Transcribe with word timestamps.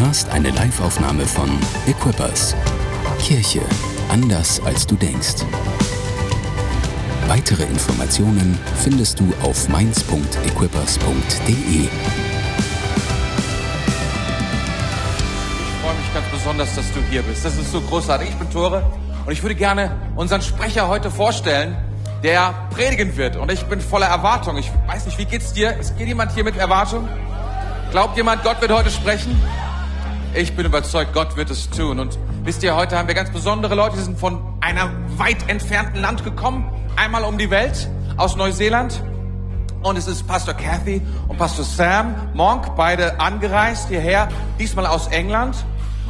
hörst 0.00 0.30
eine 0.30 0.50
Liveaufnahme 0.50 1.26
von 1.26 1.50
Equippers. 1.86 2.54
Kirche 3.20 3.60
anders 4.08 4.60
als 4.64 4.86
du 4.86 4.94
denkst. 4.94 5.44
Weitere 7.26 7.64
Informationen 7.64 8.56
findest 8.76 9.18
du 9.18 9.32
auf 9.42 9.68
mainz.equippers.de. 9.68 11.56
Ich 11.56 11.88
freue 15.82 15.94
mich 15.94 16.14
ganz 16.14 16.26
besonders, 16.32 16.74
dass 16.76 16.92
du 16.92 17.00
hier 17.10 17.22
bist. 17.22 17.44
Das 17.44 17.56
ist 17.56 17.72
so 17.72 17.80
großartig. 17.80 18.28
Ich 18.28 18.36
bin 18.36 18.48
Tore 18.50 18.84
und 19.26 19.32
ich 19.32 19.42
würde 19.42 19.56
gerne 19.56 19.90
unseren 20.14 20.42
Sprecher 20.42 20.86
heute 20.86 21.10
vorstellen, 21.10 21.76
der 22.22 22.54
predigen 22.70 23.16
wird. 23.16 23.36
Und 23.36 23.50
ich 23.50 23.64
bin 23.64 23.80
voller 23.80 24.06
Erwartung. 24.06 24.58
Ich 24.58 24.70
weiß 24.86 25.06
nicht, 25.06 25.18
wie 25.18 25.24
geht's 25.24 25.52
dir? 25.52 25.76
Ist 25.76 25.98
geht 25.98 26.06
jemand 26.06 26.32
hier 26.32 26.44
mit 26.44 26.56
Erwartung? 26.56 27.08
Glaubt 27.90 28.16
jemand, 28.16 28.44
Gott 28.44 28.60
wird 28.60 28.70
heute 28.70 28.90
sprechen? 28.90 29.40
Ich 30.38 30.54
bin 30.54 30.64
überzeugt, 30.64 31.14
Gott 31.14 31.36
wird 31.36 31.50
es 31.50 31.68
tun. 31.68 31.98
Und 31.98 32.16
wisst 32.44 32.62
ihr, 32.62 32.76
heute 32.76 32.96
haben 32.96 33.08
wir 33.08 33.16
ganz 33.16 33.28
besondere 33.28 33.74
Leute, 33.74 33.96
die 33.96 34.02
sind 34.04 34.20
von 34.20 34.40
einem 34.60 34.88
weit 35.18 35.48
entfernten 35.48 36.00
Land 36.00 36.22
gekommen, 36.22 36.72
einmal 36.94 37.24
um 37.24 37.38
die 37.38 37.50
Welt, 37.50 37.90
aus 38.16 38.36
Neuseeland. 38.36 39.02
Und 39.82 39.98
es 39.98 40.06
ist 40.06 40.28
Pastor 40.28 40.54
Kathy 40.54 41.02
und 41.26 41.38
Pastor 41.38 41.64
Sam 41.64 42.14
Monk, 42.34 42.76
beide 42.76 43.18
angereist 43.18 43.88
hierher, 43.88 44.28
diesmal 44.60 44.86
aus 44.86 45.08
England. 45.08 45.56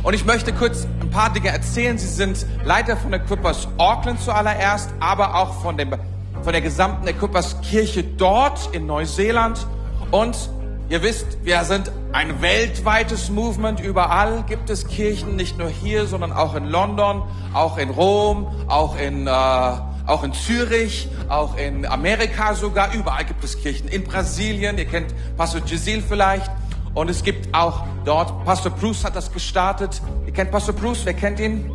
Und 0.02 0.12
ich 0.12 0.27
möchte 0.27 0.52
kurz 0.52 0.87
ein 1.01 1.09
paar 1.09 1.32
Dinge 1.32 1.48
erzählen. 1.48 1.96
Sie 1.96 2.06
sind 2.06 2.45
Leiter 2.65 2.98
von 2.98 3.15
Equippers 3.15 3.66
Auckland 3.79 4.20
zuallererst, 4.20 4.90
aber 5.01 5.37
auch 5.37 5.62
von, 5.62 5.79
dem, 5.79 5.95
von 6.42 6.52
der 6.52 6.60
gesamten 6.60 7.09
Equippers 7.09 7.62
Kirche 7.62 8.04
dort 8.04 8.74
in 8.74 8.84
Neuseeland. 8.84 9.66
Und 10.10 10.51
Ihr 10.91 11.02
wisst, 11.02 11.45
wir 11.45 11.62
sind 11.65 11.92
ein 12.12 12.41
weltweites 12.41 13.29
Movement. 13.29 13.79
Überall 13.79 14.43
gibt 14.45 14.71
es 14.71 14.87
Kirchen, 14.88 15.37
nicht 15.37 15.59
nur 15.59 15.68
hier, 15.68 16.07
sondern 16.07 16.32
auch 16.32 16.54
in 16.54 16.65
London, 16.65 17.24
auch 17.52 17.76
in 17.76 17.90
Rom, 17.90 18.46
auch 18.68 18.98
in, 18.98 19.26
äh, 19.26 19.30
auch 19.30 20.24
in 20.24 20.32
Zürich, 20.32 21.10
auch 21.29 21.59
in 21.59 21.85
Amerika 21.85 22.54
sogar. 22.54 22.95
Überall 22.95 23.26
gibt 23.26 23.45
es 23.45 23.60
Kirchen. 23.60 23.87
In 23.88 24.04
Brasilien, 24.04 24.79
ihr 24.79 24.87
kennt 24.87 25.13
Pastor 25.37 25.60
Gisile 25.60 26.01
vielleicht. 26.01 26.51
Und 26.95 27.10
es 27.10 27.23
gibt 27.23 27.54
auch 27.54 27.85
dort, 28.07 28.46
Pastor 28.46 28.73
Bruce 28.73 29.04
hat 29.04 29.15
das 29.15 29.30
gestartet. 29.30 30.01
Ihr 30.24 30.32
kennt 30.32 30.51
Pastor 30.51 30.74
Bruce, 30.74 31.04
wer 31.04 31.13
kennt 31.13 31.38
ihn? 31.38 31.70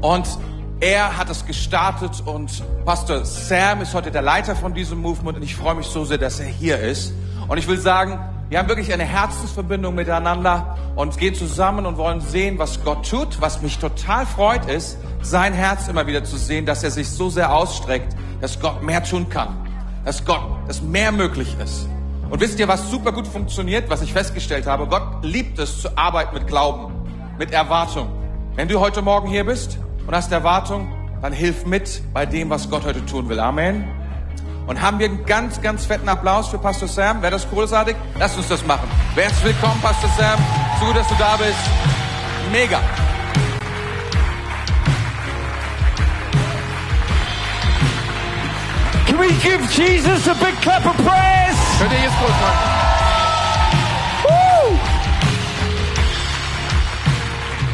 Und 0.00 0.26
er 0.80 1.18
hat 1.18 1.28
es 1.28 1.44
gestartet 1.44 2.22
und 2.24 2.62
Pastor 2.86 3.26
Sam 3.26 3.82
ist 3.82 3.92
heute 3.92 4.10
der 4.10 4.22
Leiter 4.22 4.56
von 4.56 4.72
diesem 4.72 5.00
Movement 5.02 5.36
und 5.36 5.44
ich 5.44 5.54
freue 5.54 5.74
mich 5.74 5.86
so 5.86 6.06
sehr, 6.06 6.18
dass 6.18 6.40
er 6.40 6.46
hier 6.46 6.78
ist. 6.78 7.12
Und 7.52 7.58
ich 7.58 7.68
will 7.68 7.78
sagen, 7.78 8.18
wir 8.48 8.58
haben 8.58 8.68
wirklich 8.70 8.94
eine 8.94 9.04
Herzensverbindung 9.04 9.94
miteinander 9.94 10.74
und 10.96 11.18
gehen 11.18 11.34
zusammen 11.34 11.84
und 11.84 11.98
wollen 11.98 12.22
sehen, 12.22 12.58
was 12.58 12.82
Gott 12.82 13.06
tut. 13.06 13.42
Was 13.42 13.60
mich 13.60 13.76
total 13.76 14.24
freut, 14.24 14.64
ist, 14.70 14.96
sein 15.20 15.52
Herz 15.52 15.86
immer 15.86 16.06
wieder 16.06 16.24
zu 16.24 16.38
sehen, 16.38 16.64
dass 16.64 16.82
er 16.82 16.90
sich 16.90 17.10
so 17.10 17.28
sehr 17.28 17.52
ausstreckt, 17.52 18.16
dass 18.40 18.58
Gott 18.58 18.82
mehr 18.82 19.04
tun 19.04 19.28
kann. 19.28 19.54
Dass 20.06 20.24
Gott, 20.24 20.40
dass 20.66 20.80
mehr 20.80 21.12
möglich 21.12 21.54
ist. 21.62 21.86
Und 22.30 22.40
wisst 22.40 22.58
ihr, 22.58 22.68
was 22.68 22.90
super 22.90 23.12
gut 23.12 23.28
funktioniert, 23.28 23.90
was 23.90 24.00
ich 24.00 24.14
festgestellt 24.14 24.66
habe? 24.66 24.86
Gott 24.86 25.22
liebt 25.22 25.58
es 25.58 25.82
zu 25.82 25.94
arbeiten 25.98 26.32
mit 26.32 26.46
Glauben, 26.46 26.90
mit 27.38 27.50
Erwartung. 27.50 28.08
Wenn 28.56 28.68
du 28.68 28.80
heute 28.80 29.02
Morgen 29.02 29.28
hier 29.28 29.44
bist 29.44 29.76
und 30.06 30.14
hast 30.14 30.32
Erwartung, 30.32 30.90
dann 31.20 31.34
hilf 31.34 31.66
mit 31.66 32.00
bei 32.14 32.24
dem, 32.24 32.48
was 32.48 32.70
Gott 32.70 32.86
heute 32.86 33.04
tun 33.04 33.28
will. 33.28 33.40
Amen. 33.40 34.01
Und 34.66 34.80
haben 34.80 34.98
wir 34.98 35.06
einen 35.06 35.24
ganz, 35.26 35.60
ganz 35.60 35.86
fetten 35.86 36.08
Applaus 36.08 36.48
für 36.48 36.58
Pastor 36.58 36.88
Sam? 36.88 37.20
Wäre 37.20 37.32
das 37.32 37.48
großartig? 37.48 37.96
Lass 38.18 38.36
uns 38.36 38.48
das 38.48 38.64
machen. 38.64 38.88
Herzlich 39.14 39.44
willkommen, 39.44 39.80
Pastor 39.80 40.08
Sam. 40.16 40.38
So 40.78 40.86
gut, 40.86 40.96
dass 40.96 41.08
du 41.08 41.14
da 41.18 41.36
bist. 41.36 41.58
Mega. 42.52 42.80
Can 49.06 49.18
we 49.18 49.28
give 49.42 49.60
Jesus 49.70 50.28
a 50.28 50.34
big 50.34 50.54
clap 50.60 50.86
of 50.86 50.96
praise? 51.04 51.58
Könnt 51.78 51.92
ihr 51.92 52.02
jetzt 52.02 52.18
groß 52.18 52.30
machen? 52.30 52.82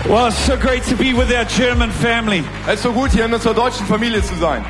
Well, 0.09 0.29
it's 0.29 0.39
so 0.47 0.57
great 0.57 0.85
to 0.85 0.97
be 0.97 1.13
with 1.13 1.31
our 1.31 1.45
German 1.45 1.91
family. 1.91 2.43
Es 2.67 2.77
ist 2.77 2.83
so 2.85 2.93
gut, 2.95 3.11
hier 3.11 3.27
in 3.27 3.35
unserer 3.35 3.53
deutschen 3.53 3.85
Familie 3.85 4.23
zu 4.23 4.35
sein. 4.37 4.65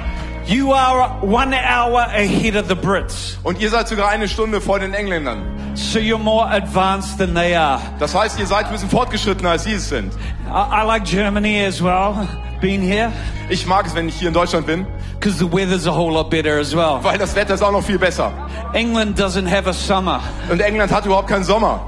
You 0.48 0.72
are 0.72 1.18
one 1.20 1.52
hour 1.52 2.00
ahead 2.00 2.56
of 2.56 2.68
the 2.68 2.74
Brits, 2.74 3.36
Und 3.44 3.60
ihr 3.60 3.68
seid 3.68 3.86
sogar 3.86 4.08
eine 4.08 4.26
Stunde 4.28 4.60
vor 4.62 4.78
den 4.78 4.94
Engländern. 4.94 5.42
so 5.74 5.98
you're 5.98 6.16
more 6.18 6.48
advanced 6.50 7.18
than 7.18 7.34
they 7.34 7.54
are. 7.54 7.78
Das 7.98 8.14
heißt, 8.14 8.38
ihr 8.40 8.46
seid 8.46 8.64
ein 8.66 8.72
bisschen 8.72 8.88
fortgeschrittener, 8.88 9.50
als 9.50 9.64
sie 9.64 9.74
es 9.74 9.88
sind. 9.90 10.12
I, 10.48 10.82
I 10.82 10.86
like 10.86 11.04
Germany 11.04 11.64
as 11.66 11.82
well, 11.82 12.26
being 12.62 12.80
here, 12.80 13.12
Ich 13.50 13.66
mag 13.66 13.86
es, 13.86 13.94
wenn 13.94 14.08
ich 14.08 14.14
hier 14.18 14.28
in 14.28 14.34
Deutschland 14.34 14.66
bin, 14.66 14.86
because 15.20 15.38
the 15.38 15.44
weather's 15.52 15.86
a 15.86 15.92
whole 15.94 16.12
lot 16.14 16.30
better 16.30 16.58
as 16.58 16.74
well. 16.74 16.98
weil 17.02 17.18
das 17.18 17.34
Wetter 17.36 17.52
ist 17.54 17.62
auch 17.62 17.72
noch 17.72 17.84
viel 17.84 17.98
besser. 17.98 18.32
England 18.72 19.18
doesn't 19.20 19.46
have 19.50 19.68
a 19.68 19.72
summer. 19.74 20.20
Und 20.50 20.60
England 20.62 20.90
hat 20.92 21.04
überhaupt 21.04 21.28
keinen 21.28 21.44
Sommer. 21.44 21.80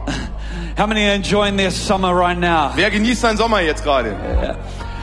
How 0.78 0.86
many 0.86 1.04
are 1.06 1.14
enjoying 1.14 1.56
their 1.56 1.70
summer 1.70 2.12
right 2.14 2.38
now? 2.38 2.70
Wer 2.74 2.90
genießt 2.90 3.22
seinen 3.22 3.36
Sommer 3.38 3.60
jetzt 3.60 3.82
gerade? 3.84 4.14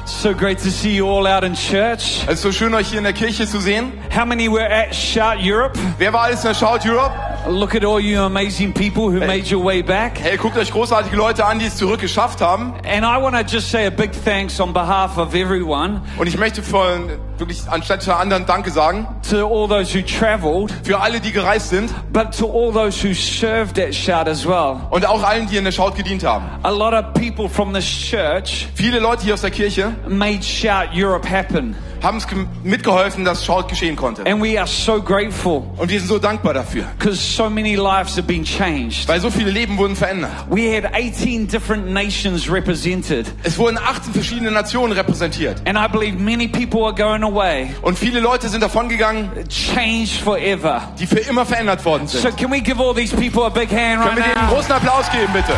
So 0.08 0.34
great 0.34 0.60
to 0.60 0.72
see 0.72 0.96
you 0.96 1.06
all 1.06 1.28
out 1.28 1.44
in 1.44 1.54
church. 1.54 2.24
Es 2.28 2.36
ist 2.36 2.42
so 2.42 2.54
schön, 2.54 2.74
euch 2.74 2.88
hier 2.88 2.98
in 2.98 3.04
der 3.04 3.12
Kirche 3.12 3.46
zu 3.46 3.60
sehen. 3.60 3.92
How 4.10 4.26
many 4.26 4.48
were 4.48 4.66
at 4.66 4.96
Shout 4.96 5.38
Europe? 5.42 5.78
Wer 5.98 6.14
war 6.14 6.22
alles 6.22 6.46
in 6.46 6.48
der 6.48 6.56
Shout 6.56 6.86
Europe? 6.86 7.14
Look 7.46 7.76
at 7.76 7.86
all 7.86 8.00
you 8.00 8.20
amazing 8.24 8.74
people 8.74 9.10
who 9.10 9.20
made 9.20 9.50
your 9.50 9.64
way 9.64 9.82
back. 9.82 10.18
Hey, 10.18 10.36
guckt 10.38 10.58
euch 10.58 10.70
großartige 10.72 11.16
Leute 11.16 11.46
an, 11.46 11.60
die 11.60 11.66
es 11.66 11.78
zurück 11.78 12.02
geschafft 12.02 12.42
haben. 12.42 12.74
And 12.86 13.06
I 13.06 13.22
want 13.22 13.36
to 13.36 13.42
just 13.44 13.70
say 13.72 13.86
a 13.86 13.90
big 13.90 14.12
thanks 14.26 14.60
on 14.60 14.74
behalf 14.74 15.18
of 15.18 15.34
everyone 15.34 16.02
Und 16.18 16.28
ich 16.28 16.38
möchte 16.38 16.62
von 16.62 17.10
wirklich 17.38 17.62
anstatt 17.70 18.06
der 18.06 18.18
anderen 18.20 18.46
Danke 18.46 18.72
sagen. 18.72 19.08
to 19.30 19.48
all 19.48 19.68
those 19.70 19.94
who 19.98 20.02
traveled, 20.02 20.74
Für 20.84 21.00
alle, 21.00 21.22
die 21.22 21.32
gereist 21.32 21.70
sind. 21.70 21.90
but 22.12 22.38
to 22.38 22.48
all 22.48 22.74
those 22.74 23.02
who 23.02 23.14
served 23.14 23.80
at 23.80 23.96
Shout 23.96 24.28
as 24.28 24.46
well. 24.46 24.82
Und 24.90 25.06
auch 25.08 25.24
allen, 25.24 25.48
die 25.48 25.56
in 25.56 25.64
der 25.64 25.72
Shout 25.72 25.92
gedient 25.96 26.26
haben. 26.26 26.46
A 26.64 26.70
lot 26.70 26.94
of 26.94 27.14
people 27.14 27.48
from 27.48 27.74
this 27.74 27.86
church 27.86 28.68
Viele 28.76 29.00
Leute 29.00 29.24
hier 29.24 29.36
aus 29.36 29.42
der 29.42 29.52
Kirche 29.52 29.96
made 30.08 30.44
Shout 30.44 30.90
Europe 30.94 31.30
happen. 31.30 31.76
Haben 32.04 32.18
es 32.18 32.28
ge- 32.28 32.46
mitgeholfen, 32.64 33.26
dass 33.26 33.46
Shout 33.46 33.64
geschehen 33.68 33.96
konnte. 33.96 34.26
And 34.26 34.42
we 34.42 34.58
are 34.58 34.68
so 34.68 35.02
grateful 35.02 35.64
Und 35.78 35.90
wir 35.90 36.00
sind 36.00 36.08
so 36.08 36.20
dankbar 36.20 36.54
dafür. 36.54 36.84
because 36.98 37.18
so 37.18 37.50
many 37.50 37.76
lives 37.76 38.16
have 38.18 38.24
been 38.24 38.44
changed. 38.44 39.08
Weil 39.08 39.20
so 39.20 39.30
viele 39.30 39.52
Leben 39.52 39.78
wurden 39.78 39.96
verändert. 39.96 40.32
We 40.50 40.76
had 40.76 40.86
18 40.94 41.48
different 41.48 41.88
nations 41.92 42.50
represented. 42.52 43.28
Es 43.44 43.58
wurden 43.58 43.78
18 43.78 44.14
verschiedene 44.14 44.52
Nationen 44.52 44.94
repräsentiert. 44.94 45.62
And 45.68 45.78
I 45.78 45.88
believe 45.92 46.18
many 46.20 46.48
people 46.48 46.84
are 46.84 46.94
going 46.94 47.24
away 47.24 47.70
Und 47.82 47.98
viele 47.98 48.20
Leute 48.20 48.50
sind 48.50 48.62
davongegangen, 48.62 49.30
changed 49.50 50.22
forever. 50.22 50.82
die 51.00 51.08
für 51.08 51.20
immer 51.20 51.46
verändert 51.46 51.84
worden 51.86 52.08
sind. 52.08 52.22
So 52.22 52.30
can 52.32 52.52
we 52.52 52.62
give 52.62 52.82
all 52.82 52.94
these 52.94 53.16
people 53.16 53.44
a 53.46 53.50
big 53.50 53.70
hand 53.72 54.00
right 54.00 54.06
Können 54.10 54.18
wir 54.18 54.24
denen 54.24 54.38
einen 54.38 54.50
großen 54.50 54.72
Applaus 54.72 55.10
geben, 55.12 55.32
bitte? 55.34 55.54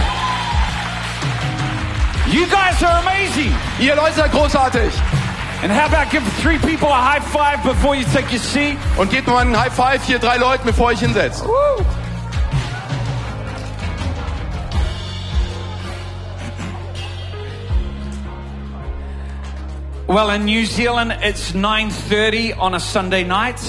You 2.32 2.46
guys 2.46 2.84
are 2.84 3.00
amazing. 3.00 3.52
Ihr 3.80 3.96
Leute 3.96 4.14
seid 4.18 4.32
großartig. 4.32 4.92
And 5.62 5.74
how 5.74 5.88
about 5.88 6.10
give 6.10 6.24
three 6.42 6.58
people 6.58 6.88
a 6.88 6.94
high 6.94 7.20
five 7.20 7.62
before 7.64 7.94
you 7.94 8.06
take 8.06 8.32
your 8.32 8.40
seat? 8.40 8.78
Und 8.98 9.12
gebt 9.12 9.28
mal 9.28 9.40
einen 9.40 9.60
High 9.60 9.74
Five 9.74 10.06
hier 10.06 10.18
drei 10.18 10.38
Leuten, 10.38 10.66
bevor 10.66 10.88
euch 10.88 11.00
hinsetzt. 11.00 11.44
Well, 20.08 20.30
in 20.30 20.46
New 20.46 20.66
Zealand, 20.66 21.14
it's 21.22 21.52
9.30 21.52 22.58
on 22.58 22.74
a 22.74 22.80
Sunday 22.80 23.26
night. 23.26 23.60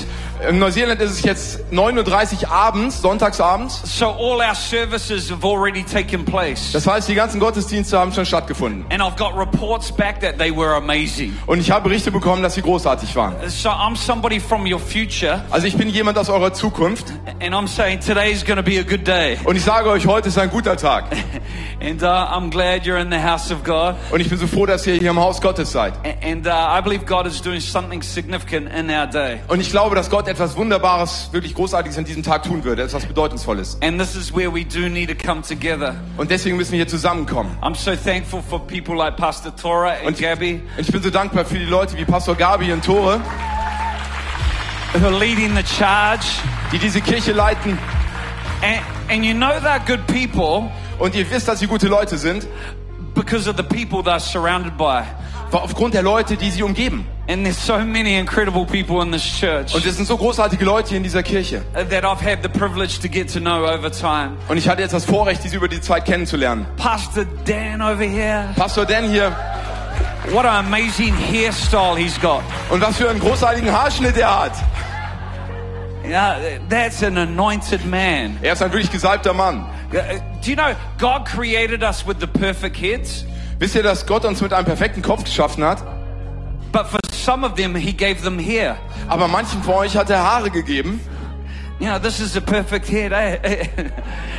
In 0.49 0.59
Neuseeland 0.59 1.01
ist 1.03 1.11
es 1.11 1.23
jetzt 1.23 1.61
9.30 1.71 2.45
Uhr 2.45 2.51
abends, 2.51 3.03
sonntagsabends. 3.03 3.83
So 3.85 4.07
all 4.07 4.41
our 4.41 4.55
services 4.55 5.31
have 5.31 5.47
already 5.47 5.83
taken 5.83 6.25
place. 6.25 6.73
Das 6.73 6.87
heißt, 6.87 7.09
die 7.09 7.15
ganzen 7.15 7.41
Gottesdienste 7.41 7.99
haben 7.99 8.13
schon 8.13 8.25
stattgefunden. 8.25 8.87
And 8.91 9.03
I've 9.03 9.17
got 9.17 9.37
reports 9.37 9.93
back 9.93 10.21
that 10.21 10.39
they 10.39 10.51
were 10.55 10.75
amazing. 10.75 11.37
Und 11.47 11.61
ich 11.61 11.71
habe 11.71 11.89
Berichte 11.89 12.11
bekommen, 12.11 12.43
dass 12.43 12.55
sie 12.55 12.63
großartig 12.63 13.15
waren. 13.17 13.35
So 13.49 13.69
I'm 13.69 13.97
somebody 13.97 14.41
from 14.41 14.65
your 14.71 14.79
future, 14.81 15.45
Also 15.51 15.67
ich 15.67 15.77
bin 15.77 15.91
jemand 15.91 16.17
aus 16.17 16.31
eurer 16.31 16.53
Zukunft. 16.55 17.13
and 17.41 17.55
I'm 17.55 17.69
saying 17.69 18.01
today's 18.01 18.43
going 18.45 18.57
to 18.57 18.63
be 18.63 18.79
a 18.79 18.83
good 18.83 19.07
day. 19.07 19.39
Und 19.45 19.57
ich 19.57 19.65
sage 19.65 19.91
euch, 19.91 20.07
heute 20.07 20.29
ist 20.29 20.39
ein 20.39 20.51
guter 20.51 20.77
Tag. 20.77 21.05
And 21.83 22.03
uh, 22.03 22.07
I'm 22.07 22.51
glad 22.51 22.85
you're 22.85 23.01
in 23.01 23.11
the 23.11 23.19
house 23.19 23.51
of 23.51 23.65
God. 23.65 23.95
Und 24.11 24.21
ich 24.21 24.29
bin 24.29 24.39
so 24.39 24.47
froh, 24.47 24.67
dass 24.67 24.87
ihr 24.87 24.97
hier 24.97 25.11
im 25.11 25.19
Haus 25.19 25.41
Gottes 25.41 25.73
seid. 25.73 25.95
And 26.23 26.47
uh, 26.47 26.51
I 26.51 26.83
believe 26.83 27.07
God 27.07 27.27
is 27.27 27.41
doing 27.41 27.61
something 27.61 28.03
significant 28.03 28.69
in 28.71 28.91
our 28.91 29.07
day. 29.07 29.41
Und 29.49 29.61
ich 29.61 29.71
glaube, 29.71 29.95
dass 29.97 30.11
Gott 30.11 30.29
etwas 30.31 30.57
Wunderbares, 30.57 31.29
wirklich 31.33 31.55
Großartiges 31.55 31.99
an 31.99 32.05
diesem 32.05 32.23
Tag 32.23 32.45
tun 32.45 32.65
würde. 32.65 32.83
Etwas 32.83 33.05
Bedeutungsvolles. 33.05 33.77
And 33.83 33.99
this 33.99 34.15
is 34.15 34.35
where 34.35 34.53
we 34.53 34.65
do 34.65 34.89
need 34.89 35.09
to 35.11 35.15
come 35.27 35.43
together. 35.43 35.95
Und 36.17 36.31
deswegen 36.31 36.57
müssen 36.57 36.73
wir 36.73 36.79
hier 36.79 36.89
zusammenkommen. 36.89 37.57
I'm 37.61 37.75
so 37.75 37.95
thankful 37.97 38.43
for 38.43 38.61
people 38.67 38.95
like 38.95 39.17
Pastor 39.17 39.55
Tora 39.55 39.95
and 40.07 40.17
Gabby 40.19 40.63
und 40.77 40.81
ich 40.87 40.93
bin 40.93 41.03
so 41.03 41.11
dankbar 41.11 41.45
für 41.45 41.59
die 41.59 41.65
Leute 41.65 41.97
wie 41.99 42.05
Pastor 42.05 42.35
Gabi 42.35 42.73
und 42.73 42.85
Tore, 42.85 43.21
who 44.95 45.07
are 45.07 45.19
leading 45.19 45.57
the 45.57 45.65
charge. 45.65 46.25
die 46.73 46.79
diese 46.79 47.01
Kirche 47.01 47.33
leiten. 47.33 47.79
And, 48.63 48.81
and 49.11 49.25
you 49.25 49.35
know 49.35 49.51
they're 49.61 49.81
good 49.87 50.07
people 50.07 50.71
Und 50.99 51.15
ihr 51.15 51.29
wisst, 51.31 51.49
dass 51.49 51.59
sie 51.61 51.67
gute 51.67 51.89
Leute 51.89 52.19
sind, 52.19 52.47
because 53.15 53.49
of 53.49 53.57
the 53.57 53.63
people 53.63 54.01
they're 54.01 54.21
surrounded 54.21 54.77
by. 54.77 55.03
aufgrund 55.51 55.95
der 55.95 56.03
Leute, 56.03 56.37
die 56.37 56.51
sie 56.51 56.63
umgeben. 56.63 57.07
And 57.31 57.45
there's 57.45 57.65
so 57.65 57.79
many 57.79 58.17
incredible 58.19 58.67
people 58.67 59.01
in 59.03 59.13
this 59.13 59.23
church 59.23 59.73
Und 59.73 59.87
es 59.87 59.97
sind 59.97 60.07
so 60.07 60.17
großartige 60.17 60.65
Leute 60.65 60.89
hier 60.89 60.97
in 60.97 61.05
dieser 61.05 61.23
Kirche. 61.23 61.63
uh, 61.77 61.85
that 61.85 62.05
I've 62.05 62.21
had 62.21 62.43
the 62.43 62.49
privilege 62.49 62.99
to 63.03 63.09
get 63.09 63.33
to 63.35 63.39
know 63.41 63.65
over 63.67 63.91
time. 63.91 64.33
Und 64.49 64.57
ich 64.57 64.69
hatte 64.69 64.83
jetzt 64.83 64.93
das 64.93 65.05
Vorrecht, 65.05 65.45
diese 65.45 65.57
über 65.57 65.69
die 65.69 65.81
Zeit 65.81 66.07
kennenzulernen. 66.07 66.67
Pastor 66.77 67.25
Dan 67.45 67.81
over 67.83 68.03
here, 68.03 68.49
Pastor 68.57 68.85
Dan 68.85 69.09
hier. 69.09 69.31
what 70.33 70.45
an 70.45 70.67
amazing 70.67 71.15
hairstyle 71.15 71.97
he's 71.97 72.21
got. 72.21 72.43
Und 72.71 72.81
was 72.81 72.97
für 72.97 73.09
einen 73.09 73.21
großartigen 73.21 73.71
Haarschnitt 73.71 74.17
er 74.17 74.41
hat. 74.43 74.53
Yeah, 76.05 76.37
that's 76.69 77.03
an 77.05 77.17
anointed 77.19 77.85
man. 77.85 78.39
Er 78.43 78.55
ist 78.55 78.63
ein 78.63 78.73
wirklich 78.73 78.91
gesalbter 78.91 79.35
Mann. 79.35 79.65
Uh, 79.93 79.99
Do 80.43 80.51
you 80.51 80.57
know 80.57 80.75
God 80.99 81.27
created 81.27 81.83
us 81.85 82.05
with 82.07 82.17
the 82.21 82.27
perfect 82.27 82.81
heads, 82.81 83.25
Wisst 83.59 83.75
ihr, 83.75 83.83
dass 83.83 84.07
Gott 84.07 84.25
uns 84.25 84.41
mit 84.41 84.53
einem 84.53 84.65
perfekten 84.65 85.03
Kopf 85.03 85.23
geschaffen 85.25 85.63
hat? 85.63 85.79
but 86.73 86.87
for 86.87 86.99
some 87.25 87.47
of 87.47 87.55
them 87.55 87.75
He 87.75 87.93
gave 87.93 88.23
them 88.23 88.39
hair. 88.39 88.77
Aber 89.09 89.29
manchen 89.29 89.63
von 89.63 89.75
euch 89.75 89.97
hat 89.97 90.11
er 90.11 90.23
Haare 90.23 90.51
gegeben. 90.51 91.01
You 91.79 91.87
know, 91.87 91.99
this 91.99 92.21
is 92.21 92.33
the 92.33 92.41
perfect 92.41 92.89
head. 92.91 93.13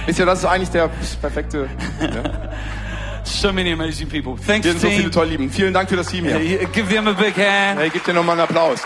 Wisst 0.06 0.20
ihr, 0.20 0.26
das 0.26 0.40
ist 0.40 0.46
eigentlich 0.46 0.70
der 0.70 0.90
perfekte... 1.22 1.70
so 3.24 3.52
many 3.52 3.72
amazing 3.72 4.08
people. 4.08 4.36
Thanks, 4.36 4.66
Wir 4.66 4.74
sind 4.74 4.82
so 4.82 4.90
viele 4.90 5.12
toll 5.12 5.28
lieben. 5.28 5.50
Vielen 5.50 5.74
Dank 5.74 5.90
für 5.90 5.96
das 5.96 6.08
Team 6.08 6.26
hier. 6.26 6.66
Give 6.68 6.88
them 6.88 7.08
a 7.08 7.14
big 7.14 7.36
hand. 7.36 7.80
Hey, 7.80 7.90
gebt 7.90 8.08
dir 8.08 8.14
nochmal 8.14 8.40
einen 8.40 8.48
Applaus. 8.48 8.82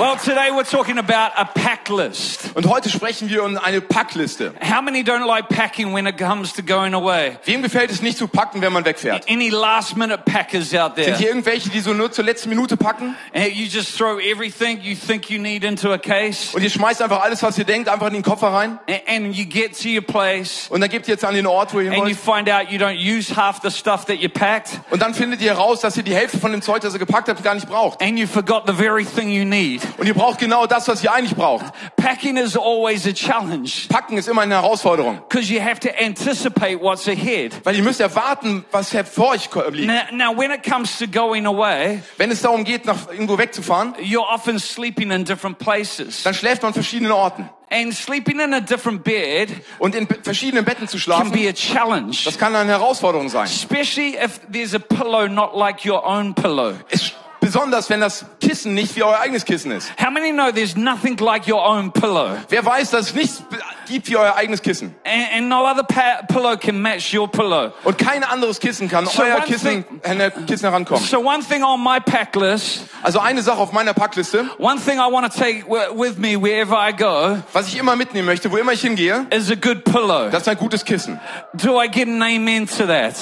Well, 0.00 0.16
today 0.16 0.48
we're 0.50 0.64
talking 0.64 0.96
about 0.96 1.32
a 1.36 1.44
pack 1.44 1.90
list. 1.90 2.52
Und 2.54 2.66
heute 2.66 2.88
sprechen 2.88 3.28
wir 3.28 3.44
um 3.44 3.58
eine 3.58 3.82
Packliste. 3.82 4.54
How 4.66 4.80
many 4.80 5.02
don't 5.02 5.26
like 5.26 5.50
packing 5.50 5.92
when 5.92 6.06
it 6.06 6.16
comes 6.16 6.54
to 6.54 6.62
going 6.62 6.94
away? 6.94 7.36
Wem 7.44 7.60
gefällt 7.60 7.90
es 7.90 8.00
nicht 8.00 8.16
zu 8.16 8.26
packen, 8.26 8.62
wenn 8.62 8.72
man 8.72 8.86
wegfährt? 8.86 9.28
Any 9.28 9.50
last 9.50 9.98
minute 9.98 10.22
packers 10.24 10.74
out 10.74 10.94
there? 10.94 11.04
Sind 11.04 11.18
hier 11.18 11.28
irgendwelche, 11.28 11.68
die 11.68 11.80
so 11.80 11.92
nur 11.92 12.10
zur 12.10 12.24
letzten 12.24 12.48
Minute 12.48 12.78
packen? 12.78 13.14
And 13.34 13.52
you 13.52 13.66
just 13.66 13.94
throw 13.98 14.18
everything 14.18 14.80
you 14.80 14.96
think 14.96 15.28
you 15.28 15.38
need 15.38 15.64
into 15.64 15.92
a 15.92 15.98
case 15.98 16.56
Und 16.56 16.62
ihr 16.62 16.70
schmeißt 16.70 17.02
einfach 17.02 17.20
alles, 17.22 17.42
was 17.42 17.58
ihr 17.58 17.66
denkt, 17.66 17.90
einfach 17.90 18.06
in 18.06 18.14
den 18.14 18.22
Koffer 18.22 18.46
rein? 18.54 18.78
and, 19.06 19.36
you 19.36 19.44
get 19.44 19.78
to 19.78 19.90
your 19.90 20.00
place 20.00 20.68
Und 20.70 20.80
dann 20.80 20.88
gebt 20.88 21.08
ihr 21.08 21.12
jetzt 21.12 21.26
an 21.26 21.34
den 21.34 21.46
Ort, 21.46 21.74
wo 21.74 21.80
ihr 21.80 21.90
and 21.92 21.98
you 21.98 22.04
wollt? 22.04 22.16
find 22.16 22.48
out 22.50 22.70
you 22.70 22.78
don't 22.78 22.96
use 22.96 23.36
half 23.36 23.60
the 23.62 23.70
stuff 23.70 24.06
that 24.06 24.16
you 24.16 24.30
packed 24.30 24.80
Und 24.90 25.02
dann 25.02 25.12
findet 25.12 25.42
ihr 25.42 25.50
heraus, 25.50 25.80
dass 25.80 25.98
ihr 25.98 26.04
die 26.04 26.14
Hälfte 26.14 26.38
von 26.38 26.52
dem 26.52 26.62
Zeug, 26.62 26.80
das 26.80 26.94
ihr 26.94 26.98
gepackt 26.98 27.28
habt, 27.28 27.42
gar 27.44 27.54
nicht 27.54 27.68
braucht. 27.68 28.00
and 28.00 28.18
you 28.18 28.26
forgot 28.26 28.62
the 28.66 28.72
very 28.72 29.04
thing 29.04 29.28
you 29.28 29.44
need. 29.44 29.82
Und 29.98 30.06
ihr 30.06 30.14
braucht 30.14 30.38
genau 30.38 30.66
das, 30.66 30.88
was 30.88 31.02
ihr 31.04 31.12
eigentlich 31.12 31.36
braucht. 31.36 31.66
Packing 31.96 32.36
is 32.36 32.56
always 32.56 33.06
a 33.06 33.12
challenge 33.12 33.70
Packen 33.88 34.18
ist 34.18 34.28
immer 34.28 34.42
eine 34.42 34.54
Herausforderung. 34.54 35.20
because 35.28 35.52
you 35.52 35.60
have 35.60 35.80
to 35.80 35.88
anticipate 36.02 36.80
what's 36.80 37.08
ahead. 37.08 37.60
Weil 37.64 37.76
ihr 37.76 37.82
müsst 37.82 38.00
erwarten, 38.00 38.64
was 38.70 38.90
vor 39.12 39.30
euch 39.30 39.48
liegt. 39.72 39.86
Now, 39.86 40.02
now 40.12 40.36
when 40.36 40.50
it 40.50 40.62
comes 40.62 40.98
to 40.98 41.06
going 41.06 41.46
away, 41.46 42.02
Wenn 42.18 42.30
es 42.30 42.42
darum 42.42 42.64
geht, 42.64 42.84
nach 42.86 43.10
irgendwo 43.10 43.38
wegzufahren, 43.38 43.94
you're 43.96 44.26
often 44.32 44.58
sleeping 44.58 45.10
in 45.10 45.24
different 45.24 45.58
places. 45.58 46.22
dann 46.22 46.34
schläft 46.34 46.62
man 46.62 46.70
an 46.70 46.74
verschiedenen 46.74 47.12
Orten. 47.12 47.48
And 47.72 47.94
sleeping 47.94 48.40
in 48.40 48.52
a 48.52 48.58
different 48.60 49.04
bed 49.04 49.48
Und 49.78 49.94
in 49.94 50.08
verschiedenen 50.24 50.64
Betten 50.64 50.88
zu 50.88 50.98
can 50.98 51.30
be 51.30 51.38
schlafen, 51.38 51.48
a 51.48 51.52
challenge. 51.52 52.16
das 52.24 52.36
kann 52.36 52.54
eine 52.56 52.70
Herausforderung 52.72 53.28
sein. 53.28 53.44
Especially 53.44 54.16
if 54.16 54.40
there's 54.52 54.74
a 54.74 54.80
pillow 54.80 55.28
not 55.28 55.54
like 55.56 55.84
your 55.86 56.04
own 56.04 56.34
pillow. 56.34 56.74
Es, 56.88 57.12
besonders, 57.40 57.88
wenn 57.90 58.00
das 58.00 58.24
Kissen 58.40 58.74
nicht 58.74 58.94
wie 58.96 59.02
euer 59.02 59.18
eigenes 59.18 59.44
Kissen 59.44 59.70
ist. 59.70 59.90
How 60.00 60.10
many 60.10 60.30
know 60.32 60.50
there's 60.52 60.76
nothing 60.76 61.16
like 61.18 61.48
your 61.48 61.64
own 61.64 61.92
pillow? 61.92 62.36
Wer 62.48 62.64
weiß, 62.64 62.90
dass 62.90 63.08
es 63.08 63.14
nichts 63.14 63.42
gibt 63.88 64.08
wie 64.08 64.16
euer 64.16 64.34
eigenes 64.36 64.62
Kissen. 64.62 64.94
And, 65.04 65.26
and 65.36 65.48
no 65.48 65.66
other 65.66 65.82
pillow 66.28 66.56
can 66.56 66.80
match 66.80 67.12
your 67.14 67.28
pillow. 67.28 67.72
Und 67.84 67.98
kein 67.98 68.22
anderes 68.22 68.60
Kissen 68.60 68.88
kann 68.88 69.06
So 69.06 69.22
euer 69.22 69.36
one 69.36 69.44
Kissen, 69.46 69.84
an 70.04 70.18
der 70.18 70.30
Kissen 70.30 70.66
herankommen. 70.68 71.02
So 71.04 71.18
one 71.18 71.42
thing 71.42 71.62
on 71.64 71.82
my 71.82 71.98
pack 72.00 72.36
list, 72.36 72.82
Also 73.02 73.18
eine 73.18 73.42
Sache 73.42 73.58
auf 73.58 73.72
meiner 73.72 73.94
Packliste, 73.94 74.48
one 74.58 74.78
thing 74.80 74.98
I 74.98 75.10
want 75.10 75.32
to 75.32 75.38
take 75.38 75.64
wi- 75.66 75.90
with 75.94 76.18
me 76.18 76.36
wherever 76.40 76.76
I 76.76 76.92
go 76.92 77.38
was 77.52 77.68
ich 77.68 77.78
immer 77.78 77.96
mitnehmen 77.96 78.26
möchte, 78.26 78.50
wo 78.52 78.56
immer 78.58 78.72
ich 78.72 78.82
hingehe, 78.82 79.26
is 79.30 79.50
a 79.50 79.54
good 79.54 79.84
pillow. 79.84 80.28
das 80.30 80.42
ist 80.42 80.48
ein 80.48 80.56
gutes 80.58 80.84
Kissen. 80.84 81.18
Do 81.54 81.80
I 81.82 81.88
get 81.88 82.06
an 82.06 82.22
amen 82.22 82.66
to 82.68 82.86
that? 82.86 83.14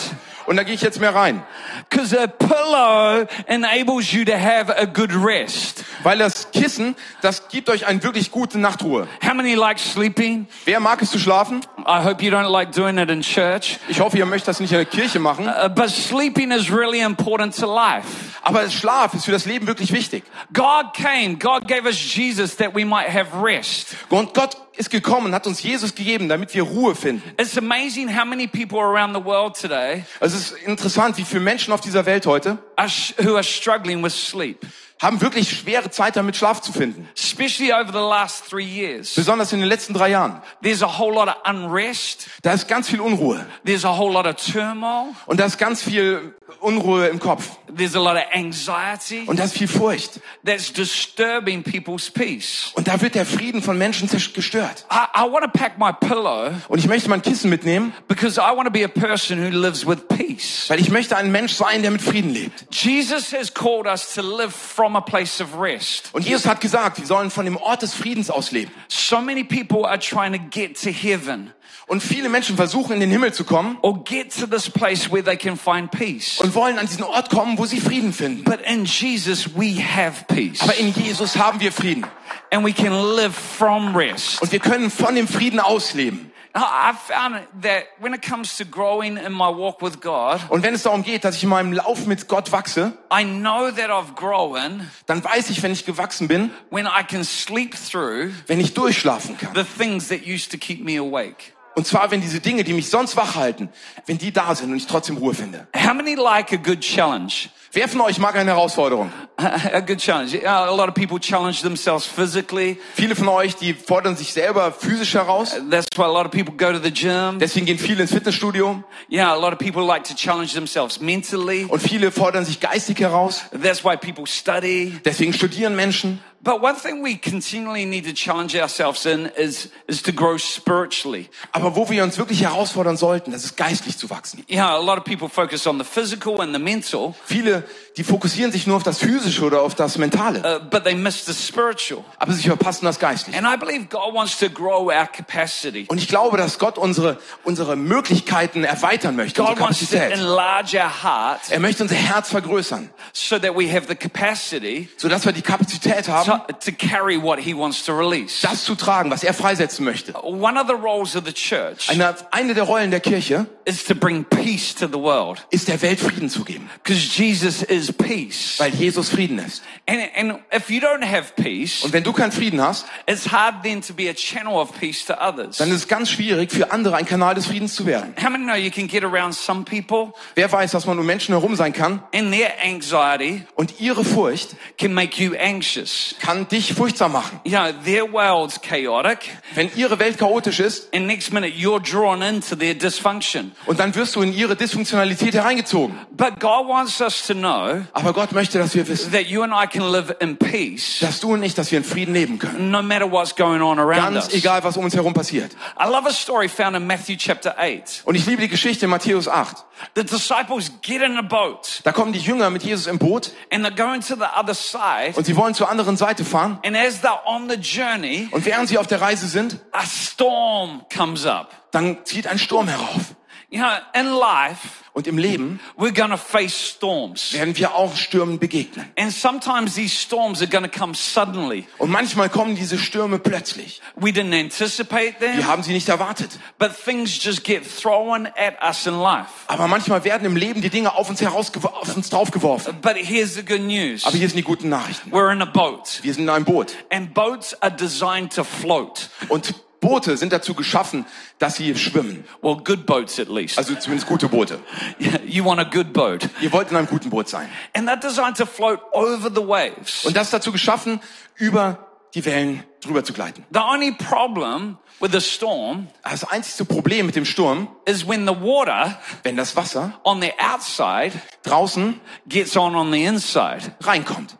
Und 0.48 0.56
da 0.56 0.62
gehe 0.62 0.74
ich 0.74 0.80
jetzt 0.80 0.98
mehr 0.98 1.14
rein. 1.14 1.42
Because 1.90 2.18
a 2.18 2.26
pillow 2.26 3.26
enables 3.48 4.12
you 4.12 4.24
to 4.24 4.32
have 4.32 4.74
a 4.74 4.86
good 4.86 5.10
rest. 5.14 5.84
Weil 6.02 6.16
das 6.16 6.50
Kissen, 6.52 6.96
das 7.20 7.48
gibt 7.48 7.68
euch 7.68 7.86
eine 7.86 8.02
wirklich 8.02 8.30
gute 8.30 8.58
Nachtruhe. 8.58 9.06
How 9.22 9.34
many 9.34 9.54
like 9.54 9.78
sleeping? 9.78 10.46
Wer 10.64 10.80
mag 10.80 11.02
es 11.02 11.10
zu 11.10 11.18
schlafen? 11.18 11.60
I 11.86 12.02
hope 12.02 12.24
you 12.24 12.32
don't 12.32 12.48
like 12.48 12.72
doing 12.72 12.96
it 12.96 13.10
in 13.10 13.20
church. 13.20 13.78
Ich 13.88 14.00
hoffe, 14.00 14.16
ihr 14.16 14.24
möchtet 14.24 14.48
das 14.48 14.60
nicht 14.60 14.72
in 14.72 14.78
der 14.78 14.86
Kirche 14.86 15.18
machen. 15.18 15.46
Uh, 15.48 15.68
but 15.68 15.90
sleeping 15.90 16.50
is 16.50 16.72
really 16.72 17.00
important 17.00 17.54
to 17.54 17.66
life. 17.66 18.08
Aber 18.40 18.70
Schlaf 18.70 19.12
ist 19.12 19.26
für 19.26 19.32
das 19.32 19.44
Leben 19.44 19.66
wirklich 19.66 19.92
wichtig. 19.92 20.24
God 20.54 20.94
came, 20.94 21.36
God 21.36 21.68
gave 21.68 21.84
us 21.84 21.98
Jesus 22.14 22.56
that 22.56 22.74
we 22.74 22.86
might 22.86 23.12
have 23.12 23.26
rest. 23.44 23.94
Und 24.08 24.32
Gott 24.32 24.56
ist 24.78 24.90
gekommen 24.90 25.34
hat 25.34 25.46
uns 25.46 25.62
Jesus 25.62 25.94
gegeben, 25.94 26.28
damit 26.28 26.54
wir 26.54 26.62
Ruhe 26.62 26.94
finden. 26.94 27.22
It's 27.38 27.58
amazing 27.58 28.08
how 28.16 28.24
many 28.24 28.46
people 28.46 28.78
around 28.78 29.14
the 29.14 29.24
world 29.24 29.60
today 29.60 30.04
Es 30.20 30.32
ist 30.32 30.52
interessant, 30.64 31.18
wie 31.18 31.24
viele 31.24 31.40
Menschen 31.42 31.72
auf 31.72 31.80
dieser 31.80 32.06
Welt 32.06 32.26
heute 32.26 32.58
are 32.76 32.88
who 33.22 33.34
are 33.34 33.42
struggling 33.44 34.02
with 34.02 34.12
sleep, 34.14 34.64
haben 35.00 35.20
wirklich 35.20 35.50
schwere 35.50 35.90
Zeit 35.90 36.16
damit, 36.16 36.36
Schlaf 36.36 36.60
zu 36.60 36.72
finden. 36.72 37.08
especially 37.16 37.72
over 37.72 37.92
the 37.92 37.98
last 37.98 38.48
three 38.48 38.64
years. 38.64 39.14
Besonders 39.14 39.52
in 39.52 39.60
den 39.60 39.68
letzten 39.68 39.94
drei 39.94 40.10
Jahren. 40.10 40.40
There's 40.62 40.82
a 40.82 40.98
whole 40.98 41.12
lot 41.14 41.28
of 41.28 41.36
unrest. 41.44 42.28
Da 42.42 42.52
ist 42.52 42.68
ganz 42.68 42.88
viel 42.88 43.00
Unruhe. 43.00 43.44
There's 43.64 43.84
a 43.84 43.96
whole 43.96 44.12
lot 44.12 44.26
of 44.26 44.36
turmoil. 44.36 45.14
Und 45.26 45.38
da 45.40 45.44
ist 45.46 45.58
ganz 45.58 45.82
viel 45.82 46.34
Unruhe 46.60 47.08
im 47.08 47.18
Kopf. 47.18 47.58
There's 47.74 47.94
a 47.94 48.00
lot 48.00 48.16
of 48.16 48.22
anxiety 48.32 49.24
Und 49.26 49.38
da 49.38 49.44
ist 49.44 49.54
viel 49.54 49.68
Furcht. 49.68 50.20
that's 50.44 50.72
disturbing 50.72 51.62
people's 51.62 52.10
peace. 52.10 52.72
Und 52.74 52.88
da 52.88 53.00
wird 53.00 53.14
der 53.14 53.26
Frieden 53.26 53.62
von 53.62 53.76
Menschen 53.76 54.08
gestört. 54.08 54.86
I, 54.90 55.18
I 55.18 55.30
want 55.30 55.44
to 55.44 55.50
pack 55.50 55.78
my 55.78 55.92
pillow 55.92 56.50
Und 56.68 56.78
ich 56.78 56.86
möchte 56.86 57.10
mein 57.10 57.22
Kissen 57.22 57.50
mitnehmen, 57.50 57.92
because 58.08 58.40
I 58.40 58.56
want 58.56 58.64
to 58.66 58.70
be 58.72 58.84
a 58.84 58.88
person 58.88 59.38
who 59.38 59.50
lives 59.50 59.86
with 59.86 60.08
peace. 60.08 60.64
weil 60.68 60.80
ich 60.80 60.90
möchte 60.90 61.16
ein 61.16 61.30
Mensch 61.30 61.52
sein, 61.52 61.82
der 61.82 61.90
mit 61.90 62.02
Frieden 62.02 62.30
lebt. 62.32 62.66
Jesus 62.74 63.32
has 63.32 63.52
called 63.52 63.86
us 63.86 64.14
to 64.14 64.22
live 64.22 64.52
from 64.54 64.96
a 64.96 65.00
place 65.00 65.40
of 65.40 65.58
rest. 65.60 66.08
Und 66.12 66.26
Jesus 66.26 66.46
hat 66.46 66.60
gesagt, 66.60 66.98
wir 66.98 67.06
sollen 67.06 67.30
von 67.30 67.44
dem 67.44 67.56
Ort 67.56 67.82
des 67.82 67.94
Friedens 67.94 68.30
aus 68.30 68.50
leben. 68.52 68.70
So 68.88 69.20
many 69.20 69.44
people 69.44 69.84
are 69.86 69.98
trying 69.98 70.32
to 70.32 70.38
get 70.50 70.80
to 70.82 70.90
heaven 70.90 71.52
Und 71.88 72.02
viele 72.02 72.28
Menschen 72.28 72.56
versuchen, 72.56 72.92
in 72.92 73.00
den 73.00 73.10
Himmel 73.10 73.32
zu 73.32 73.44
kommen 73.44 73.78
or 73.82 74.04
get 74.04 74.38
to 74.38 74.46
this 74.46 74.68
place 74.68 75.10
where 75.10 75.24
they 75.24 75.36
can 75.36 75.56
find 75.56 75.90
peace. 75.90 76.38
und 76.38 76.54
wollen 76.54 76.78
an 76.78 76.86
diesen 76.86 77.02
Ort 77.02 77.30
kommen, 77.30 77.58
wo 77.58 77.64
sie 77.66 77.80
Frieden 77.80 78.12
finden. 78.12 78.44
But 78.44 78.60
in 78.60 78.84
Jesus, 78.84 79.48
we 79.56 79.82
have 79.82 80.24
peace. 80.28 80.60
Aber 80.60 80.74
in 80.76 80.92
Jesus 80.92 81.36
haben 81.36 81.60
wir 81.60 81.72
Frieden. 81.72 82.06
And 82.50 82.64
we 82.64 82.72
can 82.72 82.92
live 83.16 83.34
from 83.34 83.96
rest. 83.96 84.40
Und 84.42 84.52
wir 84.52 84.60
können 84.60 84.90
von 84.90 85.14
dem 85.14 85.26
Frieden 85.26 85.60
ausleben. 85.60 86.30
I 86.54 86.60
I 86.60 86.92
found 86.94 87.46
that 87.62 87.84
when 88.00 88.14
it 88.14 88.22
comes 88.22 88.56
to 88.56 88.64
growing 88.64 89.16
in 89.16 89.32
my 89.32 89.48
walk 89.48 89.80
with 89.80 90.00
God, 90.00 90.40
Und 90.48 90.62
wenn 90.62 90.74
es 90.74 90.82
darum 90.82 91.02
geht, 91.02 91.24
dass 91.24 91.36
ich 91.36 91.42
in 91.44 91.50
meinem 91.50 91.72
Lauf 91.72 92.06
mit 92.06 92.26
Gott 92.26 92.50
wachse, 92.52 92.94
I 93.12 93.22
know 93.24 93.70
that 93.70 93.90
I've 93.90 94.14
grown 94.14 94.88
dann 95.06 95.22
weiß 95.22 95.50
ich, 95.50 95.62
wenn 95.62 95.72
ich 95.72 95.84
gewachsen 95.86 96.26
bin, 96.26 96.50
when 96.70 96.86
I 96.86 97.02
can 97.02 97.22
sleep 97.24 97.74
through 97.76 98.30
wenn 98.46 98.60
ich 98.60 98.74
durchschlafen 98.74 99.38
kann. 99.38 99.54
the 99.54 99.64
things 99.64 100.08
that 100.08 100.26
used 100.26 100.50
to 100.50 100.58
keep 100.58 100.82
me 100.84 100.98
awake. 100.98 101.52
Und 101.78 101.86
zwar, 101.86 102.10
wenn 102.10 102.20
diese 102.20 102.40
Dinge, 102.40 102.64
die 102.64 102.72
mich 102.72 102.90
sonst 102.90 103.14
wach 103.14 103.36
halten, 103.36 103.68
wenn 104.04 104.18
die 104.18 104.32
da 104.32 104.52
sind 104.52 104.72
und 104.72 104.78
ich 104.78 104.88
trotzdem 104.88 105.16
Ruhe 105.16 105.32
finde. 105.32 105.68
How 105.76 105.94
many 105.94 106.16
like 106.16 106.52
a 106.52 106.56
good 106.56 106.80
challenge? 106.80 107.50
Wer 107.70 107.86
von 107.86 108.00
euch 108.00 108.18
mag 108.18 108.34
eine 108.34 108.50
Herausforderung? 108.50 109.12
A 109.36 109.78
good 109.78 109.98
challenge. 109.98 110.44
A 110.44 110.74
lot 110.74 110.88
of 110.88 110.94
people 110.94 111.20
challenge 111.20 111.62
themselves 111.62 112.04
physically. 112.04 112.78
Viele 112.94 113.14
von 113.14 113.28
euch, 113.28 113.54
die 113.54 113.74
fordern 113.74 114.16
sich 114.16 114.32
selber 114.32 114.72
physisch 114.72 115.14
heraus. 115.14 115.54
That's 115.70 115.86
why 115.96 116.02
a 116.02 116.12
lot 116.12 116.26
of 116.26 116.32
people 116.32 116.56
go 116.56 116.72
to 116.72 116.80
the 116.82 116.90
gym. 116.90 117.38
Deswegen 117.38 117.66
gehen 117.66 117.78
viele 117.78 118.02
ins 118.02 118.10
Fitnessstudio. 118.10 118.82
Yeah, 119.08 119.32
a 119.32 119.36
lot 119.36 119.52
of 119.52 119.60
people 119.60 119.86
like 119.86 120.02
to 120.04 120.14
challenge 120.14 120.54
themselves 120.54 120.98
mentally. 120.98 121.66
Und 121.68 121.80
viele 121.80 122.10
fordern 122.10 122.44
sich 122.44 122.58
geistig 122.58 122.98
heraus. 122.98 123.42
That's 123.52 123.84
why 123.84 123.96
people 123.96 124.26
study. 124.26 124.98
Deswegen 125.04 125.32
studieren 125.32 125.76
Menschen. 125.76 126.20
But 126.40 126.62
one 126.62 126.76
thing 126.76 127.02
we 127.02 127.16
continually 127.16 127.84
need 127.84 128.04
to 128.04 128.12
challenge 128.12 128.54
ourselves 128.54 129.06
in 129.06 129.26
is, 129.36 129.70
is 129.88 130.02
to 130.02 130.12
grow 130.12 130.38
spiritually. 130.38 131.28
Aber 131.52 131.74
wo 131.74 131.90
wir 131.90 132.04
uns 132.04 132.16
wirklich 132.16 132.42
herausfordern 132.42 132.96
sollten, 132.96 133.32
das 133.32 133.44
ist 133.44 133.56
geistlich 133.56 133.98
zu 133.98 134.08
wachsen. 134.08 134.44
Yeah, 134.48 134.68
a 134.68 134.78
lot 134.78 134.98
of 134.98 135.04
people 135.04 135.28
focus 135.28 135.66
on 135.66 135.78
the 135.78 135.84
physical 135.84 136.40
and 136.40 136.54
the 136.54 136.60
mental, 136.60 137.14
Viele, 137.24 137.64
die 137.96 138.04
fokussieren 138.04 138.52
sich 138.52 138.66
nur 138.68 138.76
auf 138.76 138.84
das 138.84 138.98
Physische 138.98 139.44
oder 139.44 139.62
auf 139.62 139.74
das 139.74 139.98
Mentale. 139.98 140.38
uh, 140.40 140.60
but 140.70 140.84
they 140.84 140.94
miss 140.94 141.24
the 141.26 141.34
spiritual. 141.34 142.04
Aber 142.18 142.32
sie 142.32 142.48
verpassen 142.48 142.84
das 142.84 143.00
Geistliche. 143.00 143.36
And 143.36 143.46
I 143.46 143.56
believe 143.56 143.86
God 143.86 144.14
wants 144.14 144.38
to 144.38 144.48
grow 144.48 144.86
our 144.92 145.06
capacity. 145.06 145.86
Und 145.88 145.98
ich 145.98 146.06
glaube, 146.06 146.36
dass 146.36 146.60
Gott 146.60 146.78
unsere, 146.78 147.18
unsere 147.42 147.74
Möglichkeiten 147.74 148.62
erweitern 148.62 149.16
möchte, 149.16 149.42
God 149.42 149.58
wants 149.58 149.90
to 149.90 149.96
enlarge 149.96 150.76
our 150.78 151.02
heart 151.02 151.40
Er 151.50 151.58
möchte 151.58 151.82
unser 151.82 151.96
Herz 151.96 152.28
vergrößern, 152.28 152.90
so 153.12 153.38
that 153.40 153.56
we 153.56 153.68
have 153.72 153.86
the 153.88 153.96
capacity 153.96 154.88
sodass 154.96 155.24
wir 155.24 155.32
die 155.32 155.42
Kapazität 155.42 156.08
haben, 156.08 156.27
to, 156.28 156.52
to 156.60 156.72
carry 156.72 157.16
what 157.20 157.38
he 157.40 157.54
wants 157.54 157.84
to 157.84 157.92
release. 157.92 158.40
das 158.42 158.64
zu 158.64 158.74
tragen, 158.74 159.10
was 159.10 159.22
er 159.24 159.34
freisetzen 159.34 159.84
möchte. 159.84 160.12
One 160.22 160.60
of 160.60 160.66
the 160.66 160.74
roles 160.74 161.16
of 161.16 161.24
the 161.26 161.32
church 161.32 161.88
Eine, 161.88 162.14
eine 162.30 162.54
der 162.54 162.64
Rollen 162.64 162.90
der 162.90 163.00
Kirche 163.00 163.46
is 163.64 163.84
to 163.84 163.94
bring 163.94 164.24
peace 164.24 164.74
to 164.74 164.86
the 164.86 164.98
world 164.98 165.46
ist 165.50 165.68
der 165.68 165.80
Welt 165.82 166.00
Frieden 166.00 166.28
zu 166.30 166.44
geben, 166.44 166.68
because 166.82 167.00
Jesus 167.00 167.62
is 167.62 167.92
peace. 167.92 168.54
weil 168.58 168.74
Jesus 168.74 169.08
Frieden 169.10 169.38
ist. 169.38 169.62
And, 169.86 170.00
and 170.16 170.38
if 170.54 170.70
you 170.70 170.80
don't 170.80 171.04
have 171.04 171.32
peace, 171.36 171.82
Und 171.82 171.92
wenn 171.92 172.04
du 172.04 172.12
keinen 172.12 172.32
Frieden 172.32 172.60
hast, 172.60 172.86
it's 173.06 173.30
hard 173.32 173.62
then 173.62 173.80
to 173.82 173.94
be 173.94 174.08
a 174.10 174.14
channel 174.14 174.54
of 174.54 174.72
peace 174.78 175.04
to 175.06 175.14
others. 175.14 175.58
dann 175.58 175.68
ist 175.70 175.76
es 175.76 175.88
ganz 175.88 176.10
schwierig 176.10 176.50
für 176.52 176.70
andere 176.72 176.96
ein 176.96 177.06
Kanal 177.06 177.34
des 177.34 177.46
Friedens 177.46 177.74
zu 177.74 177.86
werden. 177.86 178.14
How 178.22 178.30
many 178.30 178.44
know 178.44 178.54
you 178.54 178.70
can 178.70 178.86
get 178.88 179.04
around 179.04 179.34
some 179.34 179.64
people 179.64 180.12
Wer 180.34 180.50
weiß, 180.50 180.72
dass 180.72 180.86
man 180.86 180.98
um 180.98 181.06
Menschen 181.06 181.34
herum 181.34 181.56
sein 181.56 181.72
kann 181.72 182.02
and 182.14 182.32
their 182.32 182.50
anxiety 182.64 183.42
und 183.54 183.80
ihre 183.80 184.04
Furcht 184.04 184.56
can 184.78 184.92
make 184.94 185.22
you 185.22 185.34
anxious? 185.38 186.14
Kann 186.20 186.48
dich 186.48 186.74
furchtsam 186.74 187.12
machen. 187.12 187.40
Know, 187.44 187.72
their 187.84 188.12
world's 188.12 188.60
chaotic 188.60 189.18
Wenn 189.54 189.70
ihre 189.76 189.98
Welt 189.98 190.18
chaotisch 190.18 190.60
ist 190.60 190.94
and 190.94 191.06
next 191.06 191.32
minute 191.32 191.52
you're 191.56 191.80
drawn 191.80 192.22
into 192.22 192.56
their 192.56 192.74
dysfunction. 192.74 193.52
und 193.66 193.78
dann 193.80 193.94
wirst 193.94 194.16
du 194.16 194.22
in 194.22 194.32
ihre 194.32 194.56
Dysfunktionalität 194.56 195.34
hereingezogen. 195.34 195.96
But 196.10 196.40
God 196.40 196.66
wants 196.68 197.00
us 197.00 197.26
to 197.26 197.34
know 197.34 197.82
Aber 197.92 198.12
Gott 198.12 198.32
möchte, 198.32 198.58
dass 198.58 198.74
wir 198.74 198.86
wissen, 198.88 199.12
that 199.12 199.26
you 199.26 199.42
and 199.42 199.52
I 199.52 199.66
can 199.66 199.90
live 199.90 200.14
in 200.20 200.36
peace 200.36 200.98
dass 201.00 201.20
du 201.20 201.32
und 201.34 201.42
ich, 201.42 201.54
dass 201.54 201.70
wir 201.70 201.78
in 201.78 201.84
Frieden 201.84 202.14
leben 202.14 202.38
können. 202.38 202.70
no 202.70 202.82
matter 202.82 203.10
what's 203.10 203.34
going 203.34 203.62
on 203.62 203.78
around 203.78 204.14
Ganz 204.14 204.26
us. 204.28 204.34
egal, 204.34 204.62
was 204.64 204.76
um 204.76 204.84
uns 204.84 204.94
herum 204.94 205.14
passiert. 205.14 205.52
I 205.80 205.84
love 205.88 206.06
a 206.08 206.12
story 206.12 206.48
found 206.48 206.76
in 206.76 206.86
Matthew 206.86 207.16
chapter 207.16 207.56
8. 207.58 208.02
Und 208.04 208.14
ich 208.14 208.26
liebe 208.26 208.42
die 208.42 208.48
Geschichte 208.48 208.86
in 208.86 208.90
Matthäus 208.90 209.28
8. 209.28 209.64
The 209.94 210.02
disciples 210.04 210.72
get 210.82 211.02
in 211.02 211.16
a 211.16 211.22
boat 211.22 211.80
Da 211.84 211.92
kommen 211.92 212.12
die 212.12 212.18
Jünger 212.18 212.50
mit 212.50 212.64
Jesus 212.64 212.86
im 212.88 212.98
Boot 212.98 213.30
and 213.52 213.64
they're 213.64 213.76
going 213.76 214.00
to 214.00 214.16
the 214.16 214.24
other 214.36 214.54
side. 214.54 215.12
und 215.14 215.24
sie 215.24 215.36
wollen 215.36 215.54
zur 215.54 215.68
anderen 215.70 215.96
Seite 215.96 216.07
fahren. 216.24 216.58
And 216.64 216.76
as 216.76 217.02
they're 217.02 217.24
on 217.26 217.48
the 217.48 217.56
journey, 217.56 218.28
Und 218.30 218.44
während 218.44 218.68
sie 218.68 218.78
auf 218.78 218.86
der 218.86 219.00
Reise 219.00 219.26
sind, 219.26 219.58
a 219.72 219.84
storm 219.86 220.82
comes 220.94 221.26
up. 221.26 221.50
dann 221.70 222.04
zieht 222.04 222.26
ein 222.26 222.38
Sturm 222.38 222.68
herauf. 222.68 223.14
You 223.50 223.60
know, 223.60 223.78
in 223.94 224.10
life, 224.10 224.84
Und 224.92 225.06
im 225.06 225.16
Leben 225.16 225.58
we're 225.78 225.90
to 226.10 226.18
face 226.18 226.52
storms. 226.54 227.32
werden 227.32 227.56
wir 227.56 227.74
auch 227.74 227.96
Stürmen 227.96 228.38
begegnen. 228.38 228.92
And 228.98 229.10
sometimes 229.10 229.74
these 229.74 229.96
storms 229.96 230.42
are 230.42 230.46
to 230.70 230.78
come 230.78 230.92
suddenly. 230.94 231.66
Und 231.78 231.90
manchmal 231.90 232.28
kommen 232.28 232.56
diese 232.56 232.78
Stürme 232.78 233.18
plötzlich. 233.18 233.80
We 233.96 234.10
didn't 234.10 234.38
anticipate 234.38 235.14
Wir 235.20 235.28
them, 235.30 235.46
haben 235.46 235.62
sie 235.62 235.72
nicht 235.72 235.88
erwartet. 235.88 236.38
but 236.58 236.72
things 236.76 237.24
just 237.24 237.42
get 237.42 237.62
thrown 237.64 238.26
at 238.26 238.60
us 238.62 238.86
in 238.86 239.00
life. 239.00 239.30
Aber 239.46 239.66
manchmal 239.66 240.04
werden 240.04 240.26
im 240.26 240.36
Leben 240.36 240.60
die 240.60 240.68
Dinge 240.68 240.94
auf 240.94 241.08
uns 241.08 241.22
herausgeworfen, 241.22 241.78
auf 241.80 241.96
uns 241.96 242.10
draufgeworfen. 242.10 242.82
But 242.82 242.96
here's 242.96 243.32
the 243.34 243.42
good 243.44 243.62
news. 243.62 244.04
Aber 244.04 244.18
hier 244.18 244.28
sind 244.28 244.36
die 244.36 244.42
guten 244.42 244.68
Nachrichten. 244.68 245.10
We're 245.10 245.32
in 245.32 245.40
a 245.40 245.46
boat 245.46 246.00
Wir 246.02 246.12
sind 246.12 246.24
in 246.24 246.28
einem 246.28 246.44
Boot. 246.44 246.74
and 246.90 247.14
boats 247.14 247.54
are 247.62 247.74
designed 247.74 248.34
to 248.34 248.44
float. 248.44 249.08
Und 249.30 249.54
Boote 249.80 250.16
sind 250.16 250.32
dazu 250.32 250.54
geschaffen, 250.54 251.06
dass 251.38 251.56
sie 251.56 251.74
schwimmen. 251.76 252.24
Well, 252.42 252.56
good 252.56 252.86
boats 252.86 253.18
at 253.20 253.28
least. 253.28 253.58
Also 253.58 253.74
zumindest 253.74 254.08
gute 254.08 254.28
Boote. 254.28 254.58
You 255.26 255.44
want 255.44 255.60
a 255.60 255.64
good 255.64 255.92
boat. 255.92 256.28
Ihr 256.40 256.52
wollt 256.52 256.70
in 256.70 256.76
einem 256.76 256.86
guten 256.86 257.10
Boot 257.10 257.28
sein. 257.28 257.48
And 257.74 257.88
they're 257.88 258.00
designed 258.00 258.36
to 258.38 258.46
float 258.46 258.80
over 258.92 259.30
the 259.30 259.46
waves. 259.46 260.04
Und 260.04 260.16
das 260.16 260.28
ist 260.28 260.32
dazu 260.32 260.52
geschaffen, 260.52 261.00
über 261.36 261.86
die 262.14 262.24
Wellen 262.24 262.64
drüber 262.80 263.04
zu 263.04 263.12
gleiten. 263.12 263.44
The 263.52 263.60
only 263.60 263.92
problem 263.92 264.78
with 265.00 265.12
the 265.12 265.20
storm 265.20 265.88
Das 266.02 266.24
einzige 266.24 266.64
Problem 266.64 267.06
mit 267.06 267.16
dem 267.16 267.24
Sturm, 267.24 267.68
is 267.84 268.06
when 268.08 268.26
the 268.26 268.34
water 268.34 268.98
wenn 269.22 269.36
das 269.36 269.54
Wasser 269.56 270.00
on 270.04 270.20
the 270.22 270.32
outside 270.38 271.12
draußen 271.44 272.00
gets 272.26 272.56
on 272.56 272.74
on 272.74 272.90
the 272.92 273.04
inside. 273.04 273.74
reinkommt. 273.82 274.37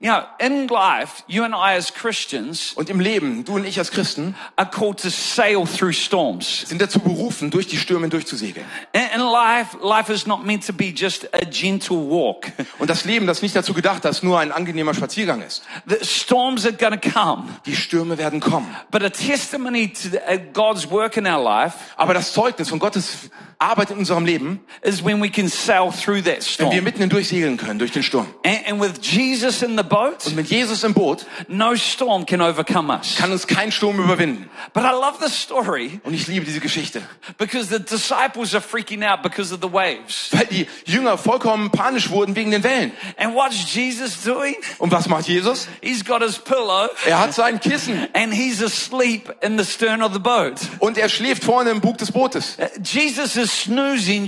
You 0.00 0.10
know, 0.10 0.22
in 0.38 0.68
life, 0.68 1.24
you 1.26 1.42
and 1.42 1.52
I 1.52 1.74
as 1.74 1.92
Christians 1.92 2.72
Und 2.76 2.88
im 2.88 3.00
Leben, 3.00 3.44
du 3.44 3.56
und 3.56 3.64
ich 3.64 3.80
als 3.80 3.90
Christen, 3.90 4.36
are 4.54 4.70
called 4.70 4.98
to 4.98 5.08
sail 5.08 5.66
through 5.66 5.92
storms. 5.92 6.68
sind 6.68 6.80
dazu 6.80 7.00
berufen, 7.00 7.50
durch 7.50 7.66
die 7.66 7.78
Stürme 7.78 8.08
durchzusegeln. 8.08 8.64
In 8.92 9.20
life, 9.20 9.76
life 9.82 10.12
is 10.12 10.24
not 10.24 10.46
meant 10.46 10.64
to 10.64 10.72
be 10.72 10.92
just 10.94 11.26
a 11.34 11.44
gentle 11.44 11.96
walk. 11.96 12.46
Und 12.78 12.88
das 12.88 13.06
Leben, 13.06 13.26
das 13.26 13.42
nicht 13.42 13.56
dazu 13.56 13.74
gedacht, 13.74 14.04
dass 14.04 14.22
nur 14.22 14.38
ein 14.38 14.52
angenehmer 14.52 14.94
Spaziergang 14.94 15.42
ist. 15.42 15.64
The 15.86 15.96
storms 16.02 16.64
are 16.64 16.76
going 16.76 17.00
to 17.00 17.10
come. 17.10 17.48
Die 17.66 17.74
Stürme 17.74 18.18
werden 18.18 18.38
kommen. 18.38 18.72
But 18.92 19.02
a 19.02 19.10
testimony 19.10 19.92
to 19.92 20.16
uh, 20.18 20.38
God's 20.52 20.88
work 20.88 21.16
in 21.16 21.26
our 21.26 21.42
life 21.42 21.76
Aber 21.96 22.14
das 22.14 22.32
Zeugnis 22.32 22.68
von 22.68 22.78
Gottes 22.78 23.30
Arbeit 23.60 23.90
in 23.90 23.98
unserem 23.98 24.24
Leben, 24.24 24.60
is 24.82 25.04
when 25.04 25.20
we 25.20 25.28
can 25.28 25.48
sail 25.48 25.90
through 25.90 26.22
that 26.22 26.36
wenn 26.58 26.66
wir 26.66 26.72
storm. 26.72 26.84
mitten 26.84 27.00
hindurch 27.00 27.26
segeln 27.28 27.56
können, 27.56 27.80
durch 27.80 27.90
den 27.90 28.04
Sturm. 28.04 28.26
And, 28.44 28.60
and 28.68 28.80
with 28.80 29.00
Jesus 29.02 29.62
in 29.62 29.76
the 29.76 29.82
boat, 29.82 30.26
Und 30.26 30.36
mit 30.36 30.46
Jesus 30.48 30.84
im 30.84 30.94
Boot 30.94 31.26
no 31.48 31.74
storm 31.74 32.24
can 32.24 32.40
overcome 32.40 32.88
us. 32.92 33.16
kann 33.16 33.32
uns 33.32 33.48
kein 33.48 33.72
Sturm 33.72 33.98
überwinden. 33.98 34.48
But 34.74 34.84
I 34.84 34.92
love 34.92 35.16
the 35.20 35.28
story 35.28 36.00
Und 36.04 36.14
ich 36.14 36.28
liebe 36.28 36.44
diese 36.46 36.60
Geschichte. 36.60 37.02
because 37.36 37.68
the 37.68 37.80
disciples 37.80 38.54
are 38.54 38.62
freaking 38.62 39.02
out 39.02 39.22
because 39.24 39.52
of 39.52 39.58
the 39.60 39.72
waves. 39.72 40.28
Weil 40.30 40.46
die 40.46 40.66
Jünger 40.86 41.18
vollkommen 41.18 41.72
panisch 41.72 42.10
wurden 42.10 42.36
wegen 42.36 42.52
den 42.52 42.62
Wellen. 42.62 42.92
And 43.16 43.34
what's 43.34 43.74
Jesus 43.74 44.22
doing? 44.22 44.54
Und 44.78 44.92
was 44.92 45.08
macht 45.08 45.26
Jesus? 45.26 45.66
He's 45.82 46.04
got 46.04 46.22
his 46.22 46.38
pillow 46.38 46.88
Er 47.06 47.18
hat 47.18 47.34
sein 47.34 47.58
Kissen 47.58 48.06
and 48.12 48.32
he's 48.32 48.62
asleep 48.62 49.34
in 49.42 49.58
the 49.58 49.64
stern 49.64 50.00
of 50.02 50.12
the 50.12 50.20
boat. 50.20 50.54
und 50.78 50.96
er 50.96 51.08
schläft 51.08 51.42
vorne 51.42 51.70
im 51.70 51.80
Bug 51.80 51.98
des 51.98 52.12
Bootes. 52.12 52.56
Uh, 52.60 52.66
Jesus 52.84 53.34
is 53.34 53.47
snoozing 53.48 54.26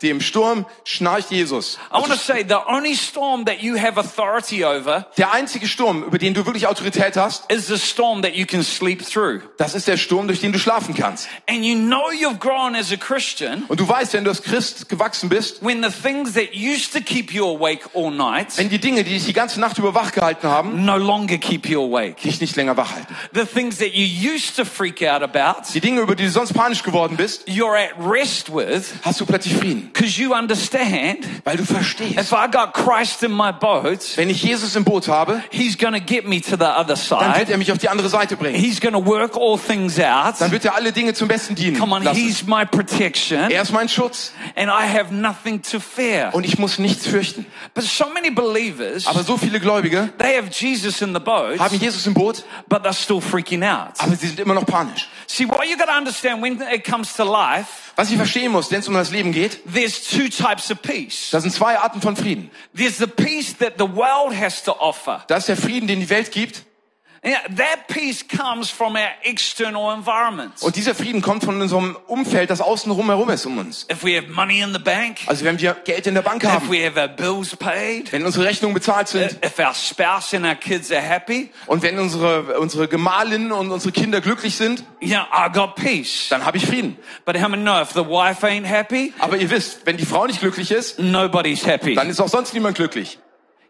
Während 0.00 0.02
dem 0.02 0.20
Sturm 0.20 0.66
schnarcht 0.84 1.30
Jesus. 1.30 1.78
I 1.92 1.94
want 1.94 2.08
to 2.08 2.16
say 2.16 2.44
the 2.46 2.56
only 2.68 2.94
storm 2.94 3.44
that 3.46 3.60
you 3.62 3.76
have 3.76 3.98
authority 3.98 4.64
over 4.64 5.06
Der 5.16 5.32
einzige 5.32 5.66
Sturm, 5.66 6.02
über 6.04 6.18
den 6.18 6.34
du 6.34 6.46
wirklich 6.46 6.66
Autorität 6.66 7.16
hast, 7.16 7.50
is 7.50 7.66
the 7.66 7.78
storm 7.78 8.22
that 8.22 8.34
you 8.34 8.46
can 8.46 8.62
sleep 8.62 9.04
through. 9.04 9.40
das 9.56 9.74
ist 9.74 9.88
der 9.88 9.96
Sturm, 9.96 10.26
durch 10.28 10.40
den 10.40 10.52
du 10.52 10.58
schlafen 10.58 10.94
kannst. 10.94 11.28
And 11.48 11.64
you 11.64 11.74
know 11.74 12.10
you've 12.12 12.38
grown 12.38 12.74
as 12.76 12.92
a 12.92 12.96
Christian 12.96 13.64
Und 13.68 13.80
du 13.80 13.88
weißt, 13.88 14.12
wenn 14.12 14.24
du 14.24 14.30
als 14.30 14.42
Christ 14.42 14.88
gewachsen 14.88 15.28
bist, 15.28 15.64
when 15.64 15.82
the 15.82 15.90
things 15.90 16.34
that 16.34 16.54
used 16.54 16.92
to 16.92 17.00
keep 17.00 17.32
you 17.32 17.44
awake 17.46 17.84
all 17.94 18.10
night 18.10 18.56
wenn 18.56 18.68
die 18.68 18.78
Dinge, 18.78 19.04
die 19.04 19.14
dich 19.14 19.24
die 19.26 19.32
ganze 19.32 19.58
Nacht 19.60 19.78
über 19.78 19.94
wach 19.94 20.12
gehalten 20.12 20.46
haben, 20.48 20.84
no 20.84 20.96
longer 20.96 21.38
keep 21.38 21.68
you 21.68 21.82
awake. 21.82 22.20
dich 22.22 22.40
nicht 22.40 22.54
länger 22.56 22.76
wach 22.76 22.92
halten. 22.92 23.14
The 23.34 23.44
things 23.44 23.78
that 23.78 23.92
you 23.94 24.04
used 24.32 24.56
to 24.56 24.64
freak 24.64 25.02
out 25.02 25.22
about, 25.22 25.72
Die 25.74 25.80
Dinge, 25.80 26.00
über 26.00 26.14
die 26.14 26.24
du 26.24 26.30
sonst 26.30 26.52
panisch 26.54 26.82
geworden 26.82 27.16
bist, 27.16 27.48
you're 27.48 27.76
at 27.76 27.90
rest 27.98 28.54
with 28.54 28.92
hast 29.02 29.20
du 29.20 29.26
plötzlich 29.26 29.54
Frieden. 29.54 29.87
Because 29.92 30.20
you 30.20 30.34
understand 30.34 31.26
Weil 31.44 31.56
du 31.56 31.64
verstehst, 31.64 32.18
if 32.18 32.32
I 32.32 32.46
got 32.50 32.74
Christ 32.74 33.22
in 33.22 33.32
my 33.32 33.52
boat, 33.52 34.16
wenn 34.16 34.30
ich 34.30 34.42
Jesus 34.42 34.76
im 34.76 34.84
Boot 34.84 35.08
habe, 35.08 35.42
he's 35.50 35.76
going 35.78 35.94
to 35.94 36.00
get 36.00 36.26
me 36.26 36.40
to 36.40 36.56
the 36.56 36.64
other 36.64 36.94
dann 36.94 37.34
wird 37.34 37.46
side. 37.46 37.52
er 37.52 37.58
mich 37.58 37.72
auf 37.72 37.78
die 37.78 37.88
andere 37.88 38.08
Seite 38.08 38.36
bringen. 38.36 38.58
He's 38.58 38.80
going 38.80 38.94
to 38.94 39.04
work 39.04 39.36
all 39.36 39.58
things 39.58 39.98
out. 39.98 40.34
Dann 40.40 40.50
wird 40.50 40.64
er 40.64 40.74
alle 40.74 40.92
Dinge 40.92 41.14
zum 41.14 41.28
Besten 41.28 41.54
dienen 41.54 41.78
Come 41.78 41.94
on, 41.94 42.02
lassen. 42.02 42.18
he's 42.20 42.46
my 42.46 42.64
protection 42.64 43.50
Er 43.50 43.62
ist 43.62 43.72
mein 43.72 43.88
Schutz 43.88 44.32
and 44.56 44.68
I 44.70 44.86
have 44.86 45.12
nothing 45.14 45.62
to 45.62 45.80
fear. 45.80 46.30
und 46.32 46.44
ich 46.44 46.58
muss 46.58 46.78
nichts 46.78 47.06
fürchten. 47.06 47.46
But 47.74 47.84
so 47.84 48.06
many 48.12 48.30
believers, 48.30 49.06
Aber 49.06 49.22
so 49.22 49.36
viele 49.36 49.60
Gläubige 49.60 50.10
they 50.18 50.36
have 50.36 50.48
Jesus 50.50 51.00
in 51.02 51.12
the 51.14 51.20
boat, 51.20 51.58
haben 51.58 51.78
Jesus 51.78 52.06
im 52.06 52.14
Boot, 52.14 52.44
but 52.68 52.82
they're 52.84 52.92
still 52.92 53.20
freaking 53.20 53.62
out. 53.62 53.92
aber 53.98 54.14
sie 54.16 54.26
sind 54.28 54.40
immer 54.40 54.54
noch 54.54 54.66
panisch. 54.66 55.08
See, 55.26 55.46
what 55.46 55.66
you 55.68 55.76
got 55.76 55.86
to 55.88 55.96
understand 55.96 56.42
when 56.42 56.60
it 56.72 56.84
comes 56.84 57.12
to 57.14 57.24
life, 57.24 57.87
Was 57.98 58.12
ich 58.12 58.16
verstehen 58.16 58.52
muss, 58.52 58.70
wenn 58.70 58.78
es 58.78 58.86
um 58.86 58.94
das 58.94 59.10
Leben 59.10 59.32
geht, 59.32 59.58
there's 59.74 60.00
two 60.04 60.28
types 60.28 60.70
of 60.70 60.80
peace. 60.82 61.30
das 61.32 61.42
sind 61.42 61.50
zwei 61.50 61.76
Arten 61.80 62.00
von 62.00 62.14
Frieden. 62.14 62.48
There's 62.72 62.98
the 62.98 63.08
peace 63.08 63.56
that 63.58 63.72
the 63.76 63.88
world 63.88 64.32
has 64.40 64.62
to 64.62 64.72
offer. 64.78 65.24
Das 65.26 65.40
ist 65.40 65.48
der 65.48 65.56
Frieden, 65.56 65.88
den 65.88 65.98
die 65.98 66.08
Welt 66.08 66.30
gibt. 66.30 66.62
Und 70.60 70.76
dieser 70.76 70.94
Frieden 70.94 71.22
kommt 71.22 71.44
von 71.44 71.60
unserem 71.60 71.96
Umfeld, 72.06 72.50
das 72.50 72.60
außen 72.60 72.94
herum 72.94 73.30
ist 73.30 73.46
um 73.46 73.58
uns. 73.58 73.86
If 73.90 74.04
we 74.04 74.16
have 74.16 74.28
money 74.28 74.60
in 74.60 74.72
the 74.72 74.78
bank, 74.78 75.18
Also 75.26 75.44
wenn 75.44 75.58
wir 75.58 75.74
Geld 75.84 76.06
in 76.06 76.14
der 76.14 76.22
Bank 76.22 76.44
if 76.44 76.50
haben, 76.50 76.70
we 76.70 76.84
have 76.84 77.00
our 77.00 77.08
bills 77.08 77.56
paid, 77.56 78.12
wenn 78.12 78.24
unsere 78.24 78.44
Rechnungen 78.44 78.74
bezahlt 78.74 79.08
sind 79.08 79.32
if 79.44 79.58
our 79.58 79.74
spouse 79.74 80.32
and 80.34 80.44
our 80.46 80.54
kids 80.54 80.92
are 80.92 81.00
happy, 81.00 81.50
und 81.66 81.82
wenn 81.82 81.98
unsere, 81.98 82.58
unsere 82.60 82.86
Gemahlinnen 82.88 83.50
und 83.52 83.70
unsere 83.70 83.92
Kinder 83.92 84.20
glücklich 84.20 84.56
sind, 84.56 84.84
yeah, 85.02 85.26
I 85.32 85.50
got 85.52 85.74
peace. 85.74 86.26
dann 86.30 86.44
habe 86.44 86.56
ich 86.56 86.66
Frieden. 86.66 86.96
But 87.24 87.36
how 87.40 87.48
many 87.48 87.62
know 87.62 87.80
if 87.80 87.90
the 87.92 88.04
wife 88.06 88.46
ain't 88.46 88.64
happy, 88.66 89.12
Aber 89.18 89.36
ihr 89.36 89.50
wisst, 89.50 89.86
wenn 89.86 89.96
die 89.96 90.06
Frau 90.06 90.26
nicht 90.26 90.40
glücklich 90.40 90.70
ist, 90.70 90.98
nobody's 90.98 91.66
happy. 91.66 91.94
dann 91.94 92.08
ist 92.10 92.20
auch 92.20 92.28
sonst 92.28 92.54
niemand 92.54 92.76
glücklich. 92.76 93.18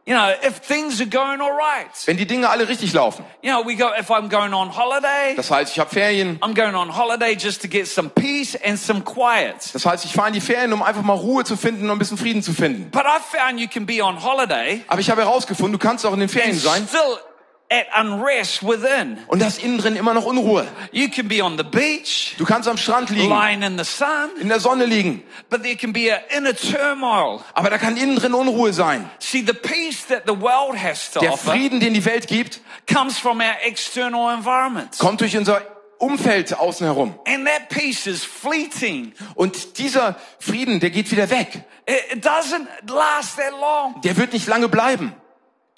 You 0.08 0.14
know, 0.14 0.30
if 0.42 0.60
things 0.66 1.02
are 1.02 1.06
going 1.06 1.42
all 1.42 1.52
right, 1.52 1.86
Wenn 2.06 2.16
die 2.16 2.26
Dinge 2.26 2.48
alle 2.48 2.66
richtig 2.66 2.94
laufen. 2.94 3.26
you 3.42 3.50
know, 3.52 3.62
we 3.62 3.76
go, 3.76 3.90
if 4.00 4.08
I'm 4.10 4.30
going 4.30 4.54
on 4.54 4.74
holiday, 4.74 5.34
Das 5.36 5.50
heißt, 5.50 5.70
ich 5.72 5.78
habe 5.78 5.90
Ferien. 5.90 6.38
I'm 6.40 6.54
going 6.54 6.74
on 6.74 6.96
holiday 6.96 7.36
just 7.38 7.60
to 7.60 7.68
get 7.68 7.86
some 7.86 8.08
peace 8.08 8.56
and 8.64 8.78
some 8.78 9.02
quiet. 9.02 9.56
Das 9.74 9.84
heißt, 9.84 10.06
ich 10.06 10.14
fahre 10.14 10.28
in 10.28 10.32
die 10.32 10.40
Ferien, 10.40 10.72
um 10.72 10.82
einfach 10.82 11.02
mal 11.02 11.12
Ruhe 11.12 11.44
zu 11.44 11.58
finden 11.58 11.84
und 11.84 11.90
ein 11.90 11.98
bisschen 11.98 12.16
Frieden 12.16 12.42
zu 12.42 12.54
finden. 12.54 12.90
But 12.90 13.02
I 13.02 13.18
found 13.20 13.60
you 13.60 13.68
can 13.68 13.84
be 13.84 14.02
on 14.02 14.22
holiday 14.24 14.82
Aber 14.88 15.00
ich 15.02 15.10
habe 15.10 15.20
herausgefunden, 15.20 15.78
du 15.78 15.78
kannst 15.78 16.06
auch 16.06 16.14
in 16.14 16.20
den 16.20 16.30
Ferien 16.30 16.58
sein 16.58 16.88
still 16.88 17.18
at 17.70 17.86
unrest 18.00 18.62
within. 18.62 19.18
Und 19.26 19.42
das 19.42 19.58
innen 19.58 19.78
drin 19.78 19.94
immer 19.96 20.14
noch 20.14 20.24
Unruhe. 20.24 20.66
You 20.90 21.08
can 21.08 21.28
be 21.28 21.42
on 21.44 21.58
the 21.58 21.64
beach, 21.64 22.34
Du 22.38 22.44
kannst 22.44 22.68
am 22.68 22.78
Strand 22.78 23.10
liegen, 23.10 23.28
lying 23.28 23.62
in 23.62 23.76
the 23.78 23.84
sun, 23.84 24.30
in 24.40 24.48
der 24.48 24.58
Sonne 24.60 24.86
liegen, 24.86 25.22
but 25.50 25.62
there 25.62 25.76
can 25.76 25.92
be 25.92 26.10
an 26.10 26.20
inner 26.36 26.54
turmoil. 26.54 27.40
aber 27.54 27.68
da 27.70 27.76
kann 27.78 27.96
innen 27.96 28.16
drin 28.16 28.32
Unruhe 28.34 28.72
sein. 28.72 29.10
See, 29.18 29.42
the 29.46 29.52
peace 29.52 30.06
that 30.08 30.22
the 30.26 30.38
world 30.40 30.82
has 30.82 31.10
to 31.10 31.20
Der 31.20 31.36
Frieden, 31.36 31.80
den 31.80 31.92
die 31.94 32.04
Welt 32.04 32.26
gibt, 32.26 32.60
comes 32.90 33.18
from 33.18 33.40
our 33.40 33.56
external 33.64 34.32
environment. 34.34 34.98
kommt 34.98 35.20
durch 35.20 35.36
unser 35.36 35.60
Umfeld 35.98 36.56
außen 36.56 36.86
herum. 36.86 37.14
And 37.26 37.46
that 37.46 37.68
peace 37.70 38.06
is 38.06 38.24
fleeting. 38.24 39.12
Und 39.34 39.78
dieser 39.78 40.14
Frieden, 40.38 40.80
der 40.80 40.90
geht 40.90 41.10
wieder 41.10 41.28
weg. 41.28 41.64
It 41.86 42.24
doesn't 42.24 42.66
last 42.86 43.36
that 43.36 43.52
long. 43.60 44.00
Der 44.02 44.16
wird 44.16 44.32
nicht 44.32 44.46
lange 44.46 44.68
bleiben. 44.68 45.12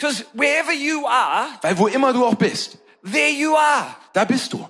Because 0.00 0.25
wherever 0.33 0.73
you 0.73 1.07
are, 1.07 1.49
Weil 1.61 1.76
wo 1.78 1.87
immer 1.87 2.12
du 2.14 2.25
auch 2.25 2.35
bist, 2.35 2.78
there 3.04 3.28
you 3.30 3.54
are. 3.54 3.95
da 4.14 4.25
bist 4.25 4.50
du. 4.52 4.66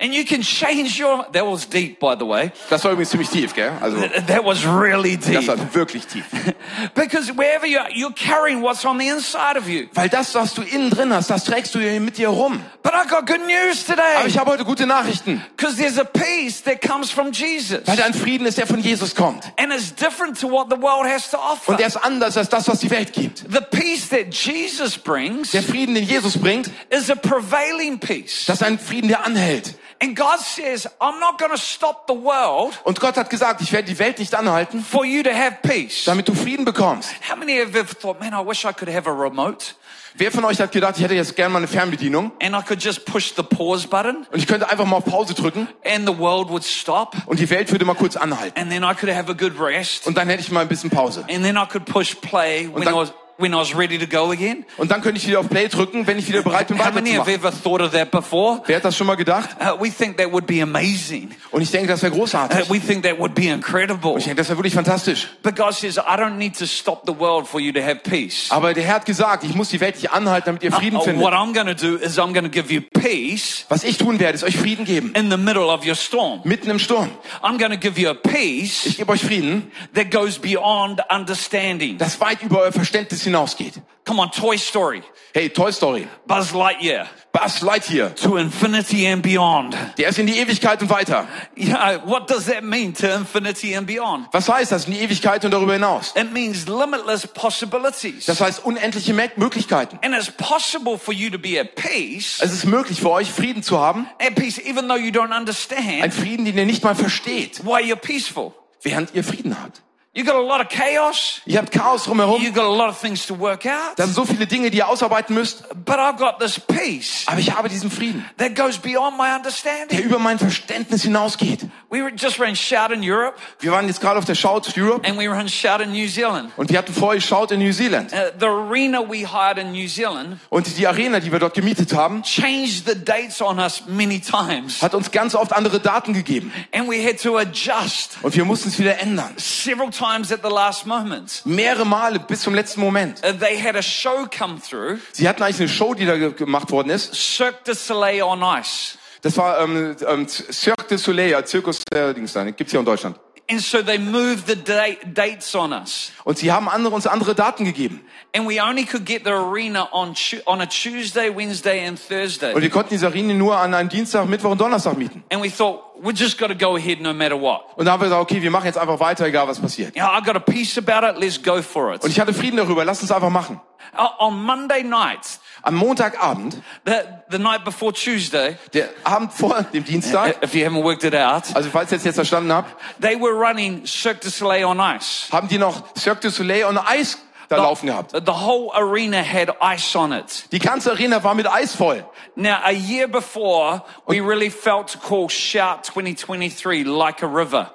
And 0.00 0.14
you 0.14 0.24
can 0.24 0.42
change 0.42 0.96
your, 1.00 1.26
that 1.32 1.44
was 1.44 1.66
deep, 1.68 1.98
by 1.98 2.14
the 2.14 2.24
way. 2.24 2.52
Das 2.70 2.84
war 2.84 2.92
übrigens 2.92 3.10
ziemlich 3.10 3.30
tief, 3.30 3.52
gell? 3.54 3.72
Also, 3.80 3.96
That 4.28 4.44
was 4.44 4.64
really 4.64 5.16
das 5.16 5.26
deep. 5.26 5.48
war 5.48 5.56
wirklich 5.74 6.06
tief. 6.06 6.24
Because 6.94 7.32
wherever 7.36 7.66
you 7.66 7.78
are, 7.80 7.90
you're 7.90 8.12
carrying 8.14 8.62
what's 8.62 8.84
on 8.84 8.98
the 8.98 9.08
inside 9.08 9.56
of 9.58 9.68
you. 9.68 9.88
Weil 9.94 10.08
das, 10.08 10.36
was 10.36 10.54
du 10.54 10.62
innen 10.62 10.90
drin 10.90 11.12
hast, 11.12 11.30
das 11.30 11.42
trägst 11.44 11.74
du 11.74 11.78
mit 12.00 12.16
dir 12.16 12.28
rum. 12.28 12.62
But 12.84 12.92
I 12.94 13.08
got 13.08 13.26
good 13.26 13.40
news 13.46 13.84
Aber 13.88 13.96
today. 13.96 14.28
ich 14.28 14.38
habe 14.38 14.52
heute 14.52 14.64
gute 14.64 14.86
Nachrichten. 14.86 15.42
Because 15.56 15.76
there's 15.76 15.98
a 15.98 16.04
peace 16.04 16.62
that 16.62 16.80
comes 16.80 17.10
from 17.10 17.32
Jesus. 17.32 17.80
Weil 17.86 17.96
da 17.96 18.04
ein 18.04 18.14
Frieden 18.14 18.46
ist, 18.46 18.56
der 18.56 18.68
von 18.68 18.78
Jesus 18.80 19.16
kommt. 19.16 19.52
And 19.56 19.72
it's 19.72 19.92
different 19.92 20.38
to 20.40 20.48
what 20.48 20.68
the 20.70 20.80
world 20.80 21.06
has 21.12 21.28
to 21.32 21.38
offer. 21.38 21.72
Und 21.72 21.80
der 21.80 21.88
ist 21.88 21.96
anders 21.96 22.36
als 22.36 22.48
das, 22.48 22.68
was 22.68 22.78
die 22.78 22.90
Welt 22.92 23.12
gibt. 23.12 23.38
The 23.50 23.60
peace 23.76 24.08
that 24.10 24.32
Jesus 24.32 24.96
brings 24.96 25.50
Der 25.50 25.62
Frieden, 25.64 25.96
den 25.96 26.04
Jesus 26.04 26.38
bringt, 26.38 26.70
is 26.90 27.10
a 27.10 27.16
prevailing 27.16 27.98
peace. 27.98 28.44
das 28.46 28.60
ist 28.60 28.62
ein 28.62 28.78
Frieden, 28.78 29.08
der 29.08 29.26
anhält. 29.26 29.74
And 30.00 30.16
God 30.16 30.38
says, 30.38 30.86
I'm 31.00 31.18
not 31.18 31.38
going 31.38 31.50
to 31.50 31.58
stop 31.58 32.04
the 32.08 32.14
world 32.14 32.78
Und 32.84 33.00
Gott 33.00 33.16
hat 33.16 33.30
gesagt, 33.30 33.60
ich 33.62 33.72
werde 33.72 33.88
die 33.88 33.98
Welt 33.98 34.18
nicht 34.18 34.34
anhalten, 34.34 34.84
for 34.84 35.04
you 35.04 35.22
to 35.22 35.30
have 35.30 35.58
peace. 35.62 36.04
damit 36.04 36.28
du 36.28 36.34
Frieden 36.34 36.64
bekommst. 36.64 37.10
How 37.28 37.36
many 37.36 37.60
of 37.60 37.72
you 37.74 37.80
have 37.80 37.94
thought, 37.96 38.20
man, 38.20 38.32
I 38.32 38.46
wish 38.48 38.64
I 38.64 38.72
could 38.72 38.88
have 38.94 39.08
a 39.08 39.12
remote 39.12 39.74
Wer 40.14 40.32
von 40.32 40.44
euch 40.44 40.60
hat 40.60 40.72
gedacht, 40.72 40.94
ich 40.96 41.04
hätte 41.04 41.14
jetzt 41.14 41.36
gerne 41.36 41.52
mal 41.52 41.58
eine 41.58 41.68
Fernbedienung 41.68 42.32
and 42.42 42.56
I 42.56 42.62
could 42.66 42.82
just 42.82 43.04
push 43.04 43.32
the 43.36 43.42
pause 43.42 43.86
button 43.86 44.26
und 44.32 44.38
ich 44.38 44.46
könnte 44.48 44.68
einfach 44.68 44.84
mal 44.84 44.96
auf 44.96 45.04
Pause 45.04 45.32
drücken 45.34 45.68
and 45.84 46.08
the 46.08 46.18
world 46.18 46.48
would 46.48 46.64
stop 46.64 47.14
und 47.26 47.38
die 47.38 47.48
Welt 47.50 47.70
würde 47.70 47.84
mal 47.84 47.94
kurz 47.94 48.16
anhalten. 48.16 48.58
and 48.58 48.70
then 48.70 48.82
I 48.82 48.94
could 48.94 49.14
have 49.14 49.30
a 49.30 49.34
good 49.34 49.52
rest 49.60 50.06
Und 50.08 50.16
dann 50.16 50.28
hätte 50.28 50.40
ich 50.42 50.50
mal 50.50 50.60
ein 50.62 50.68
bisschen 50.68 50.90
Pause. 50.90 51.24
and 51.28 51.44
then 51.44 51.56
I 51.56 51.66
could 51.70 51.84
push 51.84 52.16
play 52.20 52.68
when 52.72 52.82
dann- 52.84 52.94
I 52.94 52.96
was 52.96 53.12
when 53.38 53.52
I 53.54 53.56
was 53.56 53.74
ready 53.76 53.98
to 53.98 54.06
go 54.06 54.30
again. 54.32 54.64
Und 54.76 54.90
dann 54.90 55.00
könnte 55.00 55.18
ich 55.18 55.26
wieder 55.26 55.40
auf 55.40 55.48
Play 55.48 55.68
drücken, 55.68 56.06
wenn 56.06 56.18
ich 56.18 56.28
wieder 56.28 56.42
bereit 56.42 56.68
bin, 56.68 56.78
How 56.78 56.92
many 56.92 57.12
have 57.12 57.26
weiterzumachen. 57.30 57.34
ever 57.34 57.62
thought 57.62 57.80
of 57.80 57.92
that 57.92 58.10
before? 58.10 58.62
Wer 58.66 58.76
hat 58.76 58.84
das 58.84 58.96
schon 58.96 59.06
mal 59.06 59.14
gedacht? 59.14 59.50
Uh, 59.60 59.80
we 59.80 59.90
think 59.90 60.16
that 60.18 60.32
would 60.32 60.46
be 60.46 60.60
amazing. 60.62 61.30
Und 61.50 61.62
ich 61.62 61.70
denke, 61.70 61.86
das 61.88 62.02
wäre 62.02 62.12
Uh, 62.12 62.18
großartig. 62.18 62.68
we 62.70 62.80
think 62.80 63.02
that 63.04 63.18
would 63.18 63.34
be 63.34 63.46
incredible. 63.48 64.10
Und 64.12 64.18
ich 64.18 64.24
denke, 64.24 64.38
das 64.40 64.48
wäre 64.48 64.58
wirklich 64.58 64.74
fantastisch. 64.74 65.28
But 65.42 65.54
God 65.56 65.72
says, 65.74 65.96
I 65.98 66.16
don't 66.16 66.36
need 66.36 66.58
to 66.58 66.66
stop 66.66 67.02
the 67.06 67.16
world 67.18 67.46
for 67.46 67.60
you 67.60 67.72
to 67.72 67.80
have 67.80 68.00
peace. 68.02 68.48
Aber 68.50 68.74
der 68.74 68.82
Herr 68.84 68.96
hat 68.96 69.06
gesagt, 69.06 69.44
ich 69.44 69.54
muss 69.54 69.68
die 69.68 69.80
Welt 69.80 69.94
nicht 69.96 70.10
anhalten, 70.10 70.46
damit 70.46 70.62
ihr 70.64 70.72
Frieden 70.72 70.96
Uh, 70.96 71.02
findet. 71.02 71.22
what 71.22 71.32
I'm 71.32 71.52
going 71.54 71.66
to 71.66 71.74
do 71.74 71.96
is 71.96 72.18
I'm 72.18 72.32
going 72.32 72.44
to 72.44 72.50
give 72.50 72.72
you 72.72 72.80
peace 72.80 73.64
Was 73.68 73.84
ich 73.84 73.98
tun 73.98 74.18
werde, 74.18 74.34
ist 74.34 74.42
euch 74.44 74.56
Frieden 74.56 74.84
geben. 74.84 75.12
in 75.14 75.30
the 75.30 75.36
middle 75.36 75.66
of 75.66 75.86
your 75.86 75.94
storm. 75.94 76.40
Mitten 76.44 76.70
im 76.70 76.78
Sturm. 76.78 77.08
I'm 77.42 77.58
going 77.58 77.70
to 77.70 77.78
give 77.78 78.00
you 78.00 78.08
a 78.10 78.14
peace 78.14 78.84
Ich 78.86 78.96
gebe 78.96 79.12
euch 79.12 79.22
Frieden, 79.22 79.70
that 79.94 80.10
goes 80.10 80.38
beyond 80.38 81.00
understanding. 81.10 81.98
das 81.98 82.20
weit 82.20 82.42
über 82.42 82.62
euer 82.62 82.72
Verständnis 82.72 83.22
hinausgeht. 83.28 83.74
Come 84.06 84.22
on, 84.22 84.30
Toy 84.30 84.56
Story, 84.56 85.02
Hey, 85.34 85.50
Toy 85.50 85.70
Story. 85.70 86.08
Buzz 86.26 86.52
Lightyear, 86.54 87.06
Buzz 87.30 87.60
Lightyear. 87.60 88.14
to 88.16 88.38
infinity 88.38 89.06
and 89.06 89.22
beyond. 89.22 89.76
Der 89.98 90.08
ist 90.08 90.18
in 90.18 90.26
die 90.26 90.38
Ewigkeit 90.38 90.80
und 90.80 90.88
weiter. 90.88 91.28
Yeah, 91.56 92.00
what 92.06 92.30
does 92.30 92.46
that 92.46 92.62
mean 92.64 92.94
to 92.94 93.06
infinity 93.06 93.76
and 93.76 93.86
beyond? 93.86 94.26
Was 94.32 94.48
heißt 94.48 94.72
das? 94.72 94.86
In 94.86 94.94
die 94.94 95.00
Ewigkeit 95.00 95.44
und 95.44 95.50
darüber 95.50 95.74
hinaus. 95.74 96.14
It 96.16 96.32
means 96.32 96.66
limitless 96.66 97.26
possibilities. 97.26 98.24
Das 98.24 98.40
heißt 98.40 98.64
unendliche 98.64 99.12
Möglichkeiten. 99.12 99.98
And 100.02 100.14
it's 100.14 100.30
possible 100.30 100.96
for 100.98 101.12
you 101.12 101.28
to 101.30 101.38
be 101.38 101.60
at 101.60 101.74
peace, 101.74 102.38
Es 102.40 102.52
ist 102.52 102.64
möglich 102.64 103.00
für 103.00 103.10
euch, 103.10 103.30
Frieden 103.30 103.62
zu 103.62 103.78
haben. 103.78 104.06
at 104.18 104.34
peace 104.34 104.58
even 104.58 104.88
though 104.88 104.96
you 104.98 105.10
don't 105.10 105.30
Ein 105.32 105.40
understand 105.40 106.14
Frieden, 106.14 106.46
den 106.46 106.56
ihr 106.56 106.64
nicht 106.66 106.82
mal 106.82 106.94
versteht, 106.94 107.62
why 107.64 107.82
you're 107.82 107.96
peaceful. 107.96 108.52
während 108.82 109.14
ihr 109.14 109.22
Frieden 109.22 109.60
habt. 109.62 109.82
You 110.14 110.24
got 110.24 110.34
a 110.36 110.40
lot 110.40 110.60
of 110.60 110.68
chaos. 110.68 111.42
Ihr 111.44 111.58
habt 111.58 111.70
Chaos 111.70 112.04
drumherum. 112.04 112.42
You 112.42 112.50
got 112.50 112.64
a 112.64 112.74
lot 112.74 112.88
of 112.88 112.98
things 112.98 113.26
to 113.26 113.38
work 113.38 113.66
out. 113.66 113.96
Da 113.98 114.04
sind 114.04 114.14
so 114.14 114.24
viele 114.24 114.46
Dinge, 114.46 114.70
die 114.70 114.78
ihr 114.78 114.88
ausarbeiten 114.88 115.34
müsst. 115.34 115.64
But 115.84 115.96
I've 115.96 116.16
got 116.16 116.40
this 116.40 116.58
peace 116.58 117.24
Aber 117.26 117.38
ich 117.38 117.52
habe 117.54 117.68
diesen 117.68 117.90
Frieden, 117.90 118.24
that 118.38 118.56
goes 118.56 118.78
beyond 118.78 119.16
my 119.16 119.26
der 119.26 119.36
understanding. 119.36 120.00
über 120.00 120.18
mein 120.18 120.38
Verständnis 120.38 121.02
hinausgeht. 121.02 121.66
We 121.90 122.02
were 122.02 122.10
just 122.14 122.38
ran 122.38 122.54
Shout 122.54 122.92
in 122.92 123.00
Europe 123.02 123.38
Wir 123.60 123.72
waren 123.72 123.86
jetzt 123.86 124.02
gerade 124.02 124.18
auf 124.18 124.26
der 124.26 124.34
Shout 124.34 124.64
Europe 124.76 125.08
and 125.08 125.18
we 125.18 125.26
ran 125.26 125.48
Shout 125.48 125.80
in 125.82 125.90
New 125.92 126.06
Zealand. 126.06 126.52
und 126.58 126.68
wir 126.68 126.76
hatten 126.76 126.92
vorher 126.92 127.18
Shout 127.18 127.46
in 127.50 127.60
New 127.60 127.72
Zealand. 127.72 128.12
Uh, 128.12 128.16
the 128.38 128.44
arena 128.46 129.00
we 129.00 129.24
hired 129.26 129.56
in 129.56 129.72
New 129.72 129.88
Zealand 129.88 130.38
Und 130.50 130.76
die 130.76 130.86
Arena, 130.86 131.18
die 131.18 131.32
wir 131.32 131.38
dort 131.38 131.54
gemietet 131.54 131.94
haben, 131.94 132.22
changed 132.24 132.86
the 132.86 132.94
dates 132.94 133.40
on 133.40 133.58
us 133.58 133.84
many 133.86 134.20
times. 134.20 134.82
hat 134.82 134.94
uns 134.94 135.10
ganz 135.10 135.34
oft 135.34 135.54
andere 135.54 135.80
Daten 135.80 136.12
gegeben. 136.12 136.52
And 136.72 136.90
we 136.90 137.02
had 137.02 137.22
to 137.22 137.38
adjust 137.38 138.18
Und 138.20 138.36
wir 138.36 138.44
mussten 138.44 138.68
es 138.68 138.78
wieder 138.78 138.98
ändern. 139.00 139.32
several 139.38 139.88
times 139.90 140.30
at 140.30 140.40
the 140.42 140.50
last 140.52 140.84
moment. 140.84 141.40
Mehrere 141.46 141.86
Male 141.86 142.18
bis 142.20 142.42
zum 142.42 142.54
letzten 142.54 142.80
Moment. 142.80 143.22
Uh, 143.24 143.32
they 143.32 143.58
had 143.58 143.76
a 143.76 143.82
show 143.82 144.26
come 144.26 144.60
through, 144.60 144.98
Sie 145.12 145.26
hatten 145.26 145.42
eigentlich 145.42 145.60
eine 145.60 145.68
Show, 145.70 145.94
die 145.94 146.04
da 146.04 146.16
ge- 146.18 146.32
gemacht 146.34 146.70
worden 146.70 146.90
ist. 146.90 147.14
Cirque 147.14 147.60
du 147.64 147.72
Soleil 147.74 148.22
on 148.24 148.42
Ice. 148.42 148.98
Das 149.22 149.36
war 149.36 149.60
ähm, 149.60 149.96
ähm, 150.06 150.28
Cirque 150.28 150.86
du 150.88 150.98
Soleil, 150.98 151.30
ja, 151.30 151.44
Zirkus 151.44 151.82
äh, 151.92 152.14
Dings 152.14 152.32
da, 152.32 152.44
gibt's 152.50 152.70
hier 152.70 152.80
in 152.80 152.86
Deutschland. 152.86 153.18
And 153.50 153.62
so 153.62 153.80
they 153.80 153.96
moved 153.96 154.46
the 154.46 154.56
date, 154.56 155.14
dates 155.14 155.54
on 155.54 155.72
us. 155.72 156.12
Und 156.24 156.36
sie 156.36 156.52
haben 156.52 156.68
andere, 156.68 156.94
uns 156.94 157.06
andere 157.06 157.34
Daten 157.34 157.64
gegeben. 157.64 158.02
And 158.36 158.46
we 158.46 158.60
only 158.60 158.84
could 158.84 159.06
get 159.06 159.24
the 159.24 159.30
arena 159.30 159.88
on, 159.90 160.14
on 160.44 160.60
a 160.60 160.66
Tuesday, 160.66 161.34
Wednesday, 161.34 161.86
and 161.86 161.98
Thursday. 161.98 162.52
Und 162.52 162.60
wir 162.60 162.68
konnten 162.68 162.90
diese 162.90 163.06
Arena 163.06 163.32
nur 163.32 163.56
an 163.56 163.72
einem 163.72 163.88
Dienstag, 163.88 164.28
Mittwoch 164.28 164.50
und 164.50 164.60
Donnerstag 164.60 164.98
mieten. 164.98 165.24
And 165.32 165.42
we 165.42 165.48
thought, 165.48 165.80
we 166.02 166.12
just 166.12 166.36
got 166.36 166.48
to 166.48 166.54
go 166.54 166.76
ahead 166.76 167.00
no 167.00 167.14
matter 167.14 167.40
what. 167.40 167.62
Und 167.76 167.86
da 167.86 167.92
haben 167.92 168.00
wir 168.00 168.08
gesagt, 168.08 168.20
okay, 168.20 168.42
wir 168.42 168.50
machen 168.50 168.66
jetzt 168.66 168.76
einfach 168.76 169.00
weiter, 169.00 169.24
egal 169.24 169.48
was 169.48 169.58
passiert. 169.58 169.94
Know, 169.94 170.04
I 170.04 170.20
got 170.22 170.36
a 170.36 170.40
peace 170.40 170.76
about 170.76 171.08
it, 171.08 171.18
let's 171.18 171.42
go 171.42 171.62
for 171.62 171.94
it. 171.94 172.04
Und 172.04 172.10
ich 172.10 172.20
hatte 172.20 172.34
Frieden 172.34 172.58
darüber, 172.58 172.84
lass 172.84 173.00
uns 173.00 173.10
einfach 173.10 173.30
machen. 173.30 173.62
Uh, 173.96 174.26
on 174.26 174.42
Monday 174.44 174.82
night, 174.82 175.40
Am 175.62 175.74
Montagabend, 175.74 176.62
the, 176.84 177.06
the 177.30 177.38
night 177.38 177.64
before 177.64 177.92
Tuesday, 177.92 178.56
der 178.72 178.88
Abend 179.04 179.32
vor 179.32 179.62
dem 179.72 179.84
Dienstag, 179.84 180.42
if 180.42 180.54
you 180.54 180.64
haven't 180.64 180.84
worked 180.84 181.04
it 181.04 181.14
out, 181.14 181.54
also 181.54 181.70
falls 181.70 181.90
ihr 181.92 181.98
es 181.98 182.04
jetzt 182.04 182.16
verstanden 182.16 182.52
habt, 182.52 182.74
they 183.00 183.16
were 183.16 183.34
running 183.34 183.84
Cirque 183.86 184.20
du 184.20 184.30
Soleil 184.30 184.64
on 184.64 184.78
ice. 184.78 185.28
haben 185.32 185.48
die 185.48 185.58
noch 185.58 185.82
Cirque 185.96 186.20
du 186.20 186.30
Soleil 186.30 186.64
on 186.64 186.78
Eis 186.78 187.18
da 187.48 187.56
laufen 187.56 187.86
gehabt. 187.86 188.12
The 188.12 188.32
whole 188.32 188.70
arena 188.74 189.22
had 189.22 189.54
ice 189.60 189.96
on 189.96 190.12
it. 190.12 190.44
Die 190.52 190.58
ganze 190.58 190.92
Arena 190.92 191.22
war 191.24 191.34
mit 191.34 191.46
Eis 191.46 191.74
voll. 191.74 192.04
Now, 192.36 192.58
a 192.62 192.72
year 192.72 193.08
before, 193.08 193.82
we 194.06 194.20
really 194.20 194.50
felt 194.50 194.88
to 194.92 194.98
call 194.98 195.28
Shout 195.28 195.84
2023 195.84 196.84
like 196.84 197.22
a 197.22 197.26
river. 197.26 197.70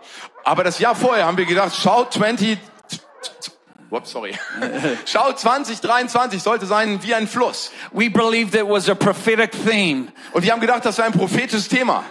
Aber 0.46 0.64
das 0.64 0.80
Jahr 0.80 0.96
vorher 0.96 1.26
haben 1.26 1.38
wir 1.38 1.46
gedacht, 1.46 1.74
Schau 1.76 2.06
20, 2.06 2.58
Whoops, 3.94 4.10
sorry. 4.10 4.34
Schau 5.06 5.34
2023 5.34 6.42
sollte 6.42 6.66
sein 6.66 7.04
wie 7.04 7.14
ein 7.14 7.28
Fluss. 7.28 7.72
We 7.92 8.10
believed 8.10 8.56
it 8.56 8.68
was 8.68 8.90
a 8.90 8.96
prophetic 8.96 9.52
theme. 9.52 10.08
Und 10.32 10.44
wir 10.44 10.52
haben 10.52 10.62
gedacht, 10.62 10.84
das 10.84 10.98
wäre 10.98 11.06
ein 11.06 11.14
prophetisches 11.14 11.68
Thema. 11.68 12.04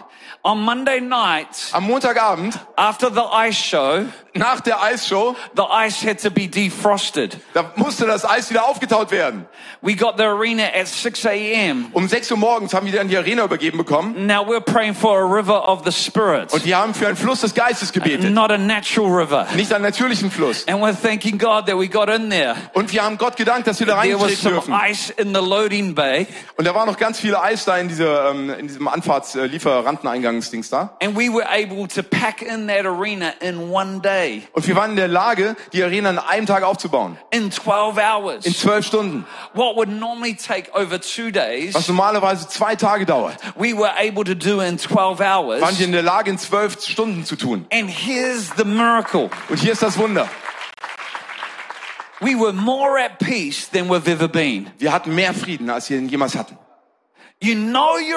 On 0.45 0.61
Monday 0.61 1.01
night, 1.01 1.49
Am 1.73 1.89
Montagabend, 1.89 2.57
after 2.77 3.11
the 3.13 3.23
ice 3.33 3.57
show, 3.57 4.05
nach 4.35 4.61
der 4.61 4.83
Eisshow, 4.83 5.37
the 5.57 5.63
ice 5.71 6.03
had 6.07 6.21
to 6.23 6.31
be 6.31 6.49
defrosted. 6.49 7.37
da 7.55 7.73
musste 7.77 8.07
das 8.07 8.25
Eis 8.29 8.51
wieder 8.51 8.67
aufgetaut 8.67 9.11
werden. 9.11 9.47
We 9.83 9.95
got 9.95 10.17
the 10.17 10.25
arena 10.25 10.65
at 10.75 10.87
6 10.89 11.27
a.m. 11.27 11.87
Um 11.93 12.09
6 12.09 12.31
Uhr 12.31 12.37
morgens 12.39 12.73
haben 12.73 12.87
wir 12.87 12.93
dann 12.93 13.09
die 13.09 13.17
Arena 13.17 13.45
übergeben 13.45 13.79
bekommen. 13.79 14.27
Now 14.27 14.45
we're 14.47 14.61
praying 14.61 14.95
for 14.95 15.19
a 15.21 15.25
river 15.25 15.69
of 15.69 15.83
the 15.85 15.93
Spirit, 15.93 16.53
Und 16.53 16.65
die 16.65 16.75
haben 16.75 16.95
für 16.95 17.07
einen 17.09 17.17
Fluss 17.17 17.41
des 17.41 17.53
Geistes 17.55 17.93
gebetet. 17.93 18.33
not 18.33 18.51
a 18.51 18.59
natural 18.59 19.11
river. 19.13 19.47
Nicht 19.57 19.73
einen 19.73 19.85
natürlichen 19.85 20.31
Fluss. 20.31 20.67
And 20.69 20.81
we're 20.83 20.95
thanking 20.95 21.37
God 21.39 21.67
that 21.67 21.77
we 21.79 21.89
got 21.89 22.09
in 22.09 22.31
there. 22.31 22.55
Und 22.75 22.93
wir 22.93 23.03
haben 23.03 23.19
Gott 23.19 23.37
gedankt, 23.37 23.67
dass 23.67 23.81
wir 23.81 23.87
da 23.87 24.01
There 24.03 24.15
was 24.15 24.23
reintreten 24.23 24.43
some 24.43 24.55
dürfen. 24.55 24.75
ice 24.91 25.11
in 25.11 25.35
the 25.35 25.41
loading 25.41 25.95
bay, 25.95 26.27
Und 26.57 26.65
da 26.67 26.75
war 26.75 26.87
noch 26.87 26.97
ganz 26.97 27.19
viel 27.21 27.35
Eis 27.35 27.65
da 27.65 27.77
in, 27.79 27.89
dieser, 27.89 28.31
ähm, 28.31 28.51
in 28.51 28.69
diesem 28.69 28.87
Anfahrtslieferanteneingangsdings 28.89 30.71
da. 30.71 30.97
and 31.03 31.17
we 31.17 31.29
were 31.29 31.47
able 31.51 31.87
to 31.89 32.03
pack 32.03 32.43
in 32.43 32.67
that 32.69 32.85
arena 32.87 33.33
in 33.41 33.71
one 33.71 34.01
day, 34.01 34.22
Und 34.53 34.67
wir 34.67 34.77
waren 34.77 34.91
in 34.91 34.97
der 34.97 35.09
Lage, 35.09 35.57
die 35.73 35.83
Arena 35.83 36.11
in 36.11 36.19
einem 36.19 36.47
Tag 36.47 36.63
aufzubauen. 36.63 37.19
in 37.31 37.51
12 37.51 37.97
In 37.97 38.03
hours. 38.03 38.45
zwölf 38.59 38.87
Stunden. 38.87 39.27
What 39.55 39.77
would 39.77 39.89
normally 39.89 40.35
take 40.37 40.71
over 40.75 41.01
two 41.01 41.31
days, 41.31 41.75
Was 41.75 41.89
normalerweise 41.89 42.49
zwei 42.49 42.75
Tage 42.77 43.07
dauert. 43.07 43.37
we 43.57 43.73
were 43.77 43.93
able 43.99 44.25
to 44.25 44.35
do 44.35 44.61
in 44.61 44.79
12 44.79 45.19
Waren 45.19 45.47
wir 45.49 45.63
hours. 45.63 45.81
in 45.81 45.93
der 45.93 46.03
Lage, 46.03 46.31
in 46.31 46.39
zwölf 46.39 46.81
Stunden 46.83 47.25
zu 47.25 47.37
tun. 47.37 47.67
And 47.73 47.89
here's 47.91 48.51
the 48.57 48.65
miracle. 48.65 49.31
Und 49.49 49.59
hier 49.59 49.73
ist 49.73 49.83
das 49.83 49.97
Wunder. 49.99 50.29
We 52.21 52.37
were 52.39 52.53
more 52.53 52.99
at 52.99 53.19
peace 53.19 53.69
than 53.71 53.89
we've 53.89 54.07
ever 54.09 54.29
been. 54.29 54.71
Wir 54.79 54.93
hatten 54.93 55.15
mehr 55.15 55.35
Frieden, 55.35 55.69
als 55.71 55.91
wir 55.91 55.99
ihn 55.99 56.09
jemals 56.09 56.37
hatten. 56.37 56.57
You 57.43 57.55
know 57.57 57.99
you 57.99 58.17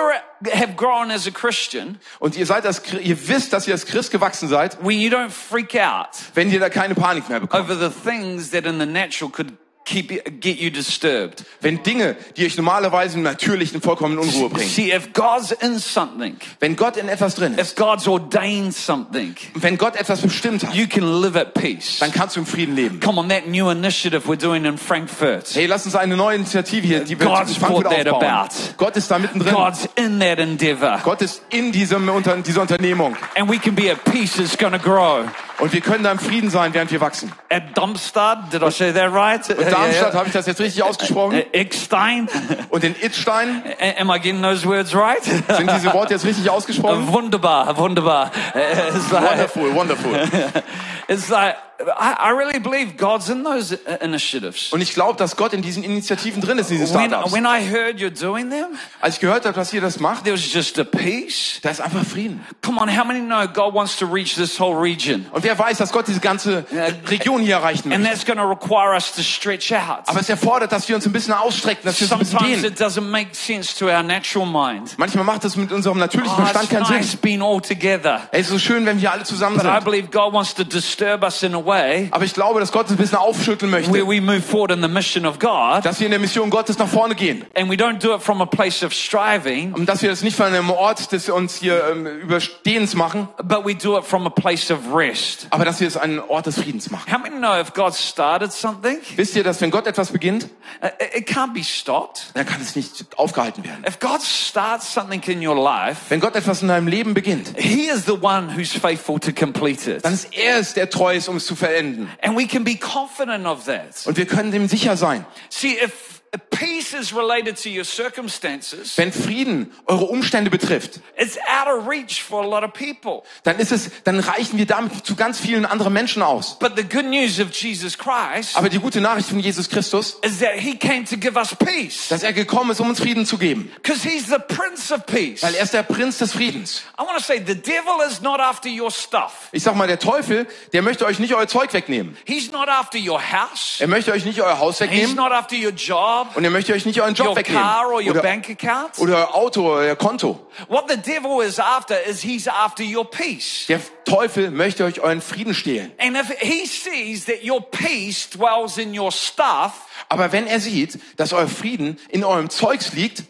have 0.54 0.76
grown 0.78 1.10
as 1.10 1.26
a 1.26 1.32
Christian 1.32 1.98
Und 2.20 2.38
ihr 2.38 2.46
seid 2.46 2.64
Chri- 2.84 3.00
ihr 3.02 3.28
wisst, 3.28 3.54
dass 3.54 3.68
ihr 3.68 3.74
als 3.74 3.86
Christ 3.88 4.12
gewachsen 4.12 4.48
seid, 4.48 4.78
when 4.84 5.00
you 5.02 5.10
don't 5.10 5.32
freak 5.32 5.76
out 5.76 6.10
wenn 6.36 6.52
ihr 6.52 6.60
da 6.60 6.70
keine 6.70 6.94
Panik 6.94 7.28
mehr 7.28 7.40
bekommt. 7.40 7.64
over 7.64 7.76
the 7.76 7.90
things 7.90 8.52
that 8.52 8.66
in 8.66 8.80
the 8.80 8.86
natural 8.86 9.32
could 9.32 9.54
keep 9.86 10.10
get 10.42 10.60
you 10.60 10.70
disturbed. 10.70 11.46
Wenn 11.62 11.84
Dinge, 11.84 12.16
die 12.36 12.46
euch 12.46 12.58
normalerweise 12.58 13.18
im 13.18 13.24
Natürlichen 13.24 13.82
vollkommen 13.82 14.18
in 14.18 14.20
Unruhe 14.20 14.50
bringen. 14.50 14.70
See, 14.70 14.92
if 14.92 15.14
God's 15.14 15.52
in 15.52 15.80
something, 15.80 16.38
Wenn 16.60 16.76
Gott 16.76 16.98
in 16.98 17.08
etwas 17.08 17.36
drin 17.36 17.54
ist, 17.54 17.72
if 17.72 17.76
God's 17.76 18.08
ordained 18.08 18.74
something, 18.74 19.36
wenn 19.54 19.78
Gott 19.78 19.96
etwas 19.96 20.22
bestimmt 20.22 20.66
hat, 20.66 20.76
you 20.76 20.88
can 20.88 21.22
live 21.22 21.36
at 21.38 21.54
peace. 21.54 22.00
dann 22.00 22.12
kannst 22.12 22.36
du 22.36 22.42
im 22.42 22.46
Frieden 22.46 22.76
leben. 22.76 23.00
Come 23.00 23.20
on, 23.20 23.30
that 23.30 23.48
new 23.48 23.70
initiative 23.70 24.28
we're 24.28 24.36
doing 24.36 24.66
in 24.66 24.78
Frankfurt. 24.78 25.54
Hey, 25.54 25.68
lass 25.68 25.86
uns 25.86 25.96
eine 25.96 26.18
neue 26.18 26.36
Initiative 26.36 26.86
hier, 26.86 27.04
die 27.04 27.20
wir 27.20 27.26
God's 27.26 27.52
in 27.52 27.56
Frankfurt 27.58 27.88
aufbauen. 27.88 28.24
about. 28.24 28.56
Gott 28.78 28.98
ist 28.98 29.10
da 29.10 29.20
mittendrin. 29.20 29.54
God's 29.54 29.88
in 29.96 30.20
that 30.20 30.40
endeavor. 30.40 31.00
Gott 31.04 31.22
ist 31.22 31.44
in 31.50 31.72
diesem, 31.72 32.10
unter, 32.10 32.36
dieser 32.38 32.62
Unternehmung. 32.62 33.16
And 33.36 33.50
we 33.50 33.60
can 33.60 33.76
be 33.76 33.92
at 33.92 34.04
peace. 34.04 34.40
It's 34.40 34.58
to 34.58 34.80
grow. 34.80 35.26
Und 35.60 35.72
wir 35.72 35.82
können 35.82 36.04
da 36.04 36.12
im 36.12 36.20
Frieden 36.20 36.50
sein, 36.50 36.74
während 36.74 36.92
wir 36.92 37.00
wachsen. 37.00 37.32
At 37.50 37.78
Darmstadt, 37.78 38.52
did 38.52 38.62
I 38.62 38.72
say 38.72 38.92
that 38.92 39.14
right? 39.14 39.50
Und 39.50 39.72
Darmstadt, 39.72 40.14
habe 40.14 40.28
ich 40.28 40.34
das 40.34 40.46
jetzt 40.48 40.60
richtig 40.60 40.84
ausgesprochen? 40.84 41.44
Eckstein. 41.54 42.28
Und 42.70 42.84
in 42.84 42.96
Itzstein, 43.02 43.64
Am 44.00 44.10
I 44.10 44.20
getting 44.20 44.42
those 44.42 44.68
words 44.68 44.94
right? 44.94 45.24
sind 45.24 45.72
diese 45.72 45.94
Worte 45.94 46.14
jetzt 46.14 46.26
richtig 46.26 46.50
ausgesprochen? 46.50 47.08
wunderbar, 47.12 47.78
wunderbar. 47.78 48.32
Like, 48.54 49.56
Wonderful, 49.56 49.76
wonderful. 49.76 50.12
it's 51.08 51.30
like 51.30 51.56
I, 51.78 52.30
I 52.30 52.32
really 52.32 52.60
believe 52.60 52.96
God's 52.98 53.28
in 53.30 53.44
those 53.44 53.74
uh, 53.74 54.04
initiatives. 54.04 54.72
Und 54.72 54.82
ich 54.82 54.94
glaube, 54.94 55.18
dass 55.18 55.36
Gott 55.36 55.52
in 55.54 55.62
diesen 55.62 55.84
Initiativen 55.84 56.42
drin 56.42 56.58
ist, 56.58 56.70
diese 56.70 56.84
When, 56.94 57.10
Startups. 57.10 57.34
when 57.34 57.46
I 57.46 57.60
heard 57.70 57.98
you're 58.00 58.10
doing 58.10 58.50
them, 58.50 58.78
Als 59.02 59.16
ich 59.16 59.20
gehört 59.22 59.46
habe, 59.46 59.54
dass 59.56 59.74
ihr 59.74 59.82
das 59.82 60.00
macht, 60.00 60.24
there 60.24 60.36
was 60.36 60.54
just 60.54 60.80
a 60.80 60.84
peace. 60.86 61.60
da 61.62 61.70
ist 61.72 61.82
einfach 61.82 62.06
Frieden. 62.06 62.44
Come 62.64 62.80
on, 62.82 62.88
how 62.90 63.04
many 63.06 63.20
know 63.20 63.46
God 63.48 63.74
wants 63.74 63.98
to 63.98 64.06
reach 64.06 64.36
this 64.36 64.58
whole 64.60 64.80
region? 64.82 65.26
Und 65.32 65.44
wer 65.44 65.58
weiß, 65.60 65.78
dass 65.80 65.92
Gott 65.92 66.08
diese 66.08 66.22
ganze 66.22 66.66
Region 67.10 67.42
hier 67.42 67.56
erreichen 67.56 67.92
And 67.92 68.04
möchte. 68.04 68.18
that's 68.20 68.26
going 68.26 68.38
to 68.40 68.46
require 68.48 68.94
us 68.94 69.12
to 69.14 69.22
stretch 69.22 69.72
out. 69.74 70.08
Aber 70.08 70.20
es 70.22 70.30
erfordert, 70.30 70.72
dass 70.72 70.88
wir 70.88 70.96
uns 70.96 71.06
ein 71.06 71.12
bisschen 71.12 71.34
ausstrecken, 71.34 71.82
dass 71.84 72.00
wir 72.00 72.06
uns 72.06 72.14
ein 72.14 72.20
bisschen 72.20 72.40
Sometimes 72.40 72.62
gehen. 72.62 72.72
it 72.72 72.80
doesn't 72.80 73.10
make 73.10 73.36
sense 73.36 73.78
to 73.78 73.88
our 73.88 74.02
natural 74.04 74.46
mind. 74.46 74.98
Manchmal 74.98 75.26
macht 75.26 75.44
das 75.44 75.56
mit 75.58 75.72
unserem 75.72 76.00
natürlichen 76.00 76.34
Oh, 76.34 76.42
Verstand 76.42 76.66
it's 76.66 76.74
keinen 76.74 76.90
nice 77.00 77.12
Sinn. 77.12 77.20
being 77.22 77.42
all 77.42 77.60
together. 77.62 78.22
Es 78.32 78.42
ist 78.48 78.50
so 78.50 78.60
schön, 78.60 78.86
wenn 78.86 79.02
wir 79.02 79.12
alle 79.12 79.24
zusammen 79.26 79.58
But 79.58 79.66
I 79.66 79.70
sind. 79.76 79.84
believe 79.84 80.08
God 80.10 80.32
wants 80.34 80.54
to 80.56 80.64
disturb 80.64 81.24
us 81.24 81.44
in 81.44 81.54
a 81.54 81.65
way 81.66 82.08
Aber 82.12 82.24
ich 82.26 82.34
glaube, 82.34 82.60
dass 82.60 82.72
Gott 82.72 82.84
uns 82.84 82.92
ein 82.92 82.98
bisschen 82.98 83.18
aufschütteln 83.18 83.72
where 83.72 83.82
möchte. 83.90 84.08
we 84.08 84.22
move 84.22 84.42
forward 84.42 84.72
in 84.72 84.82
the 84.82 84.88
mission 84.88 85.26
of 85.26 85.40
God 85.40 85.84
Dass 85.86 86.00
wir 86.00 86.08
in 86.08 86.12
der 86.12 86.20
Mission 86.20 86.50
Gottes 86.50 86.78
nach 86.78 86.88
vorne 86.88 87.16
gehen. 87.16 87.46
and 87.56 87.70
we 87.70 87.76
don't 87.76 88.00
do 88.00 88.14
it 88.16 88.22
from 88.22 88.42
a 88.42 88.46
place 88.46 88.84
of 88.84 88.94
striving, 88.94 89.74
Und 89.74 89.88
dass 89.88 90.02
wir 90.02 90.10
das 90.10 90.22
nicht 90.22 90.36
von 90.36 90.46
einem 90.48 90.70
Ort 90.70 91.12
des 91.12 91.30
uns 91.30 91.56
hier 91.56 91.82
ähm, 91.92 92.06
Überstehens 92.06 92.96
machen, 92.96 93.28
but 93.44 93.66
we 93.66 93.76
do 93.76 93.98
it 93.98 94.06
from 94.06 94.26
a 94.28 94.30
place 94.30 94.70
of 94.72 94.80
rest. 94.94 95.48
aber 95.50 95.66
dass 95.66 95.80
wir 95.80 95.88
es 95.88 95.98
einen 95.98 96.20
Ort 96.20 96.46
des 96.46 96.56
Friedens 96.60 96.90
machen. 96.92 97.12
How 97.12 97.20
many 97.20 97.36
know 97.38 97.60
if 97.60 97.74
God 97.74 97.94
started 97.96 98.52
something, 98.52 98.98
Wisst 99.16 99.36
ihr, 99.36 99.44
dass 99.44 99.62
wenn 99.62 99.72
Gott 99.72 99.88
etwas 99.88 100.12
beginnt, 100.12 100.46
uh, 100.84 100.88
it 101.00 101.22
it 101.22 101.28
can't 101.30 101.54
be 101.54 101.64
stopped? 101.64 102.32
dann 102.34 102.46
kann 102.46 102.62
es 102.62 102.76
nicht 102.76 103.06
aufgehalten 103.18 103.64
werden. 103.64 103.84
If 103.88 104.00
God 104.00 104.22
starts 104.22 104.94
something 104.94 105.22
in 105.28 105.46
your 105.46 105.56
life, 105.56 106.02
Wenn 106.10 106.20
Gott 106.20 106.36
etwas 106.36 106.62
in 106.62 106.68
deinem 106.68 106.88
Leben 106.88 107.14
beginnt, 107.14 107.54
He 107.58 107.88
is 107.88 108.06
the 108.06 108.14
one 108.22 108.56
who's 108.56 108.72
faithful 108.74 109.20
to 109.20 109.32
complete 109.32 109.90
it. 109.90 110.04
dann 110.06 110.14
ist 110.14 110.28
er 110.36 110.58
es, 110.60 110.74
der 110.74 110.90
treu 110.90 111.16
ist, 111.16 111.28
um 111.30 111.38
es 111.38 111.46
zu 111.46 111.55
verenden. 111.56 112.10
And 112.22 112.38
we 112.38 112.48
can 112.48 112.64
be 112.64 112.76
confident 112.76 113.46
of 113.46 113.66
that. 113.66 114.06
Und 114.06 114.18
wir 114.18 114.26
können 114.26 114.52
dem 114.52 114.68
sicher 114.68 114.98
sein. 114.98 115.26
See, 115.50 115.78
if 115.84 116.15
if 116.34 116.42
peace 116.50 116.94
is 116.94 117.14
related 117.14 117.62
to 117.62 117.70
your 117.70 117.84
circumstances, 117.84 118.98
Wenn 118.98 119.12
Frieden 119.12 119.72
eure 119.86 120.06
Umstände 120.06 120.50
betrifft, 120.50 121.00
it's 121.18 121.38
out 121.38 121.68
of 121.68 121.88
reach 121.88 122.22
for 122.24 122.44
a 122.44 122.48
lot 122.48 122.64
of 122.64 122.74
people. 122.74 123.24
dann 123.44 123.60
ist 123.60 123.72
es, 123.72 123.92
dann 124.04 124.20
reichen 124.20 124.58
wir 124.58 124.66
damit 124.66 125.06
zu 125.06 125.16
ganz 125.16 125.40
vielen 125.40 125.66
anderen 125.66 125.94
Menschen 125.94 126.22
aus. 126.22 126.58
But 126.60 126.74
the 126.76 126.84
good 126.84 127.06
news 127.06 127.40
of 127.40 127.52
Jesus 127.52 127.98
Christ 127.98 128.56
Aber 128.56 128.70
die 128.70 128.80
gute 128.80 129.02
Nachricht 129.02 129.30
von 129.30 129.40
Jesus 129.40 129.70
Christus, 129.70 130.18
is 130.24 130.40
that 130.40 130.56
He 130.58 130.78
came 130.78 131.06
to 131.06 131.18
give 131.18 131.38
us 131.38 131.56
peace. 131.56 132.08
dass 132.10 132.24
er 132.24 132.34
gekommen 132.34 132.72
ist, 132.72 132.80
um 132.80 132.90
uns 132.90 133.00
Frieden 133.00 133.26
zu 133.26 133.38
geben. 133.38 133.72
Because 133.82 134.08
He's 134.08 134.28
the 134.28 134.40
Prince 134.48 134.94
of 134.94 135.06
Peace. 135.06 135.44
Weil 135.44 135.56
er 135.56 135.64
ist 135.64 135.74
der 135.74 135.84
Prinz 135.84 136.18
des 136.18 136.32
Friedens. 136.34 136.84
I 137.00 137.04
want 137.04 137.18
to 137.18 137.24
say 137.24 137.38
the 137.46 137.56
devil 137.56 138.02
is 138.10 138.22
not 138.22 138.40
after 138.40 138.70
your 138.70 138.92
stuff. 138.92 139.50
Ich 139.52 139.64
sag 139.64 139.76
mal, 139.76 139.88
der 139.88 140.00
Teufel, 140.00 140.48
der 140.74 140.82
möchte 140.82 141.06
euch 141.06 141.20
nicht 141.20 141.34
euer 141.34 141.48
Zeug 141.48 141.74
wegnehmen. 141.74 142.18
He's 142.26 142.52
not 142.52 142.68
after 142.70 142.98
your 143.00 143.22
house. 143.22 143.78
Er 143.80 143.88
möchte 143.88 144.12
euch 144.12 144.26
nicht 144.26 144.42
euer 144.42 144.60
Haus 144.60 144.80
He's 144.80 144.88
wegnehmen 144.88 145.16
not 145.16 145.32
after 145.32 145.56
your 145.56 145.72
job, 145.72 146.25
und 146.34 146.44
er 146.44 146.50
möchte 146.50 146.74
euch 146.74 146.86
nicht 146.86 147.00
euren 147.02 147.14
Job 147.14 147.28
your 147.30 147.36
wegnehmen. 147.36 147.62
car, 147.64 147.88
or 147.88 148.02
your 148.02 148.12
Oder, 148.12 148.22
bank 148.22 148.50
account. 148.50 148.98
oder 148.98 149.18
euer 149.18 149.36
Auto, 149.36 149.62
oder 149.62 149.80
euer 149.82 149.96
Konto. 149.96 150.40
What 150.68 150.90
the 150.90 150.98
devil 150.98 151.42
is 151.46 151.60
after 151.60 151.96
is 152.06 152.22
he's 152.22 152.48
after 152.48 152.84
your 152.84 153.10
peace. 153.10 153.66
Der 153.68 153.80
Teufel 154.06 154.52
möchte 154.52 154.84
euch 154.86 155.00
euren 155.02 155.22
Frieden 155.22 155.54
stehlen. 155.54 155.92
And 156.00 156.16
if 156.18 156.30
he 156.40 156.66
sees 156.66 157.26
that 157.26 157.44
your 157.44 157.62
peace 157.62 158.30
dwells 158.30 158.78
in 158.78 158.98
your 158.98 159.12
stuff, 159.12 159.74
Aber 160.10 160.32
wenn 160.32 160.48
er 160.48 160.60
sieht, 160.60 161.00
dass 161.18 161.34
euer 161.34 161.48
Frieden 161.48 161.98
in 162.10 162.24
eurem 162.24 162.50
Zeugs 162.50 162.94
liegt, 162.94 163.24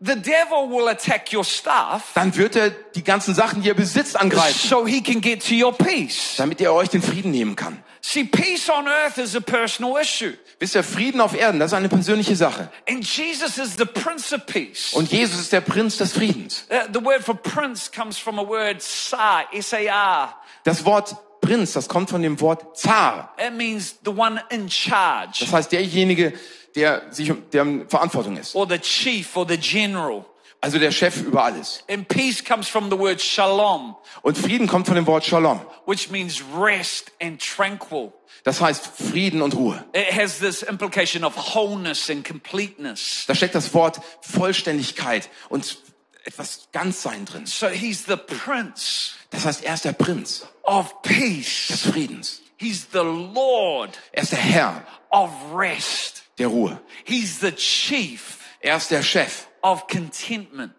the 0.00 0.16
devil 0.16 0.68
will 0.68 0.88
attack 0.88 1.32
your 1.32 1.44
stuff 1.44 2.02
dann 2.14 2.34
wird 2.36 2.56
er 2.56 2.70
die 2.70 3.04
ganzen 3.04 3.34
Sachen, 3.34 3.62
die 3.62 3.68
ihr 3.68 3.74
besitzt, 3.74 4.18
angreifen, 4.20 4.68
so 4.68 4.84
he 4.86 5.00
can 5.00 5.20
get 5.20 5.46
to 5.46 5.54
your 5.54 5.72
peace. 5.72 6.34
damit 6.38 6.60
er 6.60 6.74
euch 6.74 6.88
den 6.88 7.02
Frieden 7.02 7.30
nehmen 7.30 7.54
kann. 7.54 7.82
See, 8.04 8.24
peace 8.24 8.68
on 8.68 8.88
earth 8.88 9.16
is 9.18 9.36
a 9.36 9.40
personal 9.40 9.96
issue. 9.96 10.32
Wisst 10.58 10.74
ihr, 10.74 10.82
Frieden 10.82 11.20
auf 11.20 11.34
Erden, 11.34 11.60
das 11.60 11.70
ist 11.70 11.74
eine 11.78 11.88
persönliche 11.88 12.34
Sache. 12.34 12.68
And 12.88 13.04
Jesus 13.04 13.58
is 13.58 13.76
the 13.78 13.84
Prince 13.84 14.34
of 14.34 14.44
Peace. 14.46 14.92
Und 14.92 15.10
Jesus 15.12 15.38
ist 15.40 15.52
der 15.52 15.60
Prinz 15.60 15.98
des 15.98 16.12
Friedens. 16.12 16.66
Uh, 16.68 16.92
the 16.92 17.02
word 17.04 17.22
for 17.22 17.34
prince 17.34 17.90
comes 17.90 18.18
from 18.18 18.38
a 18.40 18.46
word 18.46 18.82
sar, 18.82 19.44
S-A-R. 19.52 20.34
Das 20.64 20.84
Wort 20.84 21.14
Prinz, 21.40 21.72
das 21.72 21.88
kommt 21.88 22.10
von 22.10 22.22
dem 22.22 22.40
Wort 22.40 22.76
Zar. 22.76 23.34
It 23.38 23.54
means 23.54 23.94
the 24.04 24.10
one 24.10 24.42
in 24.50 24.68
charge, 24.68 25.38
Das 25.40 25.52
heißt, 25.52 25.72
derjenige, 25.72 26.32
der 26.74 27.02
sich 27.12 27.32
der 27.52 27.64
Verantwortung 27.88 28.36
ist. 28.36 28.54
or 28.56 28.66
the 28.68 28.78
chief, 28.78 29.36
or 29.36 29.46
the 29.48 29.56
general. 29.56 30.24
Also 30.64 30.78
der 30.78 30.92
Chef 30.92 31.20
über 31.22 31.42
alles. 31.44 31.82
And 31.90 32.06
peace 32.06 32.42
comes 32.44 32.68
from 32.68 32.88
the 32.88 32.96
word 32.98 33.20
shalom, 33.20 33.96
Und 34.22 34.38
Frieden 34.38 34.68
kommt 34.68 34.86
von 34.86 34.94
dem 34.94 35.06
Wort 35.08 35.24
Shalom. 35.24 35.60
which 35.86 36.08
means 36.10 36.40
rest 36.56 37.10
and 37.20 37.40
tranquil. 37.42 38.12
Das 38.44 38.60
heißt 38.60 38.86
Frieden 38.86 39.42
und 39.42 39.54
Ruhe. 39.56 39.84
It 39.92 40.12
has 40.16 40.38
this 40.38 40.62
implication 40.62 41.24
of 41.24 41.34
wholeness 41.36 42.08
and 42.08 42.24
completeness. 42.26 43.24
Da 43.26 43.34
steckt 43.34 43.54
das 43.56 43.74
Wort 43.74 44.00
Vollständigkeit 44.20 45.28
und 45.48 45.78
etwas 46.24 46.68
Ganzsein 46.72 47.24
drin. 47.24 47.46
So 47.46 47.68
he's 47.68 48.04
the 48.06 48.16
prince 48.16 49.12
Das 49.30 49.44
heißt, 49.46 49.64
er 49.64 49.74
ist 49.74 49.84
der 49.84 49.92
Prinz 49.92 50.46
of 50.62 50.94
des 51.02 51.12
peace. 51.18 51.80
Friedens. 51.90 52.40
He's 52.56 52.86
the 52.92 52.98
Lord 52.98 53.98
Er 54.12 54.22
ist 54.22 54.30
der 54.32 54.38
Herr 54.38 54.86
of 55.10 55.30
rest. 55.52 56.22
der 56.38 56.46
Ruhe. 56.46 56.80
He's 57.04 57.40
the 57.40 57.50
chief 57.52 58.38
Er 58.62 58.76
ist 58.76 58.90
der 58.90 59.02
Chef 59.02 59.46
of 59.60 59.86
contentment. 59.86 60.72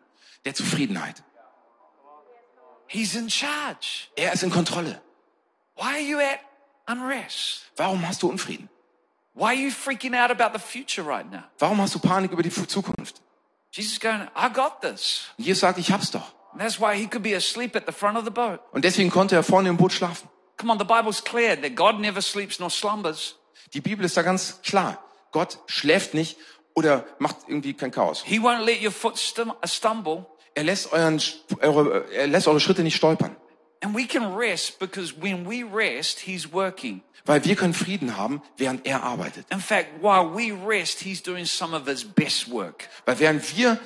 der 0.46 0.54
Zufriedenheit. 0.54 1.24
He's 2.88 3.16
in 3.16 3.30
charge. 3.30 4.08
Er 4.16 4.34
ist 4.34 4.44
in 4.44 4.52
Kontrolle. 4.52 5.02
Why 5.76 5.84
are 5.84 6.00
you 6.00 6.20
at 6.20 6.40
unrest? 6.88 7.72
Warum 7.76 8.08
hast 8.08 8.22
du 8.22 8.30
Unfrieden? 8.30 8.70
Why 9.34 9.46
are 9.46 9.56
you 9.56 9.72
freaking 9.72 10.14
out 10.14 10.30
about 10.30 10.54
the 10.54 10.60
future 10.60 11.04
right 11.04 11.30
now? 11.32 11.44
Warum 11.58 11.82
hast 11.82 11.96
du 11.96 12.00
Panik 12.00 12.32
über 12.32 12.44
die 12.44 12.52
Zukunft? 12.52 13.22
Jesus 13.72 14.00
going, 14.00 14.28
I 14.36 14.50
got 14.54 14.82
this. 14.82 15.30
Und 15.38 15.46
Jesus 15.46 15.62
sagt, 15.62 15.80
ich 15.80 15.92
hab's 15.92 16.12
doch. 16.12 16.34
And 16.52 16.62
that's 16.62 16.80
why 16.80 16.96
he 16.96 17.08
could 17.08 17.24
be 17.24 17.36
asleep 17.36 17.76
at 17.76 17.88
the 17.88 17.92
front 17.92 18.16
of 18.16 18.26
the 18.26 18.30
boat. 18.30 18.60
Und 18.72 18.86
deswegen 18.86 19.10
konnte 19.10 19.36
er 19.36 19.44
vorne 19.44 19.70
im 19.70 19.78
Boot 19.78 19.92
schlafen. 19.92 20.30
Come 20.58 20.72
on, 20.72 20.78
the 20.78 20.86
Bible's 20.86 21.24
clear 21.24 21.60
that 21.60 21.76
God 21.76 22.00
never 22.00 22.22
sleeps 22.22 22.60
nor 22.60 22.70
slumbers. 22.70 23.36
Die 23.74 23.82
Bibel 23.82 24.06
ist 24.06 24.16
da 24.16 24.22
ganz 24.22 24.62
klar. 24.62 25.04
Gott 25.32 25.58
schläft 25.66 26.14
nicht 26.14 26.38
oder 26.76 27.06
macht 27.20 27.38
irgendwie 27.48 27.74
kein 27.74 27.92
Chaos. 27.92 28.24
He 28.26 28.40
won't 28.40 28.64
let 28.64 28.82
your 28.82 28.92
foot 28.92 29.16
stum- 29.16 29.54
stumble. 29.66 30.26
Er 30.56 30.64
lässt, 30.64 30.92
euren, 30.94 31.22
eure, 31.62 32.06
er 32.12 32.28
lässt 32.28 32.48
eure 32.48 32.60
Schritte 32.60 32.84
nicht 32.84 32.96
stolpern. 32.96 33.36
And 33.82 33.96
we 33.96 34.06
can 34.06 34.34
rest 34.36 34.80
because 34.80 35.14
when 35.20 35.46
we 35.50 35.64
rest, 35.64 36.20
he's 36.20 36.52
working. 36.54 37.02
Weil 37.26 37.44
wir 37.46 37.56
können 37.56 37.74
Frieden 37.74 38.18
haben, 38.18 38.42
während 38.58 38.86
er 38.86 39.04
arbeitet. 39.04 39.46
In 39.52 39.60
fact, 39.60 39.88
while 40.02 40.30
we 40.34 40.52
rest, 40.54 41.00
he's 41.02 41.22
doing 41.24 41.46
some 41.46 41.76
of 41.76 41.88
his 41.88 42.04
best 42.06 42.50
work. 42.52 42.88
Weil 43.06 43.20
während 43.20 43.58
wir 43.58 43.80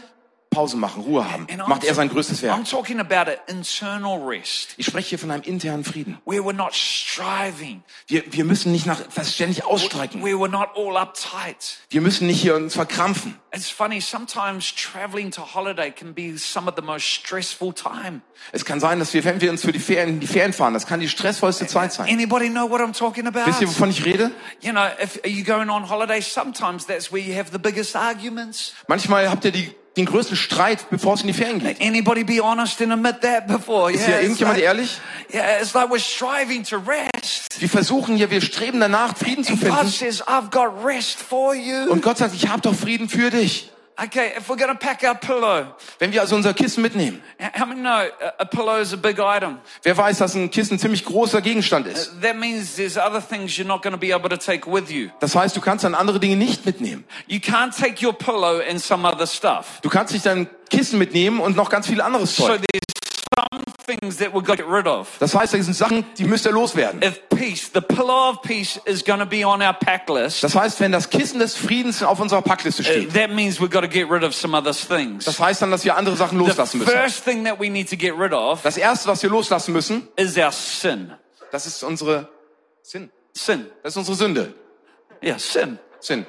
Pause 0.58 0.76
machen, 0.78 1.04
Ruhe 1.04 1.32
haben, 1.32 1.46
And 1.52 1.62
I'm 1.62 1.68
macht 1.70 1.84
er 1.84 1.94
sein 1.94 2.10
größtes 2.10 2.40
I'm 2.40 2.48
Werk. 2.48 2.68
talking 2.68 3.00
about 3.00 3.30
an 3.30 3.38
internal 3.48 4.18
rest 4.28 4.74
Ich 4.78 4.88
spreche 4.88 5.10
hier 5.10 5.20
von 5.20 5.30
einem 5.30 5.44
internen 5.44 5.84
Frieden. 5.84 6.18
where 6.26 6.42
we're 6.42 6.52
not 6.52 6.74
striving, 6.74 7.84
Wir, 8.08 8.24
wir 8.32 8.44
müssen 8.44 8.72
nicht 8.72 8.88
nach 8.88 9.00
etwas 9.00 9.36
ständig 9.36 9.66
ausstrecken. 9.66 10.24
Wir 10.24 12.02
müssen 12.02 12.26
nicht 12.28 12.42
hier 12.42 12.56
uns 12.56 12.74
verkrampfen. 12.74 13.36
It's 13.54 13.70
funny, 13.70 14.02
sometimes 14.02 14.74
traveling 14.76 15.30
to 15.32 15.42
holiday 15.54 15.92
can 15.92 16.14
be 16.14 16.38
some 16.38 16.68
of 16.68 16.76
the 16.76 16.82
most 16.82 17.06
stressful 17.06 17.74
time. 17.74 18.22
Es 18.52 18.66
kann 18.66 18.80
sein, 18.80 18.98
dass 19.00 19.14
wir, 19.14 19.24
wenn 19.26 19.40
wir 19.42 19.52
uns 19.52 19.62
für 19.62 19.72
die 19.72 19.80
Ferien, 19.80 20.20
die 20.20 20.28
Ferien 20.28 20.54
fahren, 20.54 20.74
das 20.74 20.86
kann 20.88 21.00
die 21.00 21.10
stressvollste 21.10 21.68
Zeit 21.68 21.94
sein. 21.94 22.08
Anybody 22.10 22.50
know 22.50 22.70
what 22.70 22.82
I'm 22.82 22.98
talking 22.98 23.28
about? 23.28 23.46
Wisst 23.46 23.62
ihr, 23.62 23.68
wovon 23.68 23.90
ich 23.92 24.04
rede? 24.06 24.32
You 24.62 24.72
know, 24.72 24.86
if 25.02 25.20
are 25.24 25.30
you 25.30 25.44
going 25.44 25.70
on 25.70 25.88
holiday, 25.90 26.20
sometimes 26.22 26.86
that's 26.88 27.12
where 27.12 27.22
you 27.22 27.36
have 27.38 27.52
the 27.52 27.60
biggest 27.60 27.96
arguments. 27.96 28.74
Manchmal 28.88 29.30
habt 29.30 29.46
ihr 29.46 29.52
die, 29.52 29.76
den 29.98 30.06
größten 30.06 30.38
Streit, 30.38 30.90
bevor 30.90 31.16
es 31.16 31.22
in 31.22 31.28
die 31.28 31.34
Ferien 31.34 31.60
geht. 31.60 31.82
Anybody 31.82 32.24
be 32.24 32.42
honest 32.42 32.82
and 32.82 32.94
admit 32.94 33.22
that 33.22 33.48
before? 33.48 33.92
Ist 33.92 34.06
hier 34.06 34.22
irgendjemand 34.22 34.58
like, 34.58 34.66
ehrlich? 34.66 35.00
yeah, 35.34 35.60
it's 35.62 35.74
like 35.74 35.90
we're 35.90 36.00
striving 36.00 36.64
to 36.64 36.78
rest. 36.78 37.60
Wir 37.60 37.70
versuchen 37.70 38.16
hier, 38.16 38.30
wir 38.30 38.42
streben 38.42 38.80
danach, 38.80 39.18
Frieden 39.18 39.44
zu 39.44 39.54
And 39.54 39.62
God 39.62 39.72
finden. 39.72 39.90
says, 39.90 40.22
I've 40.28 40.50
got 40.52 40.86
rest 40.86 41.20
for 41.20 41.56
you. 41.56 41.92
Und 41.92 42.02
Gott 42.02 42.18
sagt, 42.20 42.36
ich 42.36 42.48
habe 42.48 42.62
doch 42.62 42.76
Frieden 42.76 43.10
für 43.10 43.30
dich. 43.30 43.72
Okay, 44.00 44.34
if 44.38 44.48
we're 44.48 44.58
going 44.58 44.70
to 44.72 44.76
pack 44.78 45.04
our 45.04 45.16
pillow, 45.16 45.66
Wenn 45.98 46.12
wir 46.12 46.22
also 46.22 46.36
unser 46.36 46.54
Kissen 46.54 46.84
mitnehmen. 46.84 47.22
how 47.56 47.66
many 47.66 47.82
know 47.82 47.90
a, 48.22 48.42
a 48.42 48.46
pillow 48.46 48.80
is 48.80 48.94
a 48.94 48.98
big 48.98 49.20
item? 49.20 49.58
Wer 49.82 49.98
weiß, 49.98 50.20
dass 50.20 50.36
ein 50.36 50.52
Kissen 50.52 50.76
ein 50.76 50.80
ziemlich 50.80 51.04
großer 51.04 51.42
Gegenstand 51.42 51.88
ist. 51.88 52.12
That 52.22 52.36
means 52.38 52.76
there's 52.76 52.96
other 52.98 53.20
things 53.28 53.58
you're 53.58 53.66
not 53.66 53.82
going 53.82 53.94
to 53.94 54.00
be 54.00 54.14
able 54.14 54.30
to 54.30 54.38
take 54.38 54.72
with 54.72 54.92
you. 54.92 55.10
Das 55.20 55.36
heißt, 55.36 55.56
du 55.58 55.62
kannst 55.62 55.84
dann 55.84 55.96
andere 55.96 56.20
Dinge 56.20 56.36
nicht 56.36 56.66
mitnehmen. 56.66 57.06
You 57.26 57.40
can't 57.40 57.76
take 57.76 58.06
your 58.06 58.14
pillow 58.14 58.62
and 58.70 58.80
some 58.80 59.08
other 59.08 59.26
stuff. 59.26 59.80
Du 59.82 59.90
kannst 59.90 60.14
nicht 60.14 60.28
dein 60.28 60.48
Kissen 60.70 61.00
mitnehmen 61.00 61.40
und 61.40 61.56
noch 61.56 61.70
ganz 61.72 61.88
viel 61.88 62.00
anderes 62.02 62.36
So 62.36 62.46
Zeug. 62.46 62.58
some 62.58 62.66
things 63.88 64.18
that 64.18 64.34
we're 64.34 64.42
going 64.42 64.58
to 64.58 64.64
get 64.64 64.68
rid 64.70 64.86
of. 64.86 65.18
Das 65.20 65.34
heißt, 65.34 65.54
da 65.54 65.62
sind 65.64 65.74
Sachen, 65.74 66.06
die 66.18 66.26
müsst 66.26 66.46
ihr 66.46 66.52
loswerden. 66.52 67.02
If 67.02 67.22
peace, 67.30 67.72
the 67.74 67.82
pillow 67.82 68.30
of 68.30 68.42
peace 68.42 68.80
is 68.86 69.04
going 69.04 69.20
to 69.20 69.26
be 69.26 69.46
on 69.46 69.62
our 69.62 69.74
pack 69.74 70.10
list, 70.10 70.44
Das 70.44 70.54
heißt, 70.56 70.80
wenn 70.82 70.92
das 70.92 71.10
Kissen 71.10 71.40
des 71.40 71.56
Friedens 71.56 72.04
auf 72.04 72.20
unserer 72.20 72.42
Packliste 72.42 72.82
uh, 72.82 72.86
steht, 72.86 73.14
that 73.14 73.30
means 73.32 73.60
we've 73.62 73.70
got 73.72 73.82
to 73.82 73.88
get 73.88 74.10
rid 74.12 74.24
of 74.24 74.36
some 74.36 74.54
other 74.56 74.74
things. 74.74 75.26
das 75.26 75.40
heißt 75.40 75.62
dann, 75.62 75.72
dass 75.72 75.86
wir 75.86 75.96
andere 75.96 76.18
Sachen 76.18 76.38
The 76.38 76.46
loslassen 76.46 76.80
müssen. 76.80 76.92
first 76.92 77.24
thing 77.24 77.46
that 77.46 77.60
we 77.60 77.70
need 77.70 77.90
to 77.90 77.96
get 77.96 78.14
rid 78.18 78.34
of 78.34 78.62
Das 78.62 78.76
erste, 78.78 79.08
was 79.08 79.24
wir 79.24 79.30
loslassen 79.30 79.72
müssen, 79.74 80.08
is 80.18 80.38
our 80.38 80.52
sin. 80.52 81.14
das 81.52 81.66
ist 81.66 81.82
unsere 81.84 82.30
Sinn. 82.84 83.10
Sin. 83.34 83.68
Das 83.84 83.94
ist 83.94 83.98
unsere 83.98 84.16
Sünde. 84.18 84.54
Yeah, 85.24 85.38
sin. 85.40 85.80
Sinn. 86.00 86.26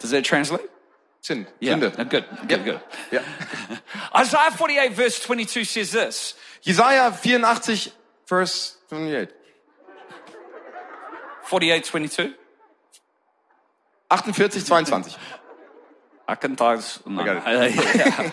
Does 0.00 0.10
that 0.10 0.24
translate? 0.24 0.68
Sinn. 1.20 1.46
Yeah. 1.60 1.74
Sünde. 1.74 1.90
Good. 2.08 2.24
Good. 2.48 2.64
Good. 2.64 2.80
Ja. 3.10 3.20
Isaiah 4.20 4.50
48 4.52 4.94
verse 4.94 5.20
22 5.20 5.64
says 5.64 5.90
this. 5.92 6.34
Jesaja 6.62 7.12
84, 7.12 7.92
Vers 8.26 8.78
28. 8.90 9.28
48, 11.42 11.84
22. 11.84 12.34
48, 14.10 14.64
22. 14.66 15.16
I 16.28 16.34
can 16.34 16.56
times. 16.56 17.00
No. 17.06 17.24
got 17.24 17.42
Yeah. 17.46 18.30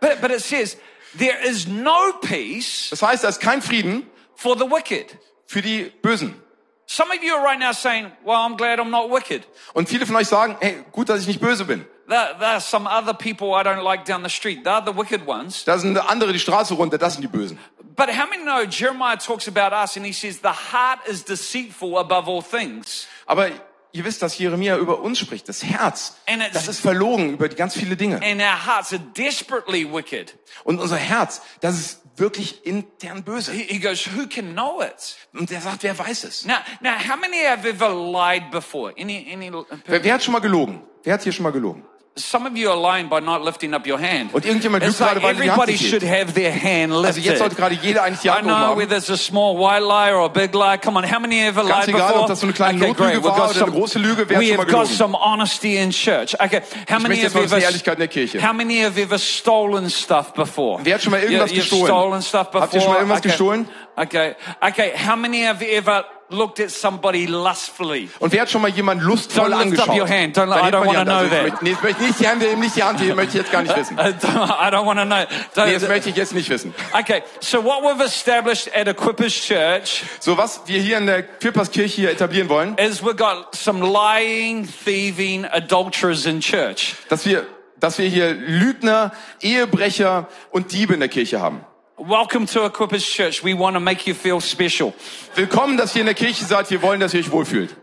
but, 0.00 0.20
but 0.20 0.30
it 0.30 0.40
says, 0.40 0.76
there 1.16 1.40
is 1.44 1.66
no 1.66 2.12
peace 2.22 2.90
Das 2.90 3.02
heißt, 3.02 3.24
da 3.24 3.28
ist 3.28 3.40
kein 3.40 3.60
Frieden 3.60 4.08
for 4.36 4.56
the 4.56 4.64
wicked. 4.64 5.18
für 5.46 5.62
die 5.62 5.90
Bösen. 6.02 6.40
Some 6.86 7.10
of 7.10 7.22
you 7.22 7.34
are 7.34 7.44
right 7.44 7.58
now 7.58 7.72
saying, 7.72 8.12
well, 8.24 8.36
I'm 8.36 8.56
glad 8.56 8.78
I'm 8.78 8.90
not 8.90 9.10
wicked. 9.10 9.46
Und 9.72 9.88
viele 9.88 10.06
von 10.06 10.16
euch 10.16 10.28
sagen, 10.28 10.56
hey, 10.60 10.84
gut, 10.92 11.08
dass 11.08 11.20
ich 11.20 11.26
nicht 11.26 11.40
böse 11.40 11.64
bin. 11.64 11.86
There, 12.06 12.36
there 12.38 12.50
are 12.50 12.60
some 12.60 12.86
other 12.86 13.14
people 13.14 13.54
I 13.54 13.62
don't 13.62 13.82
like 13.82 14.04
down 14.04 14.22
the 14.22 14.28
street. 14.28 14.64
They're 14.64 14.84
the 14.84 14.92
wicked 14.92 15.26
ones. 15.26 15.64
Da 15.64 15.78
sind 15.78 15.96
andere 15.96 16.32
die 16.32 16.38
Straße 16.38 16.74
runter, 16.74 16.98
das 16.98 17.14
sind 17.14 17.22
die 17.22 17.28
Bösen. 17.28 17.58
But 17.96 18.10
how 18.10 18.26
many 18.28 18.42
know 18.42 18.64
Jeremiah 18.64 19.16
talks 19.16 19.48
about 19.48 19.72
us 19.72 19.96
and 19.96 20.04
he 20.04 20.12
says 20.12 20.40
the 20.40 20.52
heart 20.72 20.98
is 21.06 21.24
deceitful 21.24 21.98
above 21.98 22.28
all 22.28 22.42
things. 22.42 23.06
Aber 23.26 23.48
ihr 23.92 24.04
wisst, 24.04 24.20
dass 24.20 24.36
Jeremia 24.36 24.76
über 24.76 25.00
uns 25.00 25.18
spricht. 25.18 25.48
Das 25.48 25.62
Herz, 25.62 26.16
das 26.52 26.68
ist 26.68 26.80
verlogen 26.80 27.34
über 27.34 27.48
ganz 27.48 27.74
viele 27.74 27.96
Dinge. 27.96 28.16
And 28.16 28.42
our 28.42 28.66
hearts 28.66 28.92
are 28.92 29.00
desperately 29.16 29.90
wicked. 29.90 30.36
Und 30.64 30.80
unser 30.80 30.96
Herz, 30.96 31.40
das 31.60 31.78
ist 31.78 32.03
wirklich 32.16 32.64
intern 32.64 33.24
böse. 33.24 33.52
He, 33.52 33.64
he 33.64 33.78
goes, 33.78 34.06
who 34.06 34.26
can 34.26 34.54
know 34.54 34.80
it? 34.80 35.16
Und 35.32 35.50
er 35.50 35.60
sagt, 35.60 35.82
wer 35.82 35.98
weiß 35.98 36.24
es? 36.24 36.44
Now, 36.44 36.58
now, 36.80 36.92
how 36.92 37.16
many 37.16 37.44
have 37.44 37.68
ever 37.68 37.90
lied 37.90 38.50
before? 38.50 38.92
Any, 38.98 39.26
any, 39.32 39.50
Wer, 39.86 40.04
wer 40.04 40.14
hat 40.14 40.22
schon 40.22 40.32
mal 40.32 40.40
gelogen? 40.40 40.82
Wer 41.02 41.14
hat 41.14 41.22
hier 41.22 41.32
schon 41.32 41.42
mal 41.42 41.52
gelogen? 41.52 41.84
Some 42.16 42.46
of 42.46 42.56
you 42.56 42.70
are 42.70 42.76
lying 42.76 43.08
by 43.08 43.18
not 43.20 43.42
lifting 43.42 43.74
up 43.74 43.86
your 43.86 43.98
hand. 43.98 44.32
Und 44.32 44.44
irgendjemand 44.44 44.84
lügt 44.84 45.00
like 45.00 45.14
gerade, 45.14 45.22
weil 45.22 45.34
er 45.34 45.42
die 45.42 45.50
Hand 45.50 45.62
everybody 45.68 45.76
should 45.76 46.02
have 46.02 46.32
their 46.32 46.52
hand 46.52 46.92
lifted. 46.92 47.06
Also 47.06 47.20
jetzt 47.20 47.38
sollte 47.40 47.56
gerade 47.56 47.74
jeder 47.74 48.04
eigentlich 48.04 48.20
die 48.20 48.28
I 48.28 48.32
Hand 48.32 48.44
oben 48.46 48.54
know 48.54 48.76
whether 48.76 48.96
it's 48.96 49.10
a 49.10 49.16
small 49.16 49.56
white 49.58 49.82
lie 49.82 50.14
or 50.14 50.26
a 50.26 50.28
big 50.28 50.54
lie. 50.54 50.78
Come 50.78 50.96
on, 50.96 51.04
how 51.04 51.18
many 51.18 51.40
ever 51.40 51.64
Ganz 51.64 51.86
lied 51.86 51.94
egal, 51.96 52.06
before? 52.08 52.22
ob 52.22 52.26
das 52.28 52.40
so 52.40 52.46
eine 52.46 52.52
kleine 52.52 52.78
okay, 52.78 52.86
Notlüge 52.88 53.24
war 53.24 53.36
got 53.36 53.50
oder 53.50 53.58
some, 53.58 53.72
eine 53.72 53.80
große 53.80 53.98
Lüge, 53.98 54.28
wer 54.28 54.36
hat 54.36 54.42
we 54.42 54.48
schon 54.48 54.56
mal 54.56 54.66
have 54.66 54.72
got 54.72 54.86
some 54.86 55.16
honesty 55.16 55.76
in 55.76 55.90
church. 55.90 56.34
Okay, 56.38 56.62
how 56.88 57.00
many 57.00 57.16
have 57.16 57.36
ever, 57.36 57.58
Ehrlichkeit 57.58 57.94
in 57.94 58.00
der 58.00 58.08
Kirche. 58.08 58.40
how 58.40 58.52
many 58.52 58.80
have 58.80 59.00
ever 59.00 59.18
stolen 59.18 59.90
stuff 59.90 60.32
before? 60.34 60.80
Wer 60.84 60.94
hat 60.94 61.02
schon 61.02 61.10
mal 61.10 61.20
irgendwas 61.20 61.50
You- 61.50 61.56
you've 61.56 61.70
gestohlen? 61.70 61.86
stolen 61.86 62.22
stuff 62.22 62.46
before? 62.50 62.62
Habt 62.62 62.74
ihr 62.74 62.80
schon 62.80 62.90
mal 62.90 62.96
irgendwas 62.98 63.18
okay. 63.18 63.28
gestohlen? 63.28 63.68
Okay, 63.96 64.34
okay. 64.60 64.92
How 65.06 65.16
many 65.16 65.42
have 65.44 65.62
ever 65.64 66.04
looked 66.30 66.58
at 66.58 66.70
somebody 66.70 67.26
lustfully? 67.26 68.08
Und 68.18 68.32
wer 68.32 68.42
hat 68.42 68.50
schon 68.50 68.62
mal 68.62 68.68
jemand 68.70 69.02
lustvoll 69.02 69.52
Don't 69.52 69.64
lift 69.70 69.80
up 69.80 69.88
angeschaut? 69.88 69.96
your 69.96 70.08
hand. 70.08 70.36
Don't- 70.36 70.48
I 70.48 70.70
don't 70.70 70.86
wanna 70.86 70.98
Hand. 70.98 71.08
know 71.08 71.14
Also, 71.16 71.30
that. 71.30 71.42
möchte- 71.44 71.64
Nee, 71.64 71.76
möchte 71.82 72.02
nicht 72.02 72.18
die 72.20 72.26
Hand 72.28 72.42
heben, 72.42 72.60
nicht 72.60 72.74
die 72.76 72.82
Hand 72.82 73.00
heben, 73.00 73.14
möchte 73.14 73.38
ich 73.38 73.44
jetzt 73.44 73.52
gar 73.52 73.62
nicht 73.62 73.76
wissen. 73.76 73.96
I 73.98 74.00
don't, 74.00 74.84
want 74.86 74.98
to 74.98 75.04
know. 75.06 75.16
Don't- 75.54 75.66
Nee, 75.66 75.74
das 75.74 75.86
möchte 75.88 76.10
ich 76.10 76.16
jetzt 76.16 76.34
nicht 76.34 76.48
wissen. 76.50 76.74
Okay, 76.92 77.22
so 77.40 77.62
what 77.64 77.82
we've 77.84 78.04
established 78.04 78.68
at 78.74 78.88
Equippers 78.88 79.32
Church 79.34 80.02
So, 80.18 80.36
was 80.36 80.62
wir 80.66 80.80
hier 80.80 80.98
in 80.98 81.06
der 81.06 81.22
Kirche 81.22 81.84
hier 81.84 82.10
etablieren 82.10 82.48
wollen, 82.48 82.76
is 82.78 83.00
we've 83.02 83.14
got 83.16 83.54
some 83.54 83.80
lying, 83.86 84.66
thieving 84.84 85.44
adulterers 85.44 86.26
in 86.26 86.40
church. 86.40 86.96
dass 87.10 87.26
wir, 87.26 87.46
dass 87.78 87.98
wir 87.98 88.08
hier 88.08 88.32
Lügner, 88.32 89.12
Ehebrecher 89.40 90.26
und 90.50 90.72
Diebe 90.72 90.94
in 90.94 91.00
der 91.00 91.08
Kirche 91.08 91.40
haben. 91.40 91.64
Welcome 91.96 92.46
to 92.46 92.68
Equippers 92.68 93.06
Church. 93.06 93.44
We 93.44 93.54
want 93.54 93.74
to 93.74 93.80
make 93.80 94.08
you 94.08 94.14
feel 94.14 94.40
special. 94.40 94.92
Willkommen, 95.36 95.76
dass 95.76 95.94
ihr 95.94 96.00
in 96.00 96.06
der 96.06 96.16
Kirche 96.16 96.44
seid. 96.44 96.68
Wir 96.68 96.82
wollen, 96.82 96.98
dass 96.98 97.14
ihr 97.14 97.20
euch 97.20 97.30
wohlfühlt. 97.30 97.76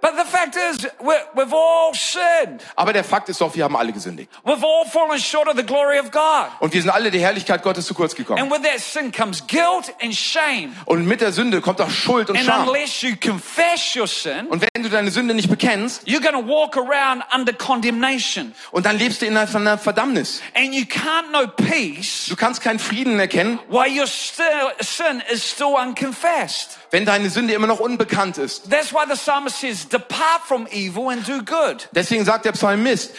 But 0.00 0.12
the 0.16 0.24
fact 0.24 0.56
is, 0.56 0.86
we've 1.34 1.52
all 1.54 1.92
sinned. 1.94 2.62
Aber 2.74 2.92
der 2.94 3.04
Fakt 3.04 3.28
ist 3.28 3.40
doch, 3.40 3.54
wir 3.54 3.64
haben 3.64 3.76
alle 3.76 3.92
gesündigt. 3.92 4.30
We've 4.44 4.64
all 4.64 4.86
fallen 4.90 5.20
short 5.20 5.46
of 5.46 5.56
the 5.56 5.62
glory 5.64 5.98
of 5.98 6.10
God. 6.10 6.48
Und 6.60 6.72
wir 6.72 6.80
sind 6.80 6.90
alle 6.90 7.10
der 7.10 7.20
Herrlichkeit 7.20 7.62
Gottes 7.62 7.86
zu 7.86 7.92
kurz 7.94 8.14
gekommen. 8.14 8.40
And 8.40 8.50
with 8.50 8.62
that 8.62 8.80
sin 8.80 9.12
comes 9.12 9.46
guilt 9.46 9.94
and 10.02 10.14
shame. 10.14 10.74
Und 10.86 11.06
mit 11.06 11.20
der 11.20 11.32
Sünde 11.32 11.60
kommt 11.60 11.80
auch 11.80 11.90
Schuld 11.90 12.30
und 12.30 12.36
And 12.36 12.46
Scham. 12.46 12.66
unless 12.68 13.02
you 13.02 13.14
confess 13.16 13.94
your 13.94 14.06
sin, 14.06 14.46
Und 14.48 14.62
wenn 14.74 14.82
du 14.82 14.88
deine 14.88 15.10
Sünde 15.10 15.34
nicht 15.34 15.50
bekennst, 15.50 16.06
you're 16.08 16.20
going 16.22 16.34
to 16.34 16.50
walk 16.50 16.76
around 16.78 17.22
under 17.34 17.52
condemnation. 17.52 18.54
und 18.72 18.86
dann 18.86 18.96
lebst 18.98 19.20
du 19.22 19.26
in 19.26 19.36
einer 19.36 19.78
Verdammnis. 19.78 20.40
And 20.54 20.72
you 20.74 20.84
can't 20.84 21.28
know 21.28 21.46
peace 21.46 22.26
Du 22.28 22.36
kannst 22.36 22.62
keinen 22.62 22.78
Frieden 22.78 23.20
erkennen, 23.20 23.58
while 23.68 23.88
your 23.90 24.06
sin 24.06 25.22
is 25.30 25.44
still 25.48 25.74
unconfessed. 25.74 26.78
Wenn 26.90 27.04
deine 27.04 27.30
Sünde 27.30 27.54
immer 27.54 27.66
noch 27.66 27.80
unbekannt 27.80 28.38
ist. 28.38 28.70
That's 28.70 28.92
why 28.92 29.04
the 29.08 29.14
psalmist 29.16 29.60
says, 29.60 29.88
depart 29.88 30.42
from 30.46 30.66
evil 30.72 31.08
and 31.10 31.26
do 31.26 31.38
good. 31.44 31.88
Deswegen 31.92 32.24
sagt 32.24 32.44
der 32.44 32.52
Psalmist, 32.52 33.12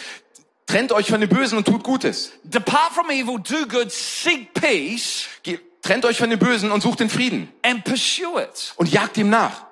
trennt 0.66 0.92
euch 0.92 1.06
von 1.08 1.20
dem 1.20 1.28
Bösen 1.30 1.56
und 1.58 1.66
tut 1.66 1.82
Gutes. 1.82 2.32
Depart 2.44 2.92
from 2.92 3.10
evil, 3.10 3.38
do 3.38 3.66
good, 3.68 3.90
seek 3.90 4.52
peace, 4.54 5.26
Ge- 5.42 5.58
Trennt 5.82 6.04
euch 6.04 6.16
von 6.18 6.30
dem 6.30 6.38
Bösen 6.38 6.70
und 6.70 6.80
sucht 6.80 7.00
den 7.00 7.10
Frieden. 7.10 7.52
and 7.62 7.82
pursue 7.84 8.40
it. 8.42 8.72
Und 8.76 8.88
jagt 8.92 9.16
ihm 9.16 9.30
nach. 9.30 9.64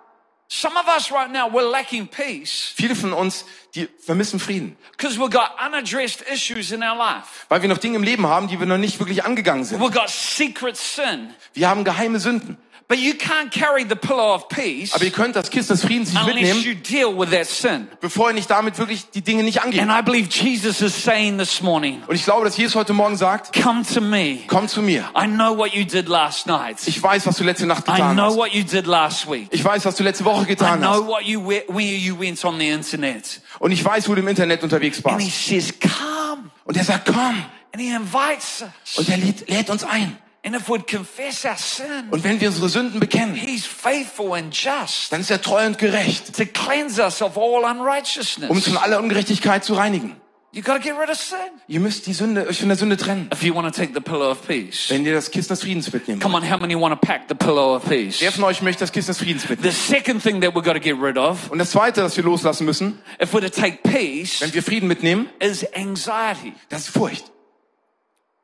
Some 0.53 0.75
of 0.77 0.85
us 0.89 1.13
right 1.13 1.31
now, 1.31 1.47
we're 1.49 1.71
lacking 1.71 2.09
peace 2.09 2.73
Viele 2.75 2.97
von 2.97 3.13
uns, 3.13 3.45
die 3.77 3.89
vermissen 4.05 4.41
Frieden. 4.41 4.77
because 4.99 5.17
we've 5.17 5.31
got 5.31 5.51
unaddressed 5.65 6.23
issues 6.23 6.73
in 6.73 6.83
our 6.83 6.97
life. 6.97 7.47
Weil 7.49 7.63
wir 7.63 7.69
noch 7.69 7.79
Dinge 7.79 7.95
im 7.95 8.03
Leben 8.03 8.27
haben, 8.27 8.49
die 8.49 8.59
wir 8.59 8.67
noch 8.67 8.77
nicht 8.77 8.99
wirklich 8.99 9.23
angegangen 9.25 9.63
sind. 9.65 9.81
We've 9.81 9.93
got 9.93 10.09
secret 10.09 10.77
sin. 10.77 11.33
Wir 11.55 11.69
haben 11.71 11.85
geheime 11.85 12.19
Sünden. 12.19 12.57
But 12.91 12.99
you 12.99 13.13
can't 13.15 13.53
carry 13.53 13.85
the 13.89 13.95
pillow 13.95 14.35
of 14.35 14.49
peace 14.49 14.93
Aber 14.95 15.05
ihr 15.05 15.13
könnt 15.13 15.37
das 15.37 15.49
Kissen 15.49 15.69
des 15.69 15.83
Friedens 15.85 16.13
nicht 16.13 16.23
unless 16.25 16.35
mitnehmen, 16.57 16.63
you 16.65 16.75
deal 16.75 17.17
with 17.17 17.31
that 17.31 17.47
sin. 17.47 17.87
bevor 18.01 18.31
ihr 18.31 18.35
nicht 18.35 18.51
damit 18.51 18.77
wirklich 18.79 19.09
die 19.11 19.23
Dinge 19.23 19.45
nicht 19.45 19.63
angeht. 19.63 19.81
And 19.81 19.93
I 19.93 20.03
believe 20.03 20.29
Jesus 20.29 20.81
is 20.83 21.01
saying 21.05 21.39
this 21.39 21.63
morning, 21.63 22.03
Und 22.09 22.17
ich 22.17 22.25
glaube, 22.25 22.45
dass 22.47 22.57
Jesus 22.57 22.75
heute 22.75 22.93
Morgen 22.93 23.17
sagt, 23.17 23.53
come 23.63 23.85
to 23.85 24.01
me. 24.01 24.41
komm 24.49 24.67
zu 24.67 24.83
mir. 24.83 25.09
I 25.17 25.29
know 25.29 25.57
what 25.57 25.73
you 25.73 25.85
did 25.85 26.09
last 26.09 26.49
night. 26.49 26.79
Ich 26.87 27.01
weiß, 27.01 27.25
was 27.29 27.37
du 27.37 27.45
letzte 27.45 27.65
Nacht 27.67 27.87
I 27.87 27.93
getan 27.93 28.17
know 28.17 28.25
hast. 28.25 28.37
what 28.37 28.53
you 28.53 28.65
did 28.65 28.87
last 28.89 29.31
week. 29.31 29.47
Ich 29.53 29.65
weiß, 29.65 29.85
was 29.85 29.95
du 29.95 30.03
letzte 30.03 30.25
Woche 30.25 30.43
I 30.43 30.47
getan 30.47 30.81
know 30.81 30.89
hast. 30.95 31.07
what 31.07 31.23
you 31.23 31.47
where 31.47 31.63
you 31.81 32.19
went 32.19 32.45
on 32.45 32.59
the 32.59 32.69
internet. 32.71 33.41
Und 33.61 33.71
ich 33.71 33.85
weiß, 33.85 34.09
wo 34.09 34.17
du 34.17 34.21
im 34.21 34.27
Internet 34.27 34.65
unterwegs 34.65 35.05
And 35.05 35.21
he 35.21 35.27
warst. 35.29 35.47
says, 35.47 35.73
come. 35.79 36.51
Und 36.65 36.77
er 36.77 36.83
sagt, 36.83 37.07
komm. 37.07 37.45
And 37.73 37.81
he 37.81 37.91
invites 37.95 38.63
us. 38.63 38.99
Und 38.99 39.09
er 39.09 39.17
lädt, 39.17 39.49
lädt 39.49 39.71
uns 39.71 39.85
ein. 39.85 40.19
And 40.43 40.57
if 40.57 40.69
we'd 40.69 40.87
confess 40.87 41.45
our 41.45 41.57
sin, 41.57 42.09
Und 42.11 42.25
wenn 42.25 42.41
wir 42.41 42.49
unsere 42.49 42.71
Sünden 42.71 42.99
bekennen, 42.99 43.35
he's 43.35 43.67
faithful 43.67 44.33
and 44.33 44.55
just 44.55 45.13
dann 45.13 45.21
ist 45.21 45.31
er 45.31 45.43
treu 45.43 45.67
und 45.67 45.77
gerecht, 45.77 46.35
to 46.35 46.47
cleanse 46.47 47.01
us 47.03 47.21
of 47.21 47.37
all 47.37 47.63
um 47.65 48.51
uns 48.51 48.67
von 48.67 48.79
aller 48.79 48.99
Ungerechtigkeit 49.01 49.65
zu 49.65 49.75
reinigen. 49.75 50.17
You 50.53 50.63
got 50.63 50.79
to 50.79 50.81
get 50.83 50.99
rid 50.99 51.09
of 51.11 51.17
sin 51.17 51.39
Ihr 51.69 51.79
müsst 51.79 52.07
die 52.09 52.13
Sünde, 52.13 52.49
euch 52.49 52.59
von 52.59 52.69
der 52.69 52.77
Sünde 52.77 52.97
trennen, 52.97 53.31
if 53.33 53.43
you 53.45 53.55
want 53.55 53.73
to 53.73 53.81
take 53.81 53.93
the 53.95 54.01
pillow 54.01 54.31
of 54.33 54.45
peace. 54.49 54.87
wenn 54.89 55.05
ihr 55.05 55.13
das 55.13 55.31
Kissen 55.31 55.51
des 55.51 55.61
Friedens 55.63 55.93
mitnehmt. 55.93 56.21
Come 56.23 56.37
on, 56.37 56.43
how 56.51 56.59
many 56.59 56.75
want 56.75 56.93
to 56.93 57.07
pack 57.07 57.27
the 57.29 57.37
pillow 57.37 57.77
of 57.77 57.85
peace? 57.89 58.21
Wer 58.21 58.33
von 58.33 58.43
euch 58.45 58.61
möchte 58.61 58.81
das 58.81 58.91
Kissen 58.91 59.09
des 59.13 59.19
Friedens 59.19 59.49
mitnehmen? 59.49 59.73
The 59.73 59.79
second 59.79 60.23
thing 60.23 60.41
that 60.41 60.55
we've 60.55 60.65
got 60.65 60.73
to 60.73 60.81
get 60.81 60.97
rid 61.01 61.17
of, 61.19 61.51
Und 61.53 61.59
das 61.59 61.71
Zweite, 61.71 62.01
das 62.01 62.17
wir 62.17 62.25
loslassen 62.25 62.65
müssen, 62.65 62.99
if 63.23 63.33
we're 63.33 63.43
to 63.43 63.49
take 63.49 63.79
peace, 63.85 64.41
wenn 64.41 64.53
wir 64.53 64.63
Frieden 64.63 64.89
mitnehmen, 64.89 65.29
is 65.39 65.65
anxiety. 65.75 66.55
das 66.69 66.89
ist 66.89 66.91
Furcht. 66.97 67.31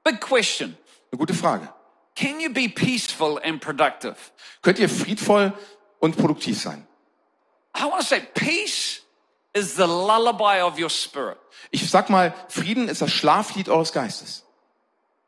Big 0.05 0.21
question. 0.21 0.77
Eine 1.11 1.19
gute 1.19 1.35
Frage. 1.35 1.69
Can 2.17 2.41
you 2.41 2.51
be 2.51 2.69
peaceful 2.69 3.39
and 3.45 3.61
productive? 3.61 4.17
Könnt 4.63 4.79
ihr 4.79 4.89
friedvoll 4.89 5.53
und 6.01 6.17
produktiv 6.17 6.59
sein? 6.59 6.87
I 7.77 7.85
want 7.85 8.01
to 8.01 8.07
say 8.07 8.21
peace 8.35 9.03
is 9.53 9.77
the 9.77 9.87
lullaby 9.87 10.63
of 10.63 10.79
your 10.79 10.91
spirit. 10.91 11.39
Ich 11.71 11.91
sag 11.91 12.09
mal, 12.09 12.35
Frieden 12.49 12.89
ist 12.89 13.03
das 13.03 13.13
Schlaflied 13.13 13.69
eures 13.69 13.93
Geistes. 13.93 14.45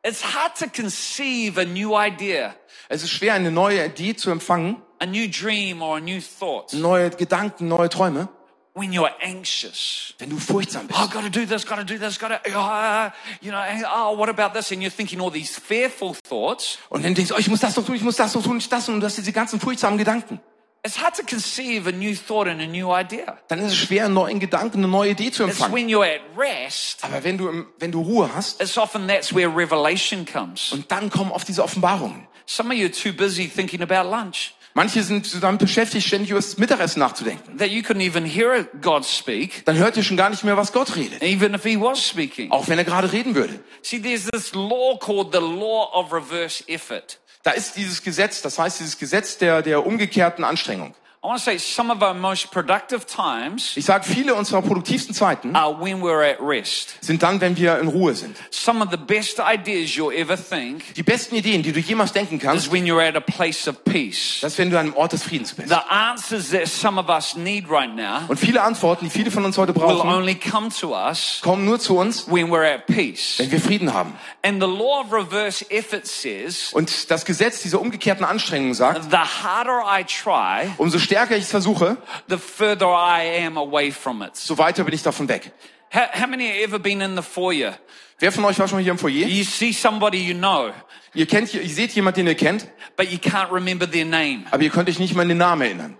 It's 0.02 0.22
hard 0.22 0.56
to 0.58 0.66
conceive 0.68 1.58
a 1.58 1.64
new 1.64 1.94
idea, 1.94 2.54
Es 2.88 3.02
ist 3.02 3.10
schwer, 3.10 3.34
eine 3.34 3.50
neue 3.50 3.84
Idee 3.84 4.16
zu 4.16 4.30
empfangen, 4.30 4.80
a 5.00 5.06
new 5.06 5.28
dream, 5.28 5.82
or 5.82 5.96
a 5.96 6.00
new 6.00 6.20
thought 6.20 6.72
neue 6.72 7.10
Gedanken, 7.10 7.68
neue 7.68 7.90
Träume, 7.90 8.28
when 8.74 8.92
you're 8.92 9.10
anxious. 9.20 10.14
wenn 10.18 10.30
du 10.30 10.38
furchtsam 10.38 10.86
bist. 10.86 10.98
Oh, 10.98 11.04
I've 11.04 11.12
got 11.12 11.22
to 11.24 11.30
do 11.30 11.46
this, 11.46 11.64
got 11.66 11.76
to 11.76 11.84
do 11.84 11.98
this, 11.98 12.18
got 12.18 12.28
to, 12.28 12.56
uh, 12.56 13.10
you 13.40 13.50
know, 13.50 13.62
oh, 13.92 14.12
what 14.16 14.28
about 14.28 14.52
this? 14.54 14.70
And 14.72 14.82
you're 14.82 14.90
thinking 14.94 15.20
all 15.20 15.30
these 15.30 15.58
fearful 15.58 16.14
thoughts. 16.28 16.78
Und 16.88 17.04
dann 17.04 17.14
denkst 17.14 17.28
du, 17.30 17.34
oh, 17.34 17.38
ich 17.38 17.48
muss 17.48 17.60
das 17.60 17.74
doch 17.74 17.84
tun, 17.84 17.94
ich 17.96 18.02
muss 18.02 18.16
das 18.16 18.32
doch 18.32 18.42
tun, 18.42 18.58
ich 18.58 18.68
das 18.68 18.88
und 18.88 19.00
du 19.00 19.06
hast 19.06 19.16
diese 19.16 19.32
ganzen 19.32 19.60
furchtsamen 19.60 19.98
Gedanken. 19.98 20.40
It's 20.84 20.96
hard 21.02 21.16
to 21.16 21.24
conceive 21.24 21.88
a 21.88 21.92
new 21.92 22.14
thought 22.14 22.46
and 22.46 22.60
a 22.62 22.66
new 22.66 22.94
idea. 22.94 23.36
Dann 23.48 23.58
ist 23.58 23.72
es 23.72 23.76
schwer, 23.76 24.04
einen 24.04 24.14
neuen 24.14 24.38
Gedanken, 24.38 24.78
eine 24.78 24.88
neue 24.88 25.10
Idee 25.10 25.32
zu 25.32 25.42
It's 25.42 25.54
empfangen. 25.60 25.74
when 25.74 25.88
you're 25.88 26.04
at 26.06 26.20
rest, 26.36 27.04
Aber 27.04 27.24
wenn 27.24 27.36
du, 27.36 27.66
wenn 27.80 27.90
du 27.90 28.00
Ruhe 28.00 28.30
hast, 28.32 28.60
it's 28.62 28.78
often 28.78 29.08
that's 29.08 29.34
where 29.34 29.48
revelation 29.48 30.24
comes. 30.24 30.72
und 30.72 30.90
dann 30.92 31.10
kommen 31.10 31.32
oft 31.32 31.48
diese 31.48 31.64
Offenbarungen. 31.64 32.28
Some 32.46 32.72
of 32.72 32.78
you 32.78 32.86
are 32.86 32.92
too 32.92 33.12
busy 33.12 33.48
thinking 33.48 33.82
about 33.82 34.08
lunch 34.08 34.54
Manche 34.78 35.02
sind 35.02 35.42
damit 35.42 35.60
beschäftigt, 35.60 36.06
ständig 36.06 36.30
über 36.30 36.38
das 36.38 36.56
Mittagessen 36.56 37.00
nachzudenken. 37.00 37.58
that 37.58 37.66
you 37.68 37.82
couldn't 37.82 38.00
even 38.00 38.24
hear 38.24 38.62
God 38.80 39.04
speak, 39.04 39.64
Dann 39.64 39.76
hört 39.76 39.96
ihr 39.96 40.04
schon 40.04 40.16
gar 40.16 40.30
nicht 40.30 40.44
mehr, 40.44 40.56
was 40.56 40.72
Gott 40.72 40.94
redet. 40.94 41.20
even 41.20 41.52
if 41.52 41.64
He 41.64 41.80
was 41.80 42.00
speaking. 42.00 42.52
Auch 42.52 42.68
wenn 42.68 42.78
er 42.78 42.84
gerade 42.84 43.10
reden 43.12 43.34
würde. 43.34 43.58
See, 43.82 43.98
there's 44.00 44.26
this 44.26 44.54
law 44.54 44.96
called 44.96 45.32
the 45.32 45.40
law 45.40 45.90
of 45.92 46.12
reverse 46.12 46.62
effort. 46.68 47.18
Da 47.42 47.50
ist 47.50 47.74
dieses 47.76 48.04
Gesetz, 48.04 48.40
das 48.40 48.56
heißt 48.60 48.78
dieses 48.78 48.98
Gesetz 48.98 49.36
der, 49.38 49.62
der 49.62 49.84
umgekehrten 49.84 50.44
Anstrengung. 50.44 50.94
I 51.20 51.26
want 51.26 51.40
to 51.40 51.44
say 51.50 51.58
some 51.58 51.90
of 51.92 52.00
our 52.00 52.14
most 52.14 52.52
productive 52.52 53.04
times 53.04 53.76
Ich 53.76 53.86
sage, 53.86 54.04
viele 54.06 54.36
unserer 54.36 54.62
produktivsten 54.62 55.12
Zeiten 55.16 55.56
are 55.56 55.74
when 55.80 56.00
we're 56.00 56.22
at 56.22 56.38
rest. 56.40 56.94
sind 57.00 57.24
dann, 57.24 57.40
wenn 57.40 57.56
wir 57.56 57.80
in 57.80 57.88
Ruhe 57.88 58.14
sind. 58.14 58.36
Some 58.50 58.80
of 58.84 58.90
the 58.92 58.96
best 58.96 59.40
ideas 59.40 59.96
you'll 59.96 60.14
ever 60.16 60.36
think 60.36 60.94
Die 60.94 61.02
besten 61.02 61.34
Ideen, 61.34 61.64
die 61.64 61.72
du 61.72 61.80
jemals 61.80 62.12
denken 62.12 62.36
is 62.36 62.42
kannst, 62.42 62.72
when 62.72 62.84
you're 62.86 63.02
at 63.04 63.16
a 63.16 63.20
place 63.20 63.66
of 63.66 63.82
peace. 63.84 64.38
das 64.42 64.52
ist, 64.52 64.58
wenn 64.58 64.70
du 64.70 64.78
an 64.78 64.86
einem 64.86 64.94
Ort 64.96 65.12
des 65.12 65.24
Friedens 65.24 65.52
bist. 65.54 65.68
The 65.70 65.80
answers 65.90 66.50
that 66.50 66.68
some 66.68 67.00
of 67.00 67.08
us 67.08 67.34
need 67.34 67.68
right 67.68 67.92
now 67.94 68.20
Und 68.28 68.38
viele 68.38 68.62
Antworten, 68.62 69.06
die 69.06 69.10
viele 69.10 69.32
von 69.32 69.44
uns 69.44 69.58
heute 69.58 69.74
will 69.74 69.82
brauchen, 69.82 70.08
only 70.08 70.36
come 70.36 70.68
to 70.68 70.94
us 70.94 71.40
kommen 71.42 71.64
nur 71.64 71.80
zu 71.80 71.98
uns, 71.98 72.28
when 72.30 72.46
we're 72.48 72.72
at 72.72 72.86
peace. 72.86 73.34
wenn 73.38 73.50
wir 73.50 73.60
Frieden 73.60 73.92
haben. 73.92 74.12
And 74.44 74.62
the 74.62 74.68
law 74.68 75.00
of 75.00 75.12
reverse 75.12 75.68
effort 75.70 76.06
says 76.06 76.72
Und 76.72 77.10
das 77.10 77.24
Gesetz 77.24 77.60
dieser 77.62 77.80
umgekehrten 77.80 78.24
Anstrengung 78.24 78.72
sagt, 78.72 79.10
the 79.10 79.16
harder 79.16 79.82
I 79.84 80.04
try, 80.04 80.70
umso 80.78 80.98
stärker 81.08 81.36
ich 81.36 81.44
es 81.44 81.50
versuche, 81.50 81.96
the 82.28 82.36
further 82.36 82.86
I 82.86 83.44
am 83.46 83.56
away 83.56 83.90
from 83.90 84.22
it. 84.22 84.36
so 84.36 84.58
weiter 84.58 84.84
bin 84.84 84.94
ich 84.94 85.02
davon 85.02 85.26
weg. 85.28 85.52
How, 85.90 86.02
how 86.12 86.26
many 86.26 86.46
have 86.48 86.62
ever 86.62 86.78
been 86.78 87.00
in 87.00 87.16
the 87.16 87.22
foyer? 87.22 87.78
Wer 88.18 88.30
von 88.32 88.44
euch 88.44 88.58
war 88.58 88.68
schon 88.68 88.78
mal 88.78 88.82
hier 88.82 88.92
im 88.92 88.98
Foyer? 88.98 89.26
You 89.26 89.44
see 89.44 89.72
somebody 89.72 90.18
you 90.18 90.34
know, 90.34 90.70
Ihr 91.14 91.26
kennt, 91.26 91.54
ihr 91.54 91.66
seht 91.68 91.92
jemanden, 91.92 92.20
den 92.20 92.26
ihr 92.26 92.34
kennt, 92.34 92.66
but 92.96 93.10
you 93.10 93.18
can't 93.18 93.50
remember 93.50 93.90
their 93.90 94.04
name. 94.04 94.44
aber 94.50 94.62
ihr 94.62 94.70
könnt 94.70 94.88
euch 94.88 94.98
nicht 94.98 95.14
mal 95.14 95.22
an 95.22 95.28
den 95.28 95.38
Namen 95.38 95.62
erinnern. 95.62 95.98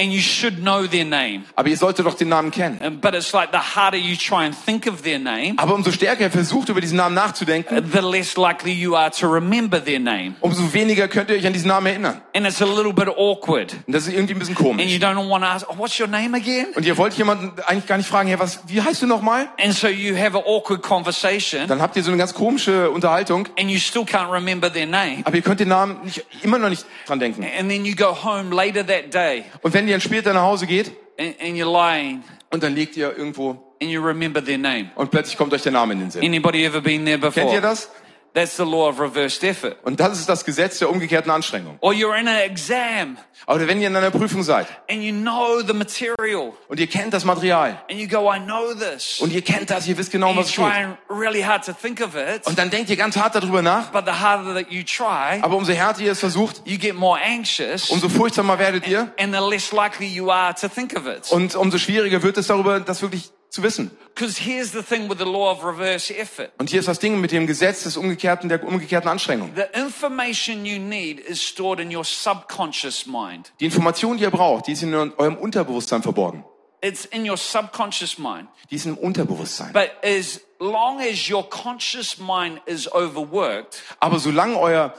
And 0.00 0.12
you 0.12 0.20
should 0.20 0.60
know 0.62 0.86
their 0.86 1.04
name. 1.04 1.44
Aber 1.56 1.68
ihr 1.68 1.76
solltet 1.76 2.06
doch 2.06 2.14
den 2.14 2.28
Namen 2.30 2.50
kennen. 2.50 3.00
But 3.00 3.14
it's 3.14 3.32
like 3.34 3.50
the 3.52 3.58
harder 3.58 3.98
you 3.98 4.16
try 4.16 4.46
and 4.46 4.54
think 4.64 4.86
of 4.86 5.02
their 5.02 5.18
name, 5.18 5.54
Aber 5.58 5.74
umso 5.74 5.90
stärker 5.92 6.22
ihr 6.24 6.30
versucht, 6.30 6.70
über 6.70 6.80
diesen 6.80 6.96
Namen 6.96 7.14
nachzudenken, 7.14 7.90
the 7.92 7.98
less 8.00 8.36
likely 8.36 8.72
you 8.72 8.96
are 8.96 9.10
to 9.10 9.26
remember 9.30 9.84
their 9.84 9.98
name. 10.00 10.34
umso 10.40 10.72
weniger 10.72 11.06
könnt 11.08 11.28
ihr 11.28 11.36
euch 11.36 11.46
an 11.46 11.52
diesen 11.52 11.68
Namen 11.68 11.86
erinnern. 11.86 12.20
And 12.34 12.46
it's 12.46 12.62
a 12.62 12.64
little 12.64 12.94
bit 12.94 13.08
awkward. 13.08 13.74
Und 13.86 13.92
das 13.94 14.06
ist 14.06 14.14
irgendwie 14.14 14.34
ein 14.34 14.38
bisschen 14.38 14.56
And 14.56 14.66
komisch. 14.66 14.86
you 14.90 14.98
don't 14.98 15.28
want 15.28 15.44
to 15.44 15.50
ask, 15.50 15.66
oh, 15.68 15.76
what's 15.76 15.98
your 16.00 16.06
name 16.08 16.34
again? 16.34 16.68
Und 16.74 16.86
ihr 16.86 16.96
wollt 16.96 17.12
jemanden 17.14 17.52
eigentlich 17.66 17.86
gar 17.86 17.98
nicht 17.98 18.08
fragen, 18.08 18.28
hey, 18.28 18.38
was, 18.38 18.60
wie 18.68 18.80
heißt 18.80 19.02
du 19.02 19.06
nochmal? 19.06 19.48
And 19.62 19.74
so 19.74 19.88
you 19.88 20.16
have 20.16 20.34
an 20.36 20.44
awkward 20.46 20.82
conversation 20.82 21.66
Dann 21.68 21.82
habt 21.82 21.96
ihr 21.96 22.02
so 22.02 22.10
eine 22.10 22.18
ganz 22.18 22.32
komische 22.32 22.90
Unterhaltung, 22.90 23.48
and 23.58 23.68
you 23.70 23.78
still 23.78 24.02
can't 24.04 24.32
remember 24.32 24.72
their 24.72 24.86
name. 24.86 25.18
aber 25.24 25.36
ihr 25.36 25.42
könnt 25.42 25.60
den 25.60 25.68
Namen 25.68 25.98
nicht, 26.04 26.24
immer 26.42 26.58
noch 26.58 26.70
nicht 26.70 26.86
dran 27.06 27.18
denken. 27.20 27.44
And 27.44 27.68
then 27.68 27.84
you 27.84 27.94
go 27.94 28.14
home 28.24 28.54
later 28.54 28.86
that 28.86 29.12
day 29.12 29.44
Und 29.62 29.74
wenn 29.74 29.89
ihr 29.90 29.94
dann 29.96 30.00
später 30.00 30.32
nach 30.32 30.42
Hause 30.42 30.66
geht 30.66 30.92
and, 31.18 31.34
and 31.40 31.56
you're 31.56 31.70
lying 31.70 32.22
und 32.50 32.62
dann 32.62 32.74
liegt 32.74 32.96
ihr 32.96 33.16
irgendwo 33.16 33.50
and 33.82 33.90
you 33.90 34.02
remember 34.02 34.44
their 34.44 34.58
name. 34.58 34.90
und 34.94 35.10
plötzlich 35.10 35.36
kommt 35.36 35.52
euch 35.52 35.62
der 35.62 35.72
Name 35.72 35.92
in 35.94 36.00
den 36.00 36.10
Sinn. 36.10 36.22
Anybody 36.24 36.64
ever 36.64 36.80
been 36.80 37.04
there 37.04 37.18
Kennt 37.18 37.36
ihr 37.36 37.42
before? 37.44 37.60
das? 37.60 37.90
That's 38.32 38.56
the 38.56 38.62
law 38.64 38.88
of 38.88 39.00
reversed 39.00 39.42
effort. 39.42 39.76
Und 39.82 39.98
das 39.98 40.18
ist 40.20 40.28
das 40.28 40.44
Gesetz 40.44 40.78
der 40.78 40.88
umgekehrten 40.90 41.30
Anstrengung. 41.32 41.78
Or 41.80 41.92
you're 41.92 42.16
in 42.18 42.28
an 42.28 42.36
exam 42.36 43.16
Oder 43.46 43.66
wenn 43.66 43.80
ihr 43.80 43.88
in 43.88 43.96
einer 43.96 44.10
Prüfung 44.10 44.42
seid 44.44 44.66
and 44.88 45.02
you 45.02 45.12
know 45.12 45.60
the 45.66 45.72
material 45.72 46.52
und 46.68 46.78
ihr 46.78 46.86
kennt 46.86 47.12
das 47.12 47.24
Material 47.24 47.80
and 47.90 47.98
you 47.98 48.06
go, 48.06 48.32
I 48.32 48.38
know 48.38 48.72
this. 48.74 49.18
und 49.20 49.32
ihr 49.32 49.42
kennt 49.42 49.70
das, 49.70 49.88
ihr 49.88 49.98
wisst 49.98 50.12
genau, 50.12 50.28
And 50.28 50.38
was 50.38 50.46
tut. 50.52 50.64
trying 50.64 50.96
really 51.08 51.42
hard 51.42 51.64
to 51.64 51.72
think 51.72 52.00
of 52.00 52.14
it, 52.14 52.46
Und 52.46 52.58
dann 52.58 52.70
denkt 52.70 52.88
ihr 52.90 52.96
ganz 52.96 53.16
hart 53.16 53.34
darüber 53.34 53.62
nach, 53.62 53.90
but 53.90 54.04
the 54.06 54.12
harder 54.12 54.54
that 54.54 54.70
you 54.70 54.82
try, 54.84 55.40
aber 55.42 55.56
umso 55.56 55.72
härter 55.72 56.02
ihr 56.02 56.12
es 56.12 56.20
versucht, 56.20 56.62
you 56.64 56.78
get 56.78 56.94
more 56.94 57.18
anxious 57.20 57.90
umso 57.90 58.08
furchtsamer 58.08 58.58
werdet 58.58 58.86
ihr 58.86 59.12
and 59.18 59.34
the 59.34 59.40
less 59.50 59.72
likely 59.72 60.06
you 60.06 60.30
are 60.30 60.54
to 60.54 60.68
think 60.68 60.94
of 60.96 61.06
it. 61.06 61.32
und 61.32 61.56
umso 61.56 61.78
schwieriger 61.78 62.22
wird 62.22 62.36
es 62.36 62.46
darüber, 62.46 62.78
das 62.80 63.02
wirklich 63.02 63.30
zu 63.50 63.62
wissen. 63.62 63.90
Because 64.14 64.40
here's 64.40 64.72
the 64.72 64.82
thing 64.82 65.08
with 65.10 65.18
the 65.18 65.24
law 65.24 65.50
of 65.50 65.64
reverse 65.64 66.14
effort. 66.14 66.50
Und 66.58 66.70
hier 66.70 66.80
ist 66.80 66.88
das 66.88 66.98
Ding 66.98 67.20
mit 67.20 67.32
dem 67.32 67.46
Gesetz 67.46 67.82
des 67.82 67.96
umgekehrten, 67.96 68.48
der 68.48 68.62
umgekehrten 68.64 69.08
Anstrengung. 69.10 69.52
The 69.54 69.78
information 69.78 70.64
you 70.64 70.78
need 70.78 71.20
is 71.20 71.42
stored 71.42 71.80
in 71.80 71.94
your 71.94 72.04
subconscious 72.04 73.06
mind. 73.06 73.52
Die 73.60 73.64
Information, 73.66 74.16
die 74.16 74.22
ihr 74.24 74.30
braucht, 74.30 74.66
die 74.66 74.72
ist 74.72 74.82
in 74.82 74.94
eurem 74.94 75.36
Unterbewusstsein 75.36 76.02
verborgen. 76.02 76.44
It's 76.82 77.04
in 77.04 77.28
your 77.28 77.36
subconscious 77.36 78.18
mind. 78.18 78.48
Die 78.70 78.76
ist 78.76 78.86
im 78.86 78.96
Unterbewusstsein. 78.96 79.72
But 79.72 79.90
as 80.02 80.40
long 80.58 81.00
as 81.00 81.28
your 81.28 81.48
conscious 81.48 82.18
mind 82.18 82.60
is 82.66 82.90
overworked, 82.90 83.82
Aber 83.98 84.18
solange 84.18 84.58
euer 84.58 84.94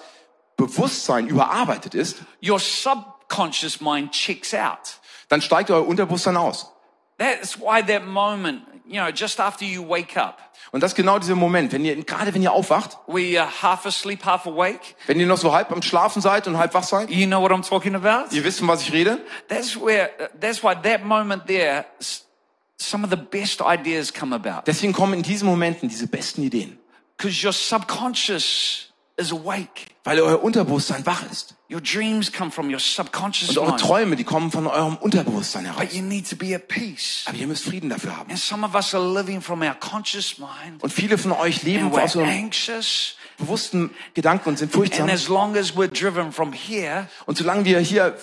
Bewusstsein 0.58 1.28
überarbeitet 1.28 1.96
ist, 1.96 2.18
your 2.44 2.60
subconscious 2.60 3.82
mind 3.82 4.12
checks 4.12 4.54
out. 4.54 5.00
dann 5.30 5.42
steigt 5.42 5.72
euer 5.72 5.88
Unterbewusstsein 5.88 6.38
aus. 6.38 6.71
That's 7.22 7.60
why 7.60 7.84
that 7.84 8.04
moment, 8.08 8.64
you 8.88 9.00
know, 9.00 9.12
just 9.12 9.40
after 9.40 9.64
you 9.64 9.84
wake 9.88 10.18
up, 10.18 10.40
Und 10.72 10.82
das 10.82 10.92
ist 10.94 10.96
genau 10.96 11.20
dieser 11.20 11.36
Moment, 11.36 11.72
wenn 11.74 11.84
ihr, 11.86 12.02
gerade 12.04 12.34
wenn 12.34 12.42
ihr 12.42 12.52
aufwacht, 12.52 12.98
where 13.06 13.20
you're 13.20 13.62
half 13.62 13.86
asleep, 13.86 14.26
half 14.26 14.48
awake, 14.48 14.96
wenn 15.06 15.20
ihr 15.20 15.28
noch 15.28 15.38
so 15.38 15.54
halb 15.54 15.72
am 15.72 15.82
Schlafen 15.82 16.22
seid 16.22 16.48
und 16.48 16.58
halb 16.58 16.74
wach 16.74 16.84
seid, 16.84 17.10
you 17.12 17.28
know 17.28 17.42
what 17.42 17.52
I'm 17.52 17.62
talking 17.68 17.94
about? 17.94 18.34
ihr 18.34 18.44
wisst, 18.44 18.60
von 18.60 18.68
was 18.68 18.82
ich 18.82 18.92
rede, 18.92 19.20
That's 19.50 19.76
where, 19.80 20.10
that's 20.40 20.64
why 20.64 20.74
that 20.74 21.04
moment 21.04 21.46
there, 21.48 21.86
some 22.78 23.04
of 23.04 23.12
the 23.12 23.18
best 23.18 23.62
ideas 23.62 24.12
come 24.14 24.34
about. 24.34 24.64
deswegen 24.66 24.94
kommen 24.94 25.14
in 25.16 25.24
diesen 25.24 25.48
Momenten 25.48 25.90
diese 25.90 26.08
besten 26.08 26.42
Ideen. 26.42 26.80
Because 27.18 27.46
your 27.46 27.54
subconscious 27.54 28.91
is 29.22 29.32
awake. 29.32 29.88
Weil 30.04 30.20
euer 30.20 30.44
Unterbewusstsein 30.44 31.06
wach 31.06 31.24
ist. 31.32 31.56
Your 31.70 31.80
dreams 31.80 32.32
come 32.32 32.52
from 32.52 32.70
your 32.70 32.80
subconscious 32.80 33.56
Und 33.56 33.60
eure. 33.60 33.78
Träume, 33.78 34.16
die 34.16 34.24
kommen 34.24 34.52
von 34.52 34.68
eurem 34.68 34.98
Unterbewusstsein 34.98 35.66
heraus. 35.66 35.80
But 35.80 35.94
you 35.94 36.02
need 36.02 36.30
to 36.30 36.36
be 36.36 36.56
at 36.56 36.68
peace. 36.68 37.24
Aber 37.28 37.38
ihr 37.38 37.48
müsst 37.48 37.64
Frieden 37.64 37.90
dafür 37.90 38.18
haben. 38.18 38.30
And 38.30 38.40
some 38.40 38.66
of 38.66 38.74
us 38.76 38.94
are 38.94 39.14
living 39.14 39.42
from 39.42 39.62
our 39.62 39.76
conscious 39.76 40.38
mind. 40.38 40.82
Und 40.82 40.92
viele 40.92 41.18
von 41.18 41.32
euch 41.32 41.64
leben 41.64 41.94
aus 41.94 42.16
eurem 42.16 42.28
anxious. 42.28 43.16
bewussten 43.38 43.92
Gedanken 44.14 44.50
und 44.50 44.58
sind 44.58 44.72
furchtsam. 44.72 45.04
And 45.04 45.12
as 45.12 45.28
long 45.28 45.56
as 45.56 45.76
we're 45.76 45.88
driven 45.88 46.32
from 46.32 46.54
here, 46.54 47.08
Und 47.26 47.38
solange 47.38 47.66
wir 47.66 47.80
hier 47.80 48.18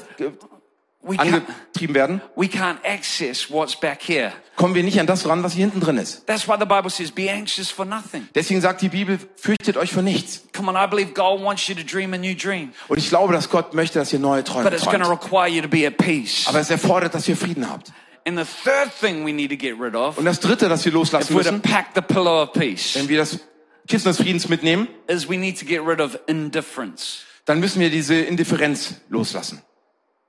angetrieben 1.07 1.95
werden, 1.95 2.21
we 2.37 2.47
can't 2.47 2.79
access 2.85 3.51
what's 3.51 3.79
back 3.79 4.01
here. 4.03 4.33
kommen 4.57 4.75
wir 4.75 4.83
nicht 4.83 4.99
an 5.01 5.07
das 5.07 5.27
ran, 5.29 5.43
was 5.43 5.53
hier 5.55 5.65
hinten 5.65 5.81
drin 5.81 5.97
ist. 5.97 6.27
That's 6.27 6.47
why 6.49 6.57
the 6.59 6.67
Bible 6.67 6.91
says, 6.91 7.11
be 7.11 7.31
anxious 7.31 7.71
for 7.71 7.85
nothing. 7.85 8.29
Deswegen 8.35 8.61
sagt 8.61 8.83
die 8.83 8.89
Bibel, 8.89 9.19
fürchtet 9.37 9.77
euch 9.77 9.93
vor 9.93 10.03
nichts. 10.03 10.43
Come 10.55 10.69
on, 10.71 10.77
I 10.77 10.89
believe 10.89 11.13
God 11.13 11.43
wants 11.43 11.67
you 11.69 11.75
to 11.75 11.83
dream 11.85 12.13
a 12.15 12.19
new 12.19 12.35
dream. 12.35 12.73
Und 12.89 12.99
ich 12.99 13.09
glaube, 13.09 13.33
dass 13.33 13.49
Gott 13.49 13.75
möchte, 13.75 13.99
dass 13.99 14.13
ihr 14.13 14.19
neue 14.19 14.45
Träume 14.45 14.65
But 14.65 14.75
it's 14.75 14.85
going 14.85 15.01
to 15.01 15.07
träumt. 15.07 15.23
require 15.25 15.49
you 15.49 15.63
to 15.63 15.69
be 15.69 15.87
at 15.87 15.97
peace. 15.97 16.47
Aber 16.47 16.61
es 16.61 16.71
erfordert, 16.71 17.15
dass 17.15 17.29
ihr 17.29 17.37
Frieden 17.37 17.71
habt. 17.71 17.93
And 18.27 18.39
the 18.39 18.45
third 18.45 18.91
thing 19.01 19.25
we 19.25 19.33
need 19.33 19.51
to 19.51 19.57
get 19.57 19.75
rid 19.81 19.95
of, 19.95 20.19
Und 20.19 20.27
das 20.27 20.41
Dritte, 20.41 20.69
das 20.69 20.85
wir 20.85 20.93
loslassen 20.93 21.35
müssen, 21.35 21.63
pack 21.63 21.87
the 21.95 22.03
pillow 22.03 22.43
of 22.43 22.53
peace, 22.53 22.95
wenn 22.95 23.09
wir 23.09 23.17
das 23.19 23.39
Kissen 23.87 24.09
des 24.09 24.19
Friedens 24.19 24.49
mitnehmen, 24.51 24.87
is 25.07 25.31
we 25.31 25.39
need 25.39 25.59
to 25.59 25.65
get 25.65 25.81
rid 25.87 26.01
of 26.01 26.19
indifference. 26.27 27.21
dann 27.47 27.61
müssen 27.61 27.81
wir 27.81 27.89
diese 27.89 28.17
Indifferenz 28.17 28.97
loslassen. 29.09 29.63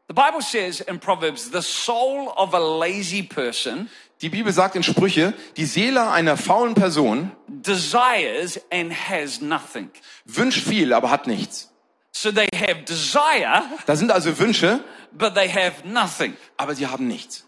The 0.10 0.16
Bible 0.16 0.42
says 0.42 0.82
in 0.82 1.00
Proverbs, 1.00 1.52
the 1.52 1.62
soul 1.62 2.34
of 2.36 2.54
a 2.56 2.60
lazy 2.60 3.22
person 3.24 3.90
Die 4.22 4.30
Bibel 4.30 4.52
sagt 4.52 4.76
in 4.76 4.84
Sprüche, 4.84 5.34
die 5.56 5.66
Seele 5.66 6.10
einer 6.12 6.36
faulen 6.36 6.74
Person 6.74 7.32
desires 7.48 8.60
and 8.72 8.92
has 8.92 9.40
nothing. 9.40 9.92
wünscht 10.26 10.66
viel, 10.68 10.94
aber 10.94 11.10
hat 11.12 11.28
nichts. 11.28 11.72
So 12.12 12.32
they 12.32 12.48
have 12.54 12.82
desire, 12.86 13.62
Da 13.86 13.96
sind 13.96 14.12
also 14.12 14.38
Wünsche, 14.40 14.84
but 15.14 15.36
they 15.36 15.48
have 15.48 15.88
nothing. 15.88 16.36
aber 16.58 16.74
sie 16.76 16.88
haben 16.88 17.08
nichts. 17.08 17.46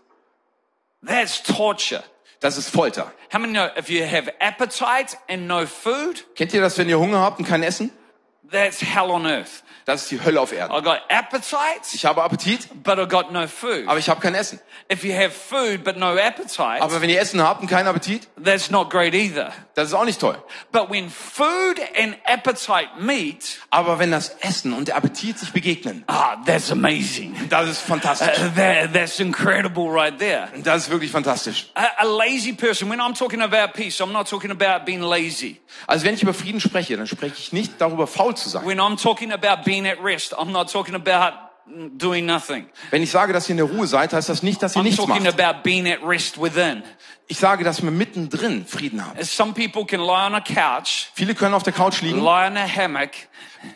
That's 1.05 1.41
torture. 1.43 2.03
Das 2.41 2.57
ist 2.57 2.69
Folter. 2.69 3.11
How 3.33 3.39
many 3.39 3.53
know 3.53 3.67
if 3.77 3.89
you 3.89 4.03
have 4.05 4.31
appetite 4.39 5.17
and 5.27 5.47
no 5.47 5.65
food, 5.65 6.25
Kennt 6.35 6.53
ihr 6.53 6.61
das, 6.61 6.77
wenn 6.77 6.87
ihr 6.87 6.99
Hunger 6.99 7.19
habt 7.19 7.39
und 7.39 7.45
kein 7.45 7.63
Essen? 7.63 7.91
That's 8.49 8.81
hell 8.81 9.11
on 9.11 9.25
earth. 9.25 9.63
Das 9.85 10.03
ist 10.03 10.11
die 10.11 10.23
Hölle 10.23 10.39
auf 10.39 10.51
Erden. 10.51 10.73
I 10.75 10.81
got 10.83 10.99
appetites, 11.09 11.93
Ich 11.93 12.05
habe 12.05 12.21
Appetit, 12.23 12.67
but 12.83 12.99
I 12.99 13.07
got 13.07 13.31
no 13.31 13.47
food. 13.47 13.87
aber 13.87 13.97
ich 13.99 14.09
habe 14.09 14.21
kein 14.21 14.35
Essen. 14.35 14.59
If 14.91 15.03
you 15.03 15.13
have 15.13 15.31
food 15.31 15.83
but 15.83 15.97
no 15.97 16.17
appetite, 16.17 16.81
Aber 16.81 17.01
wenn 17.01 17.09
ihr 17.09 17.19
Essen 17.19 17.41
habt 17.41 17.61
und 17.61 17.67
keinen 17.67 17.87
Appetit, 17.87 18.27
that's 18.43 18.69
not 18.69 18.89
great 18.89 19.13
either. 19.15 19.51
das 19.73 19.87
ist 19.87 19.93
auch 19.93 20.05
nicht 20.05 20.19
toll. 20.19 20.37
But 20.71 20.89
when 20.91 21.09
food 21.09 21.79
and 21.97 22.15
appetite 22.25 22.89
meet, 22.99 23.59
Aber 23.69 23.97
wenn 23.99 24.11
das 24.11 24.29
Essen 24.41 24.73
und 24.73 24.87
der 24.89 24.97
Appetit 24.97 25.39
sich 25.39 25.51
begegnen, 25.51 26.03
ah, 26.07 26.35
that's 26.45 26.71
amazing. 26.71 27.35
das 27.49 27.69
ist 27.69 27.81
fantastisch. 27.81 28.37
Uh, 28.37 28.49
that, 28.55 28.93
that's 28.93 29.19
incredible 29.19 29.85
right 29.89 30.17
there. 30.19 30.49
Das 30.63 30.83
ist 30.83 30.89
wirklich 30.91 31.09
fantastisch. 31.11 31.71
A, 31.73 31.87
a 31.99 32.05
lazy 32.05 32.53
person, 32.53 32.89
when 32.89 32.99
I'm 32.99 33.17
talking 33.17 33.41
about 33.41 33.73
peace, 33.73 33.99
I'm 34.01 34.11
not 34.11 34.29
talking 34.29 34.51
about 34.51 34.85
being 34.85 35.01
lazy. 35.01 35.59
Also 35.87 36.05
wenn 36.05 36.13
ich 36.13 36.21
über 36.21 36.33
Frieden 36.33 36.59
spreche, 36.59 36.97
dann 36.97 37.07
spreche 37.07 37.35
ich 37.37 37.51
nicht 37.53 37.73
darüber, 37.79 38.05
faul 38.07 38.30
zu 38.37 38.49
sein. 38.49 38.65
When 38.65 38.79
I'm 38.79 38.97
talking 39.01 39.31
about 39.31 39.63
being 39.65 39.85
at 39.87 40.01
rest, 40.03 40.33
I'm 40.33 40.51
not 40.51 40.71
talking 40.71 40.95
about 40.95 41.33
doing 41.97 42.25
nothing. 42.25 42.67
Wenn 42.89 43.01
ich 43.03 43.11
sage, 43.11 43.33
dass 43.33 43.47
ihr 43.47 43.51
in 43.53 43.57
der 43.57 43.65
Ruhe 43.67 43.87
seid, 43.87 44.13
heißt 44.13 44.29
das 44.29 44.43
nicht, 44.43 44.61
dass 44.61 44.75
ihr 44.75 44.79
I'm 44.81 44.83
nichts 44.83 44.97
talking 44.97 45.23
macht. 45.23 45.39
about 45.39 45.63
being 45.63 45.87
at 45.87 45.99
rest 46.03 46.41
within. 46.41 46.83
Ich 47.27 47.37
sage, 47.37 47.63
dass 47.63 47.81
wir 47.81 47.91
mittendrin 47.91 48.65
Frieden 48.65 49.05
haben. 49.05 49.23
Some 49.23 49.53
people 49.53 49.85
can 49.85 50.01
lie 50.01 50.25
on 50.25 50.35
a 50.35 50.41
couch, 50.41 51.09
Viele 51.13 51.33
können 51.35 51.53
auf 51.53 51.63
der 51.63 51.71
Couch 51.73 52.01
liegen, 52.01 52.19
lie 52.19 52.47
on 52.47 52.57
a 52.57 52.67
hammock, 52.67 53.11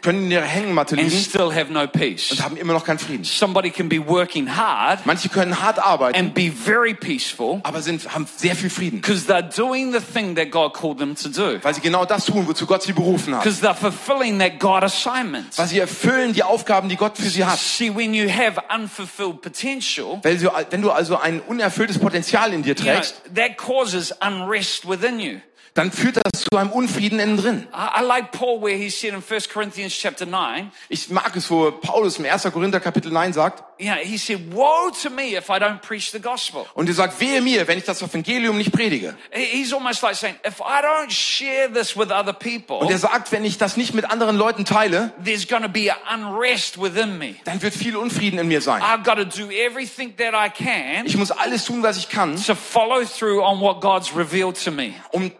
können 0.01 0.25
in 0.25 0.31
ihrer 0.31 0.43
Hängematte 0.43 0.95
and 0.95 1.03
liegen 1.03 1.21
still 1.21 1.53
have 1.53 1.71
no 1.71 1.87
peace. 1.87 2.31
und 2.31 2.43
haben 2.43 2.57
immer 2.57 2.73
noch 2.73 2.85
keinen 2.85 2.99
Frieden. 2.99 3.23
Somebody 3.23 3.69
can 3.69 3.89
be 3.89 4.05
working 4.05 4.55
hard 4.55 5.05
Manche 5.05 5.29
können 5.29 5.61
hart 5.61 5.79
arbeiten, 5.79 6.17
and 6.17 6.33
be 6.33 6.51
very 6.51 6.93
peaceful 6.93 7.59
aber 7.63 7.81
sind, 7.81 8.13
haben 8.13 8.27
sehr 8.35 8.55
viel 8.55 8.69
Frieden, 8.69 9.01
because 9.01 9.31
they're 9.31 9.41
doing 9.41 9.93
the 9.93 9.99
thing 9.99 10.35
that 10.35 10.51
God 10.51 10.73
called 10.73 10.97
them 10.97 11.15
to 11.15 11.29
do. 11.29 11.59
weil 11.63 11.73
sie 11.73 11.81
genau 11.81 12.05
das 12.05 12.25
tun, 12.25 12.47
wozu 12.47 12.65
Gott 12.65 12.83
sie 12.83 12.93
berufen 12.93 13.35
hat. 13.35 13.43
Because 13.43 13.65
they're 13.65 13.73
fulfilling 13.73 14.39
that 14.39 14.59
God 14.59 14.83
assignment. 14.83 15.57
Weil 15.57 15.67
sie 15.67 15.79
erfüllen 15.79 16.33
die 16.33 16.43
Aufgaben, 16.43 16.89
die 16.89 16.95
Gott 16.95 17.17
für 17.17 17.29
sie 17.29 17.45
hat. 17.45 17.59
See, 17.59 17.93
when 17.95 18.13
you 18.13 18.29
have 18.29 18.61
unfulfilled 18.73 19.41
potential, 19.41 20.19
Weil 20.23 20.37
du, 20.37 20.49
wenn 20.69 20.81
du 20.81 20.91
also 20.91 21.17
ein 21.17 21.41
unerfülltes 21.41 21.99
Potenzial 21.99 22.53
in 22.53 22.63
dir 22.63 22.69
you 22.69 22.75
know, 22.75 22.93
trägst, 22.93 23.21
that 23.35 23.57
causes 23.57 24.13
unrest 24.21 24.87
within 24.87 25.19
you. 25.19 25.39
Dann 25.75 25.91
führt 25.91 26.17
das 26.17 26.43
zu 26.49 26.57
einem 26.57 26.71
Unfrieden 26.71 27.19
innen 27.19 27.37
drin. 27.37 27.67
I, 27.73 28.01
I 28.01 28.03
like 28.03 28.31
Paul 28.31 28.61
where 28.61 28.75
he 28.75 28.89
said 28.89 29.13
in 29.13 29.21
1 29.21 29.49
Corinthians 29.49 29.93
chapter 29.93 30.25
9, 30.25 30.71
Ich 30.89 31.09
mag 31.09 31.35
es, 31.35 31.51
wo 31.51 31.69
Paulus 31.69 32.17
im 32.17 32.25
1. 32.25 32.43
Korinther 32.51 32.79
Kapitel 32.79 33.11
9 33.11 33.33
sagt, 33.33 33.61
know, 33.77 33.93
he 34.01 34.17
said, 34.17 34.53
woe 34.55 34.89
to 35.03 35.09
me 35.09 35.35
if 35.35 35.49
I 35.49 35.59
don't 35.59 35.81
preach 35.81 36.11
the 36.11 36.19
gospel. 36.19 36.65
und 36.75 36.87
er 36.87 36.95
sagt, 36.95 37.19
wehe 37.19 37.41
mir, 37.41 37.67
wenn 37.67 37.77
ich 37.77 37.83
das 37.83 38.01
Evangelium 38.01 38.57
nicht 38.57 38.71
predige. 38.71 39.15
He- 39.31 39.43
He's 39.63 39.73
almost 39.73 40.01
like 40.01 40.15
saying, 40.15 40.35
if 40.47 40.61
I 40.61 40.81
don't 40.81 41.11
share 41.11 41.69
this 41.71 41.95
with 41.97 42.09
other 42.09 42.31
people, 42.33 42.77
Und 42.77 42.89
er 42.89 42.97
sagt, 42.97 43.31
wenn 43.33 43.43
ich 43.43 43.57
das 43.57 43.75
nicht 43.75 43.93
mit 43.93 44.09
anderen 44.09 44.37
Leuten 44.37 44.63
teile, 44.63 45.11
there's 45.23 45.45
going 45.47 45.63
to 45.63 45.69
be 45.69 45.91
an 45.91 46.23
unrest 46.23 46.81
within 46.81 47.17
me. 47.17 47.35
dann 47.43 47.61
wird 47.61 47.73
viel 47.73 47.97
Unfrieden 47.97 48.39
in 48.39 48.47
mir 48.47 48.61
sein. 48.61 48.81
I've 48.81 49.03
got 49.03 49.15
to 49.17 49.25
do 49.25 49.51
everything 49.51 50.15
that 50.17 50.33
I 50.33 50.49
can 50.49 51.05
Ich 51.05 51.17
muss 51.17 51.31
alles 51.31 51.65
tun, 51.65 51.83
was 51.83 51.97
ich 51.97 52.07
kann, 52.07 52.41
to 52.45 52.55
follow 52.55 53.03
through 53.03 53.43
on 53.43 53.59
what 53.59 53.81
God's 53.81 54.15
revealed 54.15 54.55
to 54.63 54.71
me. 54.71 54.93
um 55.11 55.31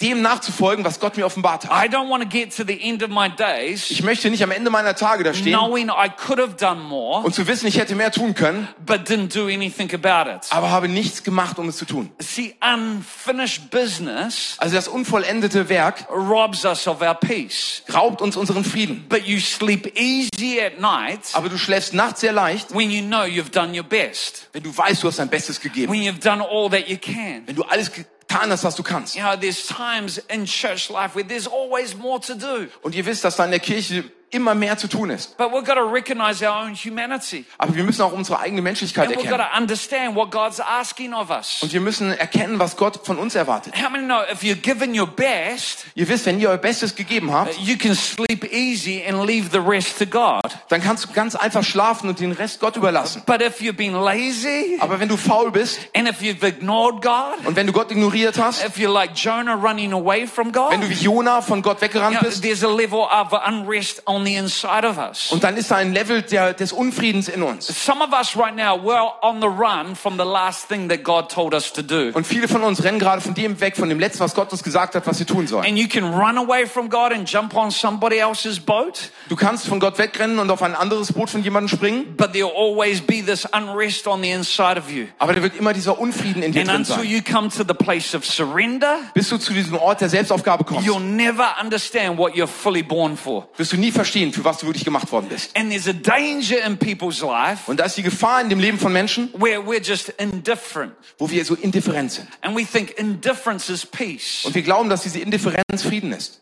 dem 0.00 0.22
nachzufolgen, 0.22 0.84
was 0.84 0.98
Gott 1.00 1.16
mir 1.16 1.24
offenbart 1.24 1.68
hat. 1.68 1.86
I 1.86 1.88
don't 1.88 2.08
want 2.10 2.22
to 2.22 2.28
get 2.28 2.54
to 2.56 2.64
the 2.66 2.78
end 2.82 3.02
of 3.02 3.10
my 3.10 3.28
days 3.28 3.90
Ich 3.90 4.02
möchte 4.02 4.28
nicht 4.28 4.42
am 4.42 4.50
Ende 4.50 4.68
meiner 4.70 4.94
Tage 4.96 5.22
da 5.24 5.32
stehen 5.32 5.52
knowing 5.56 5.88
I 5.88 6.08
could 6.08 6.38
have 6.40 6.54
done 6.56 6.80
more, 6.80 7.24
und 7.24 7.34
zu 7.34 7.46
wissen, 7.46 7.66
ich 7.68 7.78
hätte 7.78 7.94
mehr 7.94 8.10
tun 8.10 8.34
können, 8.34 8.68
but 8.84 9.08
didn't 9.08 9.32
do 9.34 9.46
anything 9.46 9.92
about 9.94 10.28
it. 10.30 10.46
aber 10.50 10.70
habe 10.70 10.88
nichts 10.88 11.22
gemacht, 11.22 11.58
um 11.58 11.68
es 11.68 11.76
zu 11.76 11.84
tun. 11.84 12.10
See, 12.18 12.54
unfinished 12.60 13.70
business 13.70 14.56
Also 14.58 14.74
das 14.74 14.88
unvollendete 14.88 15.68
Werk 15.68 16.06
robs 16.10 16.64
us 16.64 16.86
of 16.86 17.00
our 17.00 17.14
peace. 17.14 17.82
raubt 17.94 18.20
uns 18.20 18.36
unseren 18.36 18.64
Frieden. 18.64 19.06
But 19.08 19.24
you 19.26 19.38
sleep 19.38 19.96
easy 19.98 20.60
at 20.60 20.80
night 20.80 21.20
Aber 21.34 21.48
du 21.48 21.56
schläfst 21.58 21.94
nachts 21.94 22.20
sehr 22.20 22.32
leicht, 22.32 22.74
when 22.74 22.90
you 22.90 23.02
know 23.02 23.22
you've 23.22 23.50
done 23.50 23.76
your 23.76 23.84
best, 23.84 24.48
wenn 24.52 24.62
du 24.62 24.76
weißt, 24.76 25.02
du 25.02 25.08
hast 25.08 25.18
dein 25.18 25.28
Bestes 25.28 25.60
gegeben. 25.60 25.92
when 25.92 26.02
you've 26.02 26.18
done 26.20 26.42
all 26.42 26.68
that 26.70 26.88
you 26.88 26.96
can. 26.98 27.42
Wenn 27.46 27.56
du 27.56 27.62
alles 27.62 27.90
getan 28.34 28.50
hast, 28.50 28.64
was 28.64 28.74
du 28.74 28.82
kannst. 28.82 29.14
You 29.14 29.22
know, 29.22 29.36
there's 29.36 29.66
times 29.66 30.18
in 30.28 30.46
church 30.46 30.90
life 30.90 31.14
where 31.14 31.24
there's 31.24 31.46
always 31.46 31.94
more 31.96 32.20
to 32.20 32.34
do. 32.34 32.68
Und 32.82 32.94
ihr 32.94 33.06
wisst, 33.06 33.24
dass 33.24 33.36
da 33.36 33.44
in 33.44 33.50
der 33.50 33.60
Kirche 33.60 34.04
immer 34.34 34.54
mehr 34.54 34.76
zu 34.76 34.88
tun 34.88 35.10
ist. 35.10 35.36
But 35.36 35.52
we've 35.52 35.64
got 35.64 35.76
to 35.76 35.84
recognize 35.90 36.44
our 36.46 36.64
own 36.64 36.74
humanity. 36.74 37.44
Aber 37.58 37.74
wir 37.74 37.84
müssen 37.84 38.02
auch 38.02 38.12
unsere 38.12 38.38
eigene 38.40 38.60
Menschlichkeit 38.62 39.06
And 39.08 39.16
we've 39.16 39.28
got 39.30 39.38
erkennen. 39.40 39.52
to 39.52 39.60
understand 39.60 40.16
what 40.16 40.30
God's 40.30 40.60
asking 40.60 41.14
of 41.14 41.30
us. 41.30 41.62
Und 41.62 41.72
wir 41.72 41.80
müssen 41.80 42.12
erkennen, 42.12 42.58
was 42.58 42.76
Gott 42.76 43.00
von 43.04 43.18
uns 43.18 43.34
erwartet. 43.34 43.74
How 43.80 43.90
many 43.90 44.04
know 44.04 44.22
if 44.30 44.42
you're 44.42 44.54
giving 44.54 44.98
your 44.98 45.06
best, 45.06 45.86
Ihr 45.94 46.08
wisst, 46.08 46.26
wenn 46.26 46.40
ihr 46.40 46.50
euer 46.50 46.58
Bestes 46.58 46.94
gegeben 46.94 47.32
habt, 47.32 47.56
you 47.58 47.76
can 47.76 47.94
sleep 47.94 48.44
easy 48.52 49.02
and 49.08 49.24
leave 49.26 49.48
the 49.52 49.58
rest 49.58 49.98
to 49.98 50.06
God? 50.06 50.42
dann 50.68 50.82
kannst 50.82 51.04
du 51.04 51.12
ganz 51.12 51.34
einfach 51.36 51.62
schlafen 51.62 52.08
und 52.08 52.20
den 52.20 52.32
Rest 52.32 52.60
Gott 52.60 52.76
überlassen. 52.76 53.22
But 53.26 53.40
if 53.40 53.60
you've 53.60 53.74
been 53.74 53.94
lazy 53.94 54.78
Aber 54.80 54.98
wenn 55.00 55.08
du 55.08 55.16
faul 55.16 55.50
bist 55.50 55.78
and 55.94 56.08
if 56.08 56.20
you've 56.20 56.44
ignored 56.46 57.02
God, 57.02 57.46
und 57.46 57.56
wenn 57.56 57.66
du 57.66 57.72
Gott 57.72 57.90
ignoriert 57.90 58.38
hast, 58.38 58.64
if 58.64 58.76
you're 58.76 58.92
like 58.92 59.12
Jonah 59.14 59.54
running 59.54 59.92
away 59.92 60.26
from 60.26 60.50
God, 60.52 60.72
wenn 60.72 60.80
du 60.80 60.88
wie 60.88 60.94
Jona 60.94 61.40
von 61.40 61.62
Gott 61.62 61.80
you 61.80 61.88
weggerannt 61.88 62.18
know, 62.18 62.28
bist, 62.28 62.42
there's 62.42 62.64
a 62.64 62.68
level 62.68 63.00
of 63.00 63.32
unrest 63.46 64.02
on 64.24 64.26
the 64.26 64.34
inside 64.36 64.86
of 64.86 64.96
us. 64.98 65.30
und 65.30 65.44
dann 65.44 65.56
ist 65.56 65.70
da 65.70 65.76
ein 65.76 65.92
Level 65.92 66.22
der, 66.22 66.54
des 66.54 66.72
Unfriedens 66.72 67.28
in 67.28 67.42
uns. 67.42 67.66
Some 67.66 68.02
of 68.02 68.12
us 68.12 68.36
right 68.36 68.54
now, 68.56 68.76
we're 68.78 69.12
on 69.22 69.40
the 69.40 69.46
run 69.48 69.94
from 69.94 70.14
the 70.18 70.24
last 70.24 70.68
thing 70.68 70.88
that 70.88 71.02
God 71.02 71.28
told 71.30 71.52
us 71.54 71.72
to 71.72 71.82
do. 71.82 72.10
Und 72.14 72.26
viele 72.26 72.48
von 72.48 72.62
uns 72.62 72.82
rennen 72.82 72.98
gerade 72.98 73.20
von 73.20 73.34
dem 73.34 73.60
weg, 73.60 73.76
von 73.76 73.88
dem 73.88 73.98
Letzten, 73.98 74.20
was 74.20 74.34
Gott 74.34 74.50
uns 74.52 74.62
gesagt 74.62 74.94
hat, 74.94 75.06
was 75.06 75.18
wir 75.18 75.26
tun 75.26 75.46
sollen. 75.46 75.64
And 75.66 75.76
you 75.78 75.88
can 75.88 76.04
run 76.14 76.38
away 76.38 76.66
from 76.66 76.88
God 76.88 77.12
and 77.12 77.28
jump 77.30 77.54
on 77.54 77.70
somebody 77.70 78.16
else's 78.18 78.58
boat, 78.60 79.10
Du 79.28 79.36
kannst 79.36 79.66
von 79.66 79.80
Gott 79.80 79.98
wegrennen 79.98 80.38
und 80.38 80.50
auf 80.50 80.62
ein 80.62 80.74
anderes 80.74 81.12
Boot 81.12 81.30
von 81.30 81.42
jemandem 81.42 81.68
springen, 81.68 82.16
but 82.16 82.32
there'll 82.32 82.54
always 82.56 83.00
be 83.00 83.22
this 83.24 83.44
unrest 83.52 84.06
on 84.06 84.22
the 84.22 84.30
inside 84.30 84.78
of 84.78 84.90
you. 84.90 85.06
aber 85.18 85.32
da 85.34 85.42
wird 85.42 85.56
immer 85.56 85.72
dieser 85.72 85.98
Unfrieden 85.98 86.42
in 86.42 86.52
dir 86.52 86.60
And 86.60 86.68
drin 86.70 86.76
until 86.76 86.96
sein. 86.96 87.04
you 87.06 87.20
come 87.22 87.48
to 87.48 87.64
the 87.66 87.74
place 87.74 88.14
of 88.14 88.24
surrender, 88.24 88.98
Bis 89.14 89.28
du 89.28 89.38
zu 89.38 89.52
diesem 89.52 89.76
Ort 89.76 90.00
der 90.00 90.08
Selbstaufgabe 90.08 90.64
kommst, 90.64 90.86
you'll 90.86 91.00
never 91.00 91.46
understand 91.60 92.18
what 92.18 92.34
you're 92.34 92.46
fully 92.46 92.82
born 92.82 93.16
for. 93.16 93.48
wirst 93.56 93.72
du 93.72 93.76
nie 93.76 93.90
verstehen, 93.90 94.13
für 94.32 94.44
was 94.44 94.58
du 94.58 94.66
wirklich 94.66 94.84
gemacht 94.84 95.10
worden 95.12 95.26
bist. 95.28 95.56
And 95.56 95.70
there's 95.70 95.88
a 95.88 95.92
danger 95.92 96.64
in 96.64 96.78
people's 96.78 97.20
life 97.20 97.70
Und 97.70 97.80
da 97.80 97.84
ist 97.84 97.96
die 97.96 98.02
Gefahr 98.02 98.40
in 98.40 98.48
dem 98.48 98.60
Leben 98.60 98.78
von 98.78 98.92
Menschen, 98.92 99.30
where 99.34 99.60
we're 99.60 99.82
just 99.82 100.10
indifferent. 100.18 100.92
wo 101.18 101.28
wir 101.28 101.44
so 101.44 101.54
indifferent 101.54 102.12
sind. 102.12 102.28
And 102.40 102.56
we 102.56 102.64
think 102.64 102.92
indifference 102.98 103.68
is 103.68 103.84
peace. 103.84 104.44
Und 104.44 104.54
wir 104.54 104.62
glauben, 104.62 104.88
dass 104.88 105.02
diese 105.02 105.18
Indifferenz 105.18 105.82
Frieden 105.82 106.12
ist. 106.12 106.40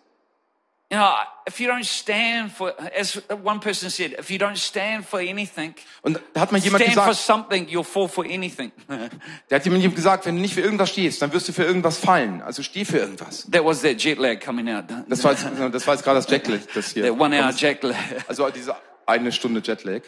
You 0.92 0.98
know, 0.98 1.14
if 1.46 1.58
you 1.58 1.68
don't 1.68 1.86
stand 1.86 2.52
for, 2.52 2.74
as 2.94 3.14
one 3.42 3.60
person 3.60 3.88
said, 3.88 4.14
if 4.18 4.30
you 4.30 4.38
don't 4.38 4.58
stand 4.58 5.06
for 5.06 5.20
anything, 5.20 5.74
Und 6.02 6.20
da 6.34 6.42
hat 6.42 6.50
jemand 6.50 6.64
stand 6.64 6.92
for 6.92 7.06
gesagt, 7.08 7.16
something, 7.16 7.66
you'll 7.66 7.82
fall 7.82 8.08
for 8.08 8.26
anything. 8.26 8.72
da 9.48 9.56
hat 9.56 9.64
jemand 9.64 9.96
gesagt, 9.96 10.26
wenn 10.26 10.36
du 10.36 10.42
nicht 10.42 10.52
für 10.52 10.60
irgendwas 10.60 10.90
stehst, 10.90 11.22
dann 11.22 11.32
wirst 11.32 11.48
du 11.48 11.54
für 11.54 11.64
irgendwas 11.64 11.96
fallen. 11.96 12.42
Also 12.42 12.62
steh 12.62 12.84
für 12.84 12.98
irgendwas. 12.98 13.48
That 13.50 13.64
was 13.64 13.80
that 13.80 14.02
jet 14.04 14.18
lag 14.18 14.38
coming 14.44 14.68
out. 14.68 14.84
Das 15.08 15.24
war 15.24 15.32
jetzt, 15.32 15.46
das 15.72 15.86
war 15.86 15.94
jetzt 15.94 16.04
gerade 16.04 16.18
das 16.20 16.30
Jetlag, 16.30 16.60
das 16.74 16.92
hier. 16.92 17.04
That 17.04 17.18
one 17.18 17.42
hour 17.42 17.52
jet 17.52 17.82
lag. 17.82 17.96
Also 18.28 18.50
diese 18.50 18.76
eine 19.06 19.32
Stunde 19.32 19.62
Jetlag. 19.64 20.02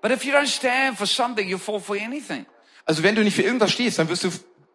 But 0.00 0.12
if 0.12 0.24
you 0.24 0.32
don't 0.32 0.46
stand 0.46 0.96
for 0.96 1.06
something, 1.06 1.46
you'll 1.46 1.58
fall 1.58 1.78
for 1.78 1.94
anything. 1.94 2.46
Also 2.86 3.02
wenn 3.02 3.14
du 3.14 3.22
nicht 3.22 3.36
für 3.36 3.42
irgendwas 3.42 3.72
stehst, 3.72 3.98
dann 3.98 4.08
wirst 4.08 4.24
du 4.24 4.30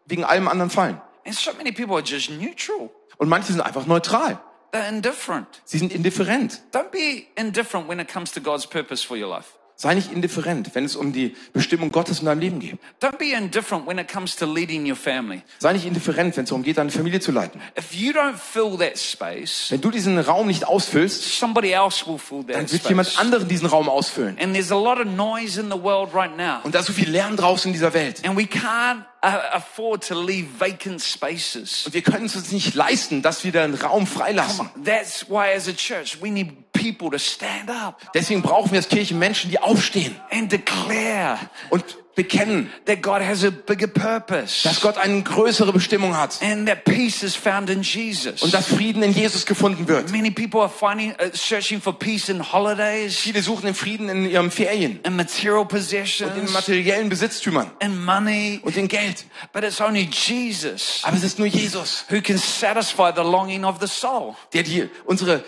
wegen 0.05 0.24
allem 0.24 0.47
anderen 0.47 0.70
fallen. 0.70 1.01
And 1.26 1.34
so 1.34 1.51
many 1.57 1.72
people 1.72 1.95
are 1.95 2.03
just 2.03 2.30
neutral. 2.30 2.91
Und 3.18 3.28
manche 3.28 3.51
sind 3.51 3.62
einfach 3.62 3.88
neutral. 3.88 4.39
They're 4.72 4.88
indifferent. 4.89 5.47
Sie 5.65 5.78
sind 5.78 5.91
indifferent. 5.93 6.61
Don't 6.72 6.91
be 6.91 7.26
indifferent 7.36 7.88
when 7.88 7.99
it 7.99 8.07
comes 8.11 8.32
to 8.34 8.41
God's 8.41 8.67
purpose 8.67 9.05
for 9.05 9.17
your 9.17 9.30
life. 9.30 9.47
Sei 9.82 9.93
nicht 9.95 10.11
indifferent, 10.11 10.76
wenn 10.76 10.84
es 10.84 10.97
um 10.97 11.13
die 11.13 11.38
Bestimmung 11.53 11.89
Gottes 11.93 12.20
in 12.20 12.26
deinem 12.26 12.41
Leben 12.41 12.59
geht. 12.59 12.78
Don't 13.01 13.17
be 13.17 13.32
indifferent 13.32 13.88
when 13.88 13.97
it 13.97 14.11
comes 14.11 14.36
to 14.36 14.45
leading 14.45 14.86
your 14.86 14.97
family. 14.97 15.41
Sei 15.59 15.72
nicht 15.72 15.86
indifferent, 15.86 16.36
wenn 16.36 16.43
es 16.43 16.49
darum 16.49 16.63
geht, 16.63 16.78
deine 16.78 16.91
Familie 16.91 17.22
zu 17.22 17.32
leiten. 17.32 17.61
If 17.78 17.93
you 17.93 18.11
don't 18.11 18.36
fill 18.36 18.78
that 18.78 18.99
space, 18.99 19.67
Wenn 19.72 19.80
du 19.80 19.89
diesen 19.89 20.20
Raum 20.20 20.47
nicht 20.47 20.67
ausfüllst, 20.67 21.39
somebody 21.39 21.72
else 21.72 22.05
will 22.05 22.20
fill 22.20 22.43
that 22.43 22.57
dann 22.57 22.70
wird 22.70 22.89
jemand 22.89 23.07
space. 23.07 23.22
anderen 23.22 23.47
diesen 23.47 23.67
Raum 23.67 23.88
ausfüllen. 23.88 24.38
And 24.38 24.53
there's 24.53 24.74
a 24.74 24.76
lot 24.76 24.99
of 24.99 25.05
noise 25.05 25.57
in 25.57 25.72
the 25.72 25.82
world 25.82 26.13
right 26.13 26.36
now. 26.36 26.57
Und 26.63 26.76
da 26.76 26.80
ist 26.80 26.88
so 26.88 26.93
viel 26.93 27.09
Lärm 27.09 27.38
draußen 27.38 27.70
in 27.70 27.74
dieser 27.74 27.93
Welt. 27.93 28.22
And 28.28 28.38
we 28.38 28.43
can't 28.43 29.05
afford 29.22 30.07
to 30.07 30.20
leave 30.20 30.47
vacant 30.59 31.01
spaces. 31.01 31.86
Und 31.86 31.93
wir 31.93 32.01
können 32.01 32.26
es 32.26 32.36
uns 32.36 32.51
nicht 32.51 32.74
leisten, 32.76 33.22
dass 33.22 33.43
wir 33.43 33.51
den 33.51 33.76
Raum 33.76 34.07
freilassen. 34.07 34.70
That's 34.84 35.30
why 35.30 35.53
as 35.55 35.67
a 35.67 35.74
church, 35.74 36.22
we 36.22 36.30
need 36.30 36.72
people 36.72 37.09
to 37.11 37.20
stand 37.20 37.70
up 37.70 38.01
Deswegen 38.13 38.41
brauchen 38.41 38.72
wir 38.72 38.80
als 38.80 38.88
Kirche 38.88 39.13
Menschen, 39.13 39.51
die 39.51 39.59
aufstehen 39.59 40.15
and 40.32 40.51
declare 40.51 41.38
und 41.70 41.84
bekennen, 42.24 42.70
that 42.86 43.01
God 43.01 43.22
has 43.22 43.43
a 43.45 43.49
bigger 43.49 43.88
purpose 43.88 44.63
dass 44.63 44.82
Gott 44.82 44.97
eine 44.97 45.22
größere 45.24 45.72
Bestimmung 45.72 46.17
hat 46.17 46.39
and 46.41 46.67
that 46.67 46.84
peace 46.84 47.24
is 47.24 47.36
found 47.36 47.70
in 47.70 47.82
Jesus. 47.82 48.41
und 48.41 48.53
dass 48.53 48.67
Frieden 48.67 49.01
in 49.03 49.13
Jesus 49.13 49.45
gefunden 49.45 49.88
wird. 49.88 50.11
Many 50.11 50.32
people 50.32 50.59
are 50.59 50.70
finding, 50.70 51.11
uh, 51.13 51.30
searching 51.34 51.80
for 51.82 51.97
peace 51.97 52.28
in 52.30 52.51
holidays, 52.51 53.17
Viele 53.17 53.41
suchen 53.41 53.65
den 53.65 53.76
Frieden 53.76 54.09
in 54.09 54.30
ihren 54.30 54.51
Ferien, 54.51 54.99
in 55.05 55.15
material 55.15 55.61
in 55.61 55.67
possessions, 55.67 56.51
materiellen 56.51 57.09
Besitztümern 57.09 57.72
in 57.80 58.03
money, 58.03 58.59
und 58.63 58.76
in 58.76 58.88
Geld. 58.88 59.26
but 59.53 59.63
it's 59.63 59.80
only 59.80 60.09
Jesus 60.11 61.01
Aber 61.03 61.15
es 61.15 61.24
ist 61.24 61.39
nur 61.39 61.47
Jesus, 61.47 62.03
who 62.09 62.22
can 62.22 62.38
satisfy 62.38 63.11
the 63.15 63.22
longing 63.22 63.63
of 63.63 63.78
the 63.80 63.88
soul. 63.88 64.36
der 64.53 64.63
die 64.63 64.89
unsere 65.05 65.43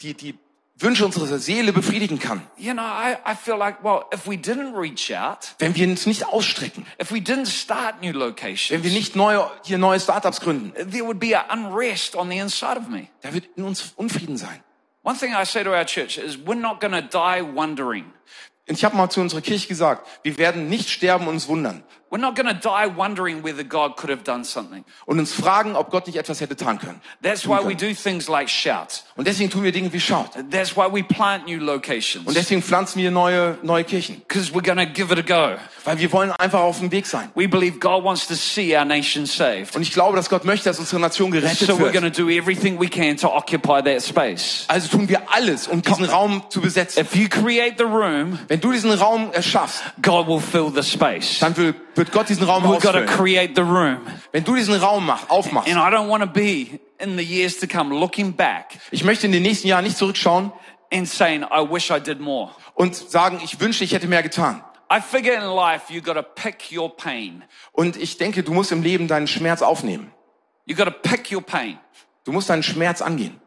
die 0.00 0.14
die 0.14 0.34
Wünsche 0.76 1.04
unserer 1.04 1.38
Seele 1.38 1.72
befriedigen 1.72 2.18
kann. 2.18 2.42
You 2.56 2.72
know, 2.72 2.82
I, 2.82 3.16
I 3.24 3.36
feel 3.36 3.56
like, 3.56 3.84
well, 3.84 4.06
if 4.12 4.26
we 4.26 4.34
didn't 4.34 4.76
reach 4.76 5.12
out, 5.14 5.54
Wenn 5.60 5.76
wir 5.76 5.86
uns 5.86 6.06
nicht 6.06 6.26
ausstrecken, 6.26 6.84
if 7.00 7.12
we 7.12 7.18
didn't 7.18 7.46
start 7.46 8.00
new 8.02 8.08
wenn 8.08 8.14
wir 8.14 8.26
locations, 8.26 8.84
nicht 8.84 9.14
neue, 9.14 9.48
hier 9.62 9.78
neue 9.78 10.00
Startups 10.00 10.40
gründen, 10.40 10.72
there 10.74 11.04
would 11.04 11.20
be 11.20 11.38
an 11.38 11.66
unrest 11.66 12.16
on 12.16 12.28
the 12.28 12.38
inside 12.38 12.76
of 12.76 12.88
me. 12.88 13.06
da 13.22 13.32
wird 13.32 13.46
in 13.56 13.62
uns 13.62 13.92
Unfrieden 13.96 14.36
sein. 14.36 14.64
One 15.04 15.16
thing 15.16 15.32
I 15.32 15.44
say 15.44 15.62
to 15.62 15.70
our 15.70 15.84
church 15.84 16.18
is 16.18 16.38
we're 16.38 16.54
not 16.54 16.80
going 16.80 16.92
to 16.92 17.02
die 17.02 17.42
wondering. 17.54 18.06
Und 18.66 18.78
ich 18.78 18.84
habe 18.84 18.96
mal 18.96 19.10
zu 19.10 19.20
unserer 19.20 19.42
Kirche 19.42 19.68
gesagt, 19.68 20.08
wir 20.22 20.38
werden 20.38 20.68
nicht 20.68 20.88
sterben 20.88 21.28
und 21.28 21.34
uns 21.34 21.48
wundern 21.48 21.84
We're 22.10 22.20
not 22.20 22.36
going 22.36 22.46
to 22.46 22.54
die 22.54 22.86
wondering 22.96 23.42
whether 23.42 23.64
God 23.64 23.96
could 23.96 24.08
have 24.10 24.22
done 24.22 24.44
something. 24.44 24.84
und 25.06 25.18
uns 25.18 25.32
fragen, 25.32 25.74
ob 25.74 25.90
Gott 25.90 26.06
nicht 26.06 26.16
etwas 26.16 26.40
hätte 26.40 26.54
tun 26.54 26.78
können. 26.78 27.00
That's 27.22 27.44
why 27.46 27.58
we 27.64 27.74
do 27.74 27.92
things 27.92 28.28
like 28.28 28.48
shout. 28.48 29.02
Und 29.16 29.26
deswegen 29.26 29.50
tun 29.50 29.64
wir 29.64 29.72
Dinge 29.72 29.92
wie 29.92 29.98
Schaut. 29.98 30.30
That's 30.50 30.76
why 30.76 30.86
we 30.92 31.02
plant 31.02 31.46
new 31.46 31.58
locations. 31.58 32.26
Und 32.26 32.36
deswegen 32.36 32.62
pflanzen 32.62 33.00
wir 33.02 33.10
neue, 33.10 33.58
neue 33.62 33.82
Kirchen. 33.84 34.22
Because 34.28 34.52
we're 34.52 34.62
going 34.62 34.78
to 34.78 34.86
give 34.86 35.12
it 35.12 35.18
a 35.18 35.22
go. 35.22 35.56
Weil 35.84 35.98
wir 35.98 36.12
wollen 36.12 36.30
einfach 36.32 36.60
auf 36.60 36.78
dem 36.78 36.92
Weg 36.92 37.06
sein. 37.06 37.30
We 37.34 37.48
believe 37.48 37.78
God 37.80 38.04
wants 38.04 38.26
to 38.28 38.34
see 38.34 38.76
our 38.76 38.84
nation 38.84 39.26
saved. 39.26 39.74
Und 39.74 39.82
ich 39.82 39.92
glaube, 39.92 40.16
dass 40.16 40.28
Gott 40.30 40.44
möchte, 40.44 40.68
dass 40.68 40.78
unsere 40.78 41.00
Nation 41.00 41.30
gerettet 41.32 41.66
So 41.66 41.74
we're 41.74 41.90
going 41.90 42.04
wird. 42.04 42.14
to 42.16 42.22
do 42.22 42.28
everything 42.30 42.78
we 42.80 42.88
can 42.88 43.16
to 43.16 43.28
occupy 43.28 43.82
that 43.82 44.02
space. 44.02 44.66
Also 44.68 44.88
tun 44.88 45.08
wir 45.08 45.22
alles, 45.32 45.66
um 45.66 45.82
diesen 45.82 46.04
Raum 46.04 46.44
zu 46.48 46.60
besetzen. 46.60 47.02
If 47.02 47.16
you 47.16 47.28
create 47.28 47.74
the 47.78 47.84
room, 47.84 48.38
Wenn 48.46 48.60
du 48.60 48.70
diesen 48.70 48.92
Raum 48.92 49.32
erschaffst, 49.32 49.82
God 50.00 50.28
will 50.28 50.40
fill 50.40 50.70
the 50.72 50.82
space. 50.88 51.40
dann 51.40 51.56
will, 51.56 51.74
wird 51.96 52.12
Gott 52.12 52.28
diesen 52.28 52.44
Raum 52.44 52.64
We've 52.64 52.80
got 52.80 52.92
to 52.92 52.98
ausfüllen. 53.00 53.06
create 53.06 53.52
the 53.56 53.62
room. 53.62 54.00
Wenn 54.32 54.44
du 54.44 54.54
diesen 54.54 54.74
Raum 54.74 55.06
mach, 55.06 55.28
aufmachst, 55.30 55.68
And 55.72 55.78
I 55.78 55.94
don't 55.94 56.08
want 56.08 56.22
to 56.22 56.28
be 56.28 56.78
in 56.98 57.16
the 57.16 57.24
years 57.24 57.58
to 57.58 57.66
come 57.66 57.94
looking 57.94 58.32
back 58.34 58.78
ich 58.90 59.04
möchte 59.04 59.26
in 59.26 59.32
den 59.32 59.42
nächsten 59.42 59.68
Jahren 59.68 59.84
nicht 59.84 59.96
zurückschauen 59.96 60.52
and 60.92 61.08
saying, 61.08 61.42
I 61.42 61.66
wish 61.68 61.90
I 61.90 62.00
did 62.00 62.20
more. 62.20 62.50
und 62.74 62.94
sagen, 62.94 63.40
ich 63.42 63.58
wünschte, 63.60 63.84
ich 63.84 63.92
hätte 63.92 64.06
mehr 64.06 64.22
getan. 64.22 64.62
I 64.92 65.00
figure 65.00 65.34
in 65.34 65.44
life, 65.44 65.92
you 65.92 66.00
got 66.02 66.14
to 66.14 66.22
pick 66.22 66.70
your 66.70 66.94
pain. 66.94 67.42
Und 67.72 67.96
ich 67.96 68.18
denke, 68.18 68.42
du 68.42 68.52
musst 68.52 68.70
im 68.70 68.82
Leben 68.82 69.08
deinen 69.08 69.26
Schmerz 69.26 69.62
aufnehmen. 69.62 70.12
You 70.66 70.76
got 70.76 70.84
to 70.84 70.90
pick 70.92 71.32
your 71.32 71.42
pain. 71.42 71.78
Du 72.24 72.32
musst 72.32 72.48
deinen 72.50 72.62
Schmerz 72.62 73.02
angehen. 73.02 73.40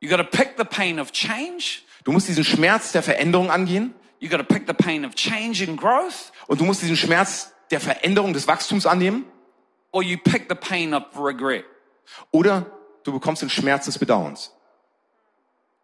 You 0.00 0.08
got 0.08 0.18
to 0.18 0.24
pick 0.24 0.54
the 0.58 0.64
pain 0.64 0.98
of 1.00 1.12
change. 1.12 1.82
Du 2.04 2.12
musst 2.12 2.28
diesen 2.28 2.44
Schmerz 2.44 2.92
der 2.92 3.02
Veränderung 3.02 3.50
angehen 3.50 3.94
You 4.24 4.30
got 4.30 4.38
to 4.38 4.44
pick 4.54 4.66
the 4.66 4.72
pain 4.72 5.04
of 5.04 5.14
change 5.14 5.60
and 5.62 5.76
growth, 5.78 6.32
und 6.46 6.58
du 6.58 6.64
musst 6.64 6.80
diesen 6.80 6.96
Schmerz 6.96 7.52
der 7.70 7.78
Veränderung 7.78 8.32
des 8.32 8.46
Wachstums 8.48 8.86
annehmen 8.86 9.26
or 9.92 10.02
you 10.02 10.16
pick 10.16 10.48
the 10.48 10.54
pain 10.54 10.94
of 10.94 11.04
regret. 11.14 11.66
oder 12.30 12.64
du 13.02 13.12
bekommst 13.12 13.42
den 13.42 13.50
Schmerz 13.50 13.84
des 13.84 13.98
Bedauerns. 13.98 14.50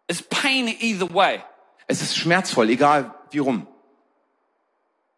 It's 0.07 0.23
pain 0.23 0.67
either 0.79 1.07
way. 1.13 1.43
Es 1.85 2.01
ist 2.01 2.17
schmerzvoll, 2.17 2.71
egal 2.71 3.13
wie 3.29 3.37
rum. 3.37 3.67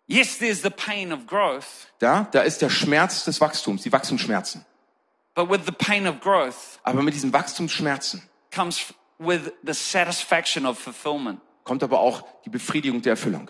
Yes, 0.06 0.38
there's 0.38 0.62
the 0.62 0.70
pain 0.70 1.14
of 1.14 1.26
growth, 1.26 1.88
Da, 2.00 2.28
da 2.30 2.42
ist 2.42 2.62
der 2.62 2.70
Schmerz 2.70 3.24
des 3.24 3.40
Wachstums, 3.40 3.84
die 3.84 3.92
Wachstumsschmerzen. 3.94 4.66
but 5.34 5.50
with 5.50 5.62
the 5.66 5.72
pain 5.72 6.06
of 6.08 6.20
growth 6.20 6.78
Aber 6.84 7.02
mit 7.02 7.14
diesen 7.14 7.32
Wachstumsschmerzen 7.32 8.22
comes 8.54 8.94
with 9.18 9.54
the 9.64 9.74
satisfaction 9.74 10.66
of 10.66 10.78
fulfillment. 10.78 11.40
Kommt 11.64 11.84
aber 11.84 12.00
auch 12.00 12.24
die 12.46 12.50
Befriedigung 12.50 13.02
der 13.02 13.12
Erfüllung. 13.12 13.50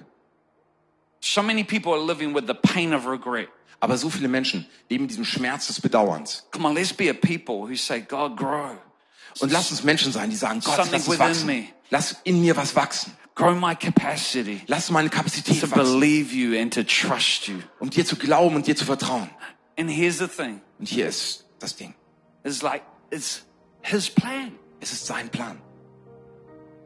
So 1.20 1.42
many 1.42 1.64
people 1.64 1.94
are 1.94 2.06
living 2.06 2.36
with 2.36 2.44
the 2.48 2.54
pain 2.54 2.94
of 2.94 3.08
regret. 3.08 3.50
Aber 3.80 3.98
so 3.98 4.10
viele 4.10 4.28
Menschen 4.28 4.66
leben 4.90 5.06
in 5.06 5.08
diesem 5.10 5.26
Schmerz 5.26 5.68
des 5.68 5.82
Bedauerns. 5.82 6.46
Come 6.52 6.68
on, 6.68 6.74
let's 6.76 6.94
be 6.94 7.10
a 7.10 7.14
people 7.14 7.68
who 7.70 7.76
say, 7.76 8.02
God, 8.02 8.38
grow. 8.38 8.78
Und 9.40 9.52
lass 9.52 9.72
uns 9.72 9.84
Menschen 9.84 10.12
sein, 10.12 10.30
die 10.30 10.36
sagen, 10.36 10.62
Gott, 10.64 10.78
lass 10.92 11.08
within 11.08 11.20
wachsen. 11.20 11.46
me. 11.48 11.66
Lass 11.90 12.18
in 12.24 12.42
mir 12.42 12.56
was 12.56 12.76
wachsen. 12.76 13.14
Grow 13.36 13.56
my 13.56 13.76
capacity 13.76 14.62
Lass 14.68 14.92
meine 14.92 15.10
to 15.10 15.16
Kapazität 15.16 15.62
wachsen, 15.64 15.74
believe 16.00 16.34
you 16.36 16.60
and 16.60 16.72
to 16.74 16.84
trust 16.84 17.48
you. 17.48 17.56
um 17.80 17.90
dir 17.90 18.06
zu 18.06 18.16
glauben 18.16 18.56
und 18.56 18.68
dir 18.68 18.76
zu 18.76 18.86
vertrauen. 18.86 19.30
And 19.78 19.90
here's 19.90 20.20
the 20.20 20.28
thing. 20.28 20.62
Und 20.78 20.88
hier 20.88 21.08
ist 21.08 21.46
das 21.60 21.76
Ding. 21.76 21.96
It's 22.44 22.62
like, 22.62 22.84
it's 23.10 23.44
his 23.82 24.10
plan. 24.10 24.52
Es 24.80 24.92
ist 24.92 25.08
sein 25.08 25.30
Plan. 25.30 25.60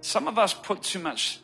Some 0.02 0.30
of 0.30 0.38
us 0.38 0.54
put 0.54 0.82
too 0.84 1.00
much 1.00 1.40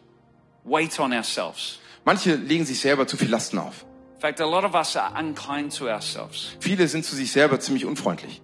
weight 0.64 0.99
on 0.99 1.14
ourselves. 1.14 1.80
Manche 2.06 2.36
legen 2.36 2.66
sich 2.66 2.80
selber 2.80 3.08
zu 3.08 3.18
viel 3.18 3.30
Lasten 3.30 3.58
auf. 3.60 3.86
In 4.16 4.22
fact, 4.22 4.39
a 4.41 4.45
lot 4.45 4.64
of 4.64 4.74
us 4.74 4.95
are 4.95 5.14
unkind 5.20 5.76
to 5.78 5.88
ourselves. 5.89 6.56
Viele 6.60 6.88
sind 6.88 7.04
zu 7.06 7.16
sich 7.16 7.32
selber 7.32 7.60
ziemlich 7.60 7.86
unfreundlich. 7.86 8.41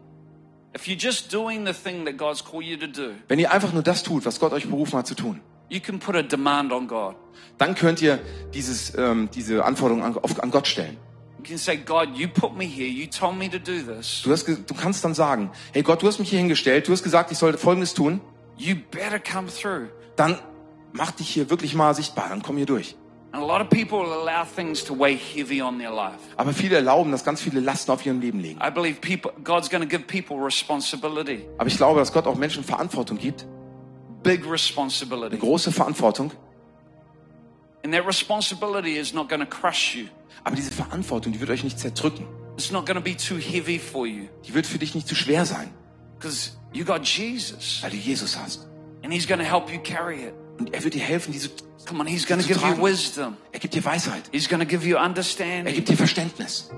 If 0.76 0.86
you're 0.88 1.00
just 1.00 1.34
doing 1.34 1.66
the 1.66 1.74
thing 1.74 2.06
that 2.06 2.18
God's 2.18 2.44
called 2.44 2.64
you 2.66 2.78
to 2.78 2.88
do, 2.88 3.12
Wenn 3.28 3.40
ihr 3.40 3.52
einfach 3.52 3.72
nur 3.74 3.82
das 3.84 4.04
tut, 4.04 4.26
was 4.26 4.40
Gott 4.40 4.54
euch 4.54 4.68
berufen 4.68 4.98
hat 5.00 5.08
zu 5.08 5.16
tun, 5.16 5.42
you 5.70 5.80
can 5.80 6.00
put 6.00 6.16
a 6.16 6.22
demand 6.22 6.72
on 6.72 6.88
God. 6.88 7.16
dann 7.58 7.76
könnt 7.76 8.02
ihr 8.02 8.20
dieses, 8.54 8.94
ähm, 8.98 9.30
diese 9.34 9.64
Anforderung 9.66 10.04
an, 10.04 10.18
auf, 10.18 10.42
an 10.44 10.52
Gott 10.52 10.68
stellen. 10.68 10.98
You 11.40 11.44
can 11.46 11.58
say, 11.58 11.78
God, 11.78 12.10
you 12.16 12.28
put 12.28 12.56
me 12.58 12.66
here. 12.66 12.88
You 12.88 13.08
told 13.08 13.38
me 13.38 13.50
to 13.50 13.58
do 13.58 13.82
this. 13.82 14.22
Du, 14.24 14.32
hast, 14.32 14.46
ge- 14.46 14.58
du 14.66 14.74
kannst 14.74 15.04
dann 15.06 15.14
sagen, 15.14 15.50
hey 15.72 15.82
Gott, 15.84 16.02
du 16.02 16.08
hast 16.08 16.20
mich 16.20 16.30
hier 16.30 16.40
hingestellt, 16.40 16.88
du 16.88 16.92
hast 16.92 17.04
gesagt, 17.04 17.32
ich 17.32 17.38
sollte 17.38 17.58
Folgendes 17.58 17.94
tun, 17.94 18.20
You 18.58 18.76
better 18.92 19.20
come 19.20 19.48
through. 19.48 19.88
Dann 20.20 20.38
mach 20.92 21.12
dich 21.12 21.30
hier 21.30 21.50
wirklich 21.50 21.76
mal 21.76 21.94
sichtbar, 21.96 22.30
dann 22.30 22.42
komm 22.42 22.58
hier 22.58 22.66
durch. 22.66 22.96
Aber 23.32 23.64
viele 26.54 26.76
erlauben, 26.76 27.12
dass 27.12 27.24
ganz 27.24 27.42
viele 27.42 27.60
Lasten 27.60 27.92
auf 27.92 28.04
ihrem 28.06 28.20
Leben 28.20 28.40
liegen. 28.40 28.60
I 28.60 28.72
believe 28.72 29.00
people, 29.02 29.32
God's 29.44 29.70
going 29.70 29.84
to 29.84 29.88
give 29.88 30.06
people 30.06 30.44
responsibility, 30.44 31.46
Aber 31.58 31.68
ich 31.68 31.78
glaube, 31.78 32.00
dass 32.00 32.12
Gott 32.12 32.26
auch 32.26 32.36
Menschen 32.36 32.64
Verantwortung 32.64 33.20
gibt, 33.20 33.46
big 34.24 34.42
eine 34.44 34.52
responsibility. 34.54 35.38
große 35.38 35.72
Verantwortung. 35.72 36.32
And 37.84 37.94
that 37.94 38.06
responsibility 38.06 38.98
is 38.98 39.14
not 39.14 39.30
going 39.30 39.42
to 39.42 39.48
crush 39.48 39.96
you. 39.96 40.08
Aber 40.44 40.56
diese 40.56 40.72
Verantwortung, 40.72 41.32
die 41.32 41.40
wird 41.40 41.52
euch 41.52 41.64
nicht 41.64 41.80
zerdrücken. 41.80 42.26
It's 42.58 42.72
not 42.72 42.86
going 42.86 42.98
to 42.98 43.04
be 43.04 43.16
too 43.16 43.38
heavy 43.38 43.80
for 43.80 44.06
you 44.06 44.28
Die 44.46 44.54
wird 44.54 44.66
für 44.66 44.80
dich 44.80 44.96
nicht 44.96 45.08
zu 45.08 45.16
schwer 45.16 45.46
sein, 45.46 45.70
because 46.18 46.58
you 46.74 46.84
got 46.84 47.06
Jesus 47.06 47.80
weil 47.84 47.92
du 47.92 47.98
Jesus 47.98 48.38
hast. 48.38 48.69
And 49.10 49.14
he's 49.14 49.28
going 49.28 49.40
to 49.40 49.46
help 49.46 49.72
you 49.72 49.80
carry 49.80 50.24
it. 50.26 50.34
Und 50.60 50.72
er 50.74 50.84
wird 50.84 50.94
dir 50.94 51.02
helfen, 51.02 51.32
diese, 51.32 51.50
Come 51.88 52.02
on, 52.02 52.06
he's 52.08 52.28
going 52.28 52.40
to 52.40 52.46
zu 52.48 52.54
give 52.54 52.60
you 52.62 52.74
tragen. 52.76 52.84
wisdom. 52.84 53.38
er 53.52 53.60
gibt 53.60 53.74
dir 53.74 53.84
Weisheit, 53.84 54.24
He's 54.32 54.48
going 54.48 54.60
to 54.60 54.68
give 54.68 54.86
you 54.86 54.98
er 54.98 55.04
understanding. 55.06 55.74
gibt 55.74 55.90
dir 55.90 55.98
Verständnis. 55.98 56.70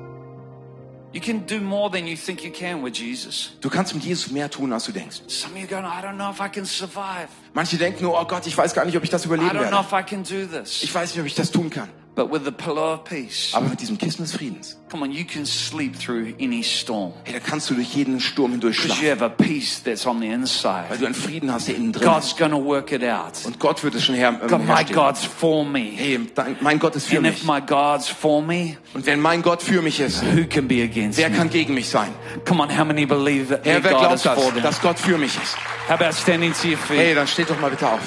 You 1.13 1.19
can 1.19 1.45
do 1.45 1.59
more 1.59 1.91
than 1.91 2.07
you 2.07 2.15
think 2.15 2.41
you 2.41 2.51
can 2.51 2.81
with 2.83 2.97
Jesus. 2.97 3.51
Du 3.59 3.69
kannst 3.69 3.93
mit 3.93 4.05
Jesus 4.05 4.31
mehr 4.31 4.49
tun, 4.49 4.71
als 4.71 4.85
du 4.85 4.93
denkst. 4.93 5.23
Some 5.27 5.53
of 5.55 5.59
you 5.59 5.67
going, 5.67 5.83
I 5.83 6.01
don't 6.01 6.15
know 6.15 6.31
if 6.31 6.39
I 6.39 6.47
can 6.47 6.65
survive. 6.65 7.27
Manche 7.53 7.77
denken 7.77 8.03
nur, 8.03 8.17
oh 8.17 8.23
Gott, 8.25 8.47
ich 8.47 8.57
weiß 8.57 8.73
gar 8.73 8.85
nicht, 8.85 8.95
ob 8.95 9.03
ich 9.03 9.09
das 9.09 9.23
I 9.23 9.27
überleben 9.27 9.49
don't 9.49 9.67
know 9.67 9.81
if 9.81 9.91
I 9.91 10.03
can 10.03 10.23
do 10.23 10.45
this. 10.45 10.83
Ich 10.83 10.95
weiß 10.95 11.11
nicht, 11.11 11.19
ob 11.19 11.25
ich 11.25 11.35
das 11.35 11.51
tun 11.51 11.69
kann. 11.69 11.89
But 12.13 12.29
with 12.29 12.43
the 12.43 12.51
pillow 12.51 12.93
of 12.95 13.05
peace, 13.05 13.51
Aber 13.53 13.69
mit 13.69 13.79
diesem 13.79 13.97
Kissen 13.97 14.23
des 14.25 14.33
Friedens, 14.35 14.77
come 14.89 15.01
on, 15.05 15.13
you 15.13 15.23
can 15.23 15.45
sleep 15.45 15.97
through 15.97 16.33
any 16.41 16.61
storm 16.61 17.13
hey, 17.23 17.33
da 17.35 17.39
kannst 17.39 17.69
du 17.69 17.73
durch 17.73 17.93
jeden 17.93 18.19
Sturm 18.19 18.51
hindurch 18.51 18.75
because 18.75 18.89
you 19.01 19.07
schlafen. 19.07 19.21
have 19.21 19.25
a 19.25 19.29
peace 19.29 19.81
that's 19.81 20.05
on 20.05 20.19
the 20.19 20.27
Weil 20.27 20.33
inside. 20.33 20.97
du 20.99 21.05
einen 21.05 21.15
Frieden 21.15 21.53
hast, 21.53 21.69
der 21.69 21.75
innen 21.77 21.93
drin 21.93 22.05
God's 22.05 22.35
to 22.35 22.65
work 22.65 22.91
it 22.91 23.01
out. 23.05 23.45
Und 23.45 23.59
Gott 23.59 23.81
wird 23.85 23.95
es 23.95 24.03
schon 24.03 24.15
her, 24.15 24.33
God, 24.33 24.51
ähm, 24.51 24.59
my 24.67 24.73
herstellen. 24.75 24.93
God's 24.99 25.23
for 25.23 25.63
me. 25.65 25.79
Hey, 25.95 26.19
mein 26.59 26.79
Gott 26.79 26.97
ist 26.97 27.07
für 27.07 27.17
And 27.17 27.27
if 27.27 27.33
mich. 27.35 27.45
my 27.45 27.61
God's 27.61 28.09
for 28.09 28.41
me, 28.41 28.75
Und 28.93 29.05
wenn 29.05 29.21
mein 29.21 29.41
Gott 29.41 29.61
für 29.63 29.81
mich 29.81 30.01
ist, 30.01 30.21
who 30.21 30.43
can 30.49 30.67
be 30.67 30.83
against 30.83 31.17
wer 31.17 31.29
me? 31.29 31.37
kann 31.37 31.49
gegen 31.49 31.73
mich 31.73 31.87
sein? 31.87 32.09
Come 32.45 32.61
on, 32.61 32.77
how 32.77 32.83
many 32.83 33.05
believe 33.05 33.47
that 33.55 33.65
Herr, 33.65 33.81
wer 33.85 33.93
God 33.93 34.11
is 34.15 34.23
glaubt 34.23 34.37
for 34.41 34.51
das, 34.51 34.53
them? 34.55 34.63
dass 34.63 34.81
Gott 34.81 34.99
für 34.99 35.17
mich 35.17 35.33
ist? 35.41 35.55
How 35.87 35.91
about 36.01 36.11
standing 36.11 36.51
to 36.51 36.67
your 36.67 36.77
feet? 36.77 36.97
Hey, 36.97 37.15
dann 37.15 37.27
steht 37.27 37.49
doch 37.49 37.59
mal 37.61 37.69
bitte 37.71 37.87
auf. 37.87 38.01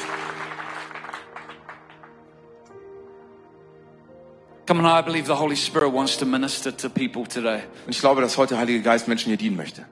Come 4.67 4.81
on, 4.81 4.87
I 4.87 5.03
believe 5.05 5.27
the 5.27 5.35
Holy 5.39 5.57
Spirit 5.57 5.93
wants 5.93 6.17
to 6.19 6.25
minister 6.27 6.75
to 6.75 6.89
people 6.89 7.25
today. 7.27 7.63
Und 7.87 7.91
ich 7.91 8.01
glaube, 8.01 8.21
dass 8.23 8.39
heute 8.39 8.51
der 8.55 8.59
Heilige 8.59 8.81
Geist 8.83 9.09
Menschen 9.09 9.29
hier 9.29 9.37
dienen 9.37 9.57
möchte. 9.57 9.83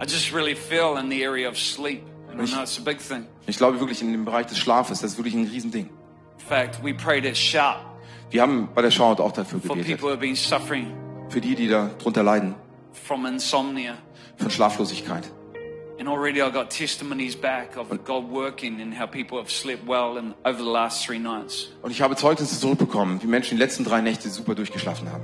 I 0.00 0.04
just 0.06 0.34
really 0.34 0.54
feel 0.54 0.98
in 1.00 1.08
the 1.10 1.24
area 1.24 1.48
of 1.48 1.56
sleep. 1.58 2.02
And 2.30 2.40
I 2.40 2.50
know 2.52 2.62
it's 2.62 2.78
a 2.78 2.82
big 2.82 2.98
thing. 2.98 3.26
Ich 3.46 3.56
glaube 3.56 3.80
wirklich 3.80 4.02
in 4.02 4.12
dem 4.12 4.24
Bereich 4.24 4.46
des 4.46 4.58
Schlafes, 4.58 5.00
das 5.00 5.12
ist 5.12 5.18
wirklich 5.18 5.34
ein 5.34 5.46
Riesending. 5.46 5.86
In 6.38 6.46
fact, 6.46 6.82
we 6.84 6.92
prayed 6.92 7.24
at 7.24 7.36
Shout 7.36 7.76
Wir 8.30 8.42
haben 8.42 8.68
bei 8.74 8.82
der 8.82 8.90
Shout 8.90 9.20
auch 9.20 9.32
dafür 9.32 9.60
for 9.60 9.76
gebetet. 9.76 9.86
people 9.98 10.08
who 10.08 10.12
have 10.12 10.20
been 10.20 10.36
suffering 10.36 10.92
Für 11.30 11.40
die, 11.40 11.54
die 11.54 11.68
darunter 11.68 12.22
leiden, 12.22 12.54
from 12.92 13.24
insomnia. 13.24 13.94
von 14.36 14.50
Schlaflosigkeit. 14.50 15.30
And 15.98 16.08
already 16.08 16.42
I 16.42 16.50
got 16.50 16.70
testimonies 16.70 17.36
back 17.36 17.76
of 17.76 17.88
God 18.04 18.28
working 18.28 18.80
and 18.80 18.92
how 18.98 19.06
people 19.06 19.38
have 19.38 19.48
slept 19.50 19.86
well 19.86 20.16
in, 20.18 20.34
over 20.44 20.58
the 20.58 20.68
last 20.68 21.06
three 21.06 21.20
nights. 21.20 21.68
Und 21.82 21.92
ich 21.92 22.02
habe 22.02 22.16
Zeugnisse 22.16 22.58
zurückbekommen, 22.58 23.22
wie 23.22 23.28
Menschen 23.28 23.56
die 23.56 23.62
letzten 23.62 23.84
drei 23.84 24.00
Nächte 24.00 24.28
super 24.28 24.54
durchgeschlafen 24.56 25.08
haben. 25.12 25.22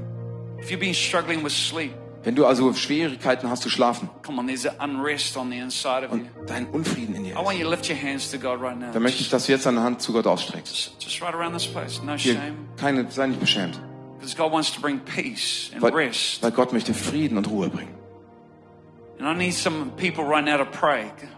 If 0.60 0.70
you've 0.70 0.78
been 0.78 0.94
struggling 0.94 1.42
with 1.44 1.52
sleep, 1.52 1.92
Wenn 2.22 2.34
du 2.36 2.44
also 2.46 2.72
Schwierigkeiten 2.74 3.48
hast 3.48 3.62
zu 3.62 3.70
schlafen 3.70 4.10
come 4.22 4.38
on, 4.38 4.46
there's 4.46 4.66
an 4.66 4.76
unrest 4.90 5.36
on 5.38 5.50
the 5.50 5.56
inside 5.58 6.04
of 6.06 6.12
you. 6.12 6.18
und 6.18 6.28
dein 6.46 6.66
Unfrieden 6.66 7.14
in 7.16 7.24
dir 7.24 7.32
I 7.32 7.36
want 7.36 7.54
ist, 7.54 7.60
you 7.60 7.64
to 7.64 7.70
lift 7.70 7.88
your 7.88 7.96
hands 7.96 8.30
to 8.30 8.38
God 8.38 8.60
right 8.60 8.78
now. 8.78 8.92
dann 8.92 9.02
möchte 9.02 9.22
ich, 9.22 9.30
dass 9.30 9.46
du 9.46 9.52
jetzt 9.52 9.64
deine 9.66 9.80
Hand 9.80 10.02
zu 10.02 10.12
Gott 10.12 10.26
ausstreckst. 10.26 10.70
Just, 10.70 11.02
just 11.02 11.22
right 11.22 11.34
around 11.34 11.54
this 11.54 11.66
place. 11.66 12.00
No 12.02 12.12
Hier, 12.16 12.34
shame. 12.34 12.54
keine, 12.76 13.10
sei 13.10 13.26
nicht 13.26 13.40
beschämt. 13.40 13.80
Because 14.20 14.36
God 14.36 14.52
wants 14.52 14.70
to 14.74 14.80
bring 14.82 15.00
peace 15.00 15.70
and 15.72 15.80
Weil, 15.82 15.94
rest. 15.94 16.42
weil 16.42 16.50
Gott 16.52 16.74
möchte 16.74 16.92
Frieden 16.92 17.38
und 17.38 17.48
Ruhe 17.48 17.70
bringen. 17.70 17.94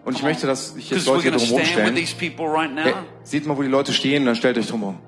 Und 0.04 0.16
ich 0.16 0.22
möchte, 0.22 0.46
dass 0.46 0.74
sich 0.74 0.90
jetzt 0.90 1.06
Leute 1.06 1.22
hier 1.22 1.30
going 1.32 1.40
to 1.40 1.46
drumherum 1.46 1.46
stand 1.46 1.60
with 1.60 1.68
stellen. 1.68 1.94
these 1.94 2.14
people 2.14 2.46
right 2.46 2.72
now. 2.72 2.82
Hey, 2.84 2.94
seht 3.24 3.46
mal, 3.46 3.56
wo 3.56 3.62
die 3.62 3.68
Leute 3.68 3.92
stehen, 3.92 4.24
dann 4.24 4.36
stellt 4.36 4.56
euch 4.58 4.68
drumherum. 4.68 4.98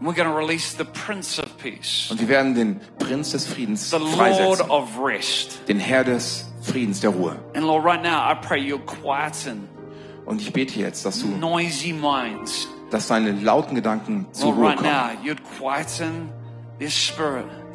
And 0.00 0.08
we're 0.08 0.14
going 0.14 0.28
to 0.28 0.36
release 0.36 0.76
the 0.76 0.84
Prince 0.84 1.38
of 1.38 1.56
Peace, 1.56 2.08
Und 2.10 2.20
wir 2.20 2.28
werden 2.28 2.54
den 2.54 2.80
Prinz 2.98 3.30
des 3.30 3.46
Friedens 3.46 3.90
freisetzen. 3.90 4.66
Den 5.68 5.78
Herr 5.78 6.04
des 6.04 6.52
Friedens, 6.62 7.00
der 7.00 7.10
Ruhe. 7.10 7.36
And 7.54 7.64
Lord, 7.64 7.84
right 7.84 8.02
now, 8.02 8.30
I 8.30 8.34
pray 8.34 8.60
you'll 8.60 8.84
quieten 8.84 9.68
Und 10.26 10.40
ich 10.40 10.52
bete 10.52 10.78
jetzt, 10.80 11.06
dass 11.06 11.20
du, 11.20 11.28
noisy 11.28 11.92
minds. 11.92 12.68
dass 12.90 13.08
deine 13.08 13.32
lauten 13.32 13.74
Gedanken 13.74 14.26
zur 14.32 14.54
Ruhe 14.54 14.74
kommen. 14.74 14.90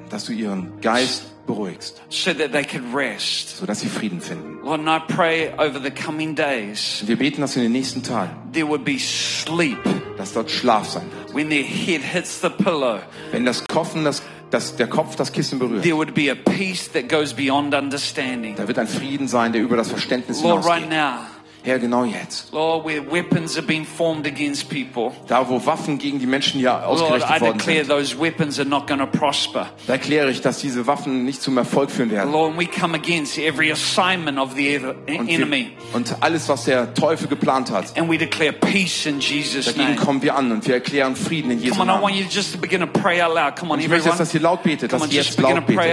Dass 0.09 0.26
du 0.26 0.34
ihren 0.34 0.82
Geist 0.82 1.32
beruhigst, 1.53 2.01
so 2.09 2.31
that 2.33 2.51
they 2.51 2.63
could 2.63 2.83
rest. 2.93 3.57
sodass 3.57 3.79
sie 3.81 3.87
Frieden 3.89 4.21
finden. 4.21 4.59
Lord, 4.63 4.79
and 4.79 4.89
I 4.89 4.99
pray 5.13 5.51
over 5.57 5.79
the 5.81 5.91
coming 5.91 6.35
days, 6.35 6.99
Und 7.01 7.07
wir 7.09 7.17
beten, 7.17 7.41
dass 7.41 7.55
in 7.55 7.63
den 7.63 7.71
nächsten 7.71 8.03
Tagen, 8.03 8.31
there 8.53 8.67
would 8.67 8.83
be 8.85 8.97
sleep 8.99 9.77
dass 10.17 10.33
dort 10.33 10.51
Schlaf 10.51 10.87
sein 10.89 11.03
wird. 11.11 11.33
when 11.33 11.49
their 11.49 11.63
head 11.63 12.01
hits 12.01 12.39
the 12.41 12.49
pillow. 12.49 12.99
Wenn 13.31 13.45
das 13.45 13.63
Koffen, 13.67 14.03
das, 14.03 14.21
das, 14.51 14.75
der 14.75 14.87
Kopf 14.87 15.15
das 15.15 15.31
Kissen 15.31 15.59
berührt, 15.59 15.83
There 15.83 15.95
would 15.97 16.13
be 16.13 16.29
a 16.31 16.35
peace 16.35 16.89
that 16.91 17.07
goes 17.09 17.33
beyond 17.33 17.73
understanding. 17.73 18.55
da 18.55 18.67
wird 18.67 18.77
ein 18.79 18.87
Frieden 18.87 19.27
sein, 19.27 19.51
der 19.53 19.61
über 19.61 19.75
das 19.77 19.89
Verständnis 19.89 20.41
Lord, 20.41 20.65
right 20.65 20.83
hinausgeht. 20.83 20.91
now, 20.91 21.25
Herr, 21.64 21.78
genau 21.78 22.05
jetzt. 22.05 22.53
Lord, 22.53 22.86
where 22.86 23.01
weapons 23.12 23.57
have 23.57 23.68
been 23.68 23.86
formed 23.86 24.26
against 24.26 24.70
people, 24.70 25.12
Da, 25.28 25.47
wo 25.49 25.66
Waffen 25.66 25.97
gegen 25.97 26.18
die 26.20 26.26
Menschen 26.26 26.62
ja 26.62 26.86
Lord, 26.86 26.99
I 26.99 27.03
ausgerichtet 27.03 27.41
worden 27.41 27.57
declare 27.57 27.78
sind, 27.86 27.89
those 27.89 28.20
weapons 28.20 28.60
are 28.60 28.68
not 28.68 28.88
going 28.88 28.99
to 29.01 29.05
prosper. 29.07 29.68
da 29.86 29.93
erkläre 29.93 30.32
ich, 30.32 30.41
dass 30.41 30.60
diese 30.60 30.88
Waffen 30.88 31.26
nicht 31.26 31.41
zum 31.41 31.57
Erfolg 31.57 31.91
führen 31.91 32.12
werden. 32.12 32.32
Lord, 32.32 32.57
we 32.57 32.66
come 32.66 32.95
against 32.95 33.38
every 33.38 33.72
assignment 33.72 34.38
of 34.39 34.53
the 34.55 34.68
ev- 34.76 34.88
Und, 34.88 35.28
wir, 35.28 35.36
enemy, 35.36 35.72
und 35.93 36.16
alles, 36.22 36.47
was 36.47 36.64
der 36.64 36.93
Teufel 36.93 37.28
geplant 37.28 37.72
hat, 37.72 37.97
and 37.97 38.10
we 38.10 38.18
declare 38.18 38.53
peace 38.53 39.05
in 39.05 39.20
Jesus' 39.20 39.66
dagegen 39.66 39.84
name. 39.95 39.95
kommen 39.97 40.22
wir 40.22 40.36
an 40.36 40.51
und 40.51 40.66
wir 40.66 40.76
erklären 40.76 41.16
Frieden 41.16 41.51
in 41.51 41.60
Jesu 41.60 41.76
Come 41.76 41.91
on, 41.91 41.99
I 41.99 42.01
want 42.01 42.14
Namen. 42.16 42.24
you 42.26 42.30
just 42.32 42.53
to 42.53 42.57
begin 42.57 42.80
to 42.80 42.88
pray 42.88 43.22
out 43.22 43.36
loud. 43.36 43.55
Come 43.57 43.72
on, 43.72 43.78
Und 43.80 43.84
ich 43.84 43.89
möchte, 43.89 44.03
everyone. 44.07 44.18
dass 44.20 44.34
ihr 44.34 44.39
laut 44.41 44.64
betet, 44.64 44.93
dass 44.93 45.05
ihr 45.07 45.14
jetzt 45.22 45.39
laut 45.39 45.66
betet. 45.66 45.84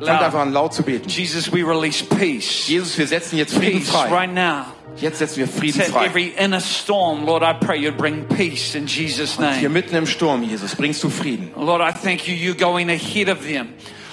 Fangt 0.00 0.22
einfach 0.22 0.40
an, 0.40 0.52
laut 0.52 0.72
zu 0.72 0.82
beten. 0.82 1.08
Jesus, 1.08 1.52
we 1.52 1.58
release 1.62 2.04
peace. 2.04 2.68
Jesus, 2.68 2.96
wir 2.96 3.06
setzen 3.06 3.36
jetzt 3.36 3.52
Frieden 3.54 3.80
Peace 3.80 3.90
frei. 3.90 4.08
right 4.08 4.32
now. 4.34 4.64
Jetzt 5.00 5.18
setzen 5.18 5.38
wir 5.38 5.48
Frieden 5.48 5.80
frei. 5.82 6.06
every 6.06 6.34
inner 6.36 6.60
storm, 6.60 7.24
Lord, 7.24 7.42
I 7.42 7.52
pray 7.64 7.78
you'd 7.78 7.96
bring 7.96 8.24
peace 8.26 8.74
in 8.74 8.86
Jesus' 8.86 9.38
name. 9.38 9.54
Hier 9.54 9.68
name. 9.68 9.74
mitten 9.74 9.94
im 9.96 10.06
Sturm, 10.06 10.42
Jesus, 10.42 10.74
bringst 10.74 11.02
du 11.04 11.10
Frieden. 11.10 11.50
Lord, 11.56 11.80
I 11.80 11.92
thank 11.92 12.26
you, 12.26 12.34
you're 12.34 12.58
going 12.58 12.90
ahead 12.90 13.28
of 13.28 13.42
them. 13.46 13.68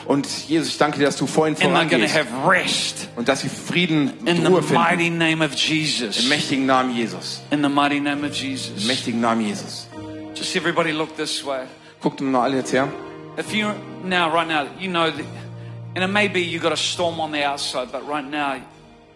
Und 0.08 0.28
Jesus, 0.48 0.68
ich 0.70 0.78
danke 0.78 1.00
dir, 1.00 1.06
dass 1.06 1.18
du 1.18 1.26
vor 1.26 1.48
ihnen 1.48 1.56
And 1.56 1.74
they're 1.76 1.90
going 1.90 2.04
to 2.04 2.08
vorangehst 2.08 2.16
have 2.16 2.48
rest 2.48 3.10
und 3.16 3.28
dass 3.28 3.42
sie 3.42 3.50
Frieden 3.50 4.14
in 4.26 4.38
und 4.38 4.46
the 4.46 4.52
Ruhe 4.52 4.62
finden. 4.62 4.76
mighty 4.84 5.10
name 5.10 5.44
of 5.44 5.56
Jesus. 5.56 6.20
Im 6.20 6.30
mächtigen 6.30 6.66
Namen 6.68 6.96
Jesus. 6.96 7.42
In 7.50 7.64
the 7.64 7.70
mighty 7.70 8.00
name 8.00 8.24
of 8.24 8.40
Im 8.40 8.50
Jesus. 8.50 8.86
mächtigen 8.86 9.20
Namen 9.20 9.48
Jesus. 9.48 9.88
Just 10.36 10.56
everybody 10.56 10.92
look 10.92 11.16
this 11.18 11.44
way. 11.44 11.66
Guckt 12.02 12.22
mal 12.22 12.44
alle 12.44 12.58
jetzt 12.58 12.72
her. 12.74 12.88
If 13.38 13.52
you 13.54 13.72
now, 14.04 14.32
right 14.32 14.48
now, 14.48 14.68
you 14.80 14.90
know, 14.92 15.10
that, 15.10 15.26
and 15.96 16.04
it 16.04 16.08
may 16.10 16.28
be 16.28 16.42
you 16.42 16.60
got 16.60 16.72
a 16.72 16.78
storm 16.78 17.20
on 17.20 17.32
the 17.32 17.44
outside, 17.44 17.92
but 17.92 18.08
right 18.08 18.24
now, 18.24 18.58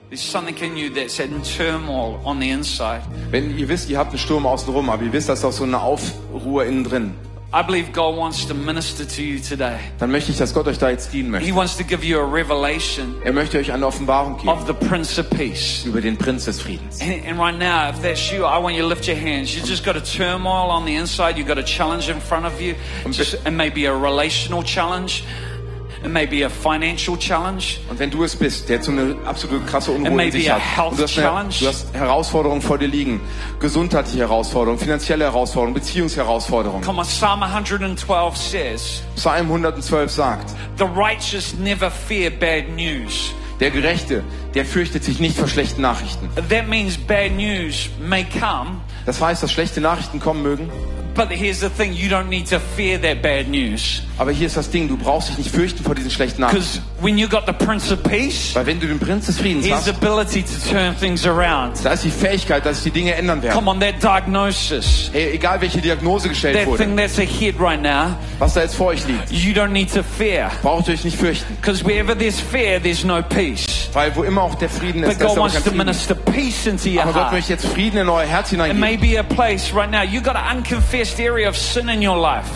there's 0.10 0.22
something 0.22 0.58
in 0.58 0.76
you 0.78 0.90
that's 0.90 1.20
in 1.20 1.42
turmoil 1.44 2.20
on 2.26 2.40
the 2.40 2.50
inside. 2.50 3.02
Wenn 3.32 3.58
ihr 3.58 3.68
wisst, 3.70 3.90
ihr 3.90 3.98
habt 3.98 4.10
einen 4.10 4.20
Sturm 4.20 4.46
außen 4.46 4.74
rum, 4.74 4.90
aber 4.90 5.04
ihr 5.04 5.14
wisst, 5.14 5.30
da 5.30 5.34
ist 5.34 5.46
auch 5.46 5.52
so 5.52 5.64
eine 5.64 5.80
Aufruhr 5.82 6.66
innen 6.66 6.84
drin, 6.84 7.14
I 7.52 7.64
believe 7.64 7.92
God 7.92 8.16
wants 8.16 8.46
to 8.46 8.54
minister 8.54 9.08
to 9.08 9.24
you 9.24 9.40
today. 9.40 9.80
dann 9.98 10.12
möchte 10.12 10.32
ich, 10.32 10.38
dass 10.38 10.54
Gott 10.54 10.68
euch 10.68 10.78
da 10.78 10.92
jetzt 10.92 11.12
dienen 11.12 11.32
möchte. 11.32 11.48
He 11.48 11.56
wants 11.56 11.76
to 11.78 11.84
give 11.84 12.06
you 12.06 12.20
a 12.20 12.24
revelation 12.24 13.16
Er 13.24 13.34
möchte 13.34 13.58
euch 13.58 13.72
eine 13.72 13.88
Offenbarung 13.88 14.38
geben 14.38 14.50
of 14.50 14.68
the 14.68 14.74
Prince 14.74 15.20
of 15.20 15.28
Peace. 15.32 15.84
über 15.84 16.00
den 16.00 16.16
Prinz 16.16 16.46
des 16.46 16.62
Friedens. 16.62 17.02
And, 17.02 17.26
and 17.26 17.40
right 17.40 17.58
now, 17.58 17.90
if 17.90 18.00
that's 18.04 18.32
you, 18.32 18.46
I 18.46 18.62
want 18.62 18.76
you 18.76 18.84
to 18.84 18.88
lift 18.88 19.08
your 19.08 19.18
hands. 19.18 19.56
You 19.56 19.64
just 19.66 19.84
got 19.84 19.96
a 19.96 20.02
turmoil 20.02 20.70
on 20.70 20.86
the 20.86 20.94
inside. 20.96 21.40
You 21.40 21.44
got 21.44 21.58
a 21.58 21.64
challenge 21.64 22.08
in 22.08 22.22
front 22.22 22.46
of 22.46 22.62
you. 22.62 22.76
Just, 23.10 23.34
it 23.34 23.52
may 23.52 23.72
be 23.72 23.86
a 23.86 23.96
relational 23.96 24.62
challenge. 24.62 25.24
It 26.02 26.12
may 26.12 26.26
be 26.26 26.46
a 26.46 26.50
financial 26.50 27.18
challenge. 27.18 27.80
Und 27.90 28.00
wenn 28.00 28.10
du 28.10 28.24
es 28.24 28.36
bist, 28.36 28.70
der 28.70 28.78
jetzt 28.78 28.86
so 28.86 28.92
eine 28.92 29.18
absolute 29.26 29.66
krasse 29.66 29.92
Unruhe 29.92 30.24
in 30.24 30.32
sich 30.32 30.50
hat, 30.50 30.62
du 30.98 31.04
hast, 31.04 31.20
eine, 31.20 31.50
du 31.50 31.68
hast 31.68 31.94
Herausforderungen 31.94 32.62
vor 32.62 32.78
dir 32.78 32.88
liegen, 32.88 33.20
gesundheitliche 33.60 34.20
Herausforderungen, 34.20 34.80
finanzielle 34.80 35.26
Herausforderungen, 35.26 35.74
Beziehungsherausforderungen. 35.74 36.84
Come 36.86 37.00
on, 37.00 37.06
Psalm 37.06 37.44
112 37.44 38.38
says, 38.38 39.04
Psalm 39.16 39.48
112 39.48 40.10
sagt, 40.10 40.56
The 40.78 40.86
righteous 40.86 41.54
never 41.58 41.92
fear 41.92 42.30
bad 42.30 42.70
news. 42.70 43.34
der 43.60 43.72
Gerechte, 43.72 44.24
der 44.54 44.66
fürchtet 44.66 45.04
sich 45.04 45.20
nicht 45.20 45.38
vor 45.38 45.50
schlechten 45.50 45.82
Nachrichten. 45.82 46.30
That 46.50 46.70
means 46.70 46.98
bad 46.98 47.34
news 47.34 47.90
may 48.00 48.24
come, 48.24 48.80
Das 49.06 49.22
heißt, 49.22 49.44
dass 49.44 49.52
schlechte 49.52 49.82
Nachrichten 49.82 50.20
kommen 50.20 50.44
mögen, 50.44 50.70
but 51.20 51.30
here's 51.30 51.60
the 51.60 51.70
thing 51.70 51.94
you 51.94 52.10
don't 52.10 52.30
need 52.30 52.46
to 52.48 52.60
fear 52.60 52.98
that 52.98 53.22
bad 53.22 53.48
news. 53.50 54.02
aber 54.18 54.32
hier 54.32 54.48
ist 54.48 54.58
das 54.58 54.70
Ding, 54.70 54.88
du 54.88 54.98
brauchst 54.98 55.30
dich 55.30 55.38
nicht 55.38 55.52
fürchten 55.52 55.84
vor 55.84 55.96
diesen 55.96 56.12
schlechten 56.12 56.42
Nachrichten. 56.42 56.82
When 57.02 57.18
you 57.18 57.28
got 57.28 57.46
the 57.46 57.54
Prince 57.54 57.92
of 57.94 58.04
Peace, 58.04 58.54
Weil 58.54 58.66
wenn 58.66 58.80
du 58.80 58.88
den 58.88 59.00
Prinz 59.00 59.26
des 59.28 59.38
Friedens 59.38 59.66
his 59.66 59.74
hast, 59.74 59.90
ability 59.90 60.44
to 60.44 60.70
turn 60.70 60.96
things 60.98 61.26
around. 61.26 61.84
da 61.84 61.92
ist 61.94 62.04
die 62.04 62.10
Fähigkeit, 62.10 62.66
dass 62.66 62.84
sich 62.84 62.92
die 62.92 63.00
Dinge 63.00 63.16
ändern 63.16 63.42
werden. 63.42 63.56
Come 63.56 63.70
on, 63.70 63.80
that 63.80 64.02
diagnosis, 64.02 65.10
Hey, 65.12 65.32
egal 65.34 65.62
welche 65.62 65.82
Diagnose 65.82 66.30
gestellt 66.30 66.56
that 66.56 66.78
thing 66.78 66.92
wurde, 66.92 67.08
that's 67.08 67.20
ahead 67.20 67.56
right 67.60 67.82
now, 67.82 68.16
was 68.40 68.54
da 68.54 68.62
jetzt 68.62 68.76
vor 68.76 68.88
euch 68.88 69.06
liegt, 69.08 69.32
you 69.32 69.54
don't 69.54 69.70
need 69.70 69.94
to 69.94 70.04
fear. 70.04 70.50
braucht 70.62 70.88
ihr 70.88 70.94
euch 70.94 71.04
nicht 71.04 71.18
fürchten. 71.18 71.56
Because 71.56 71.86
wherever 71.86 72.18
there's 72.18 72.40
fear, 72.40 72.82
there's 72.82 73.04
no 73.04 73.22
peace. 73.22 73.90
Weil 73.94 74.16
wo 74.16 74.24
immer 74.24 74.44
auch 74.44 74.56
der 74.56 74.70
Frieden 74.70 75.02
But 75.02 75.12
ist, 75.12 75.22
ist 75.22 75.28
God 75.28 75.38
wants 75.38 75.64
to 75.64 75.72
minister 75.72 76.16
peace 76.16 76.66
into 76.66 76.90
your 76.90 77.04
Aber 77.04 77.14
Gott 77.14 77.32
möchte 77.32 77.54
jetzt 77.54 77.66
Frieden 77.66 77.98
in 77.98 78.10
euer 78.10 78.26
Herz 78.26 78.52
It 78.52 78.58
may 78.58 78.68
hineingeben. 78.68 79.00
be 79.12 79.20
a 79.20 79.24
place 79.24 79.74
right 79.74 79.90
now, 79.90 80.04
you 80.04 80.22
got 80.22 80.36
an 80.36 80.58
unconfessed 80.58 81.09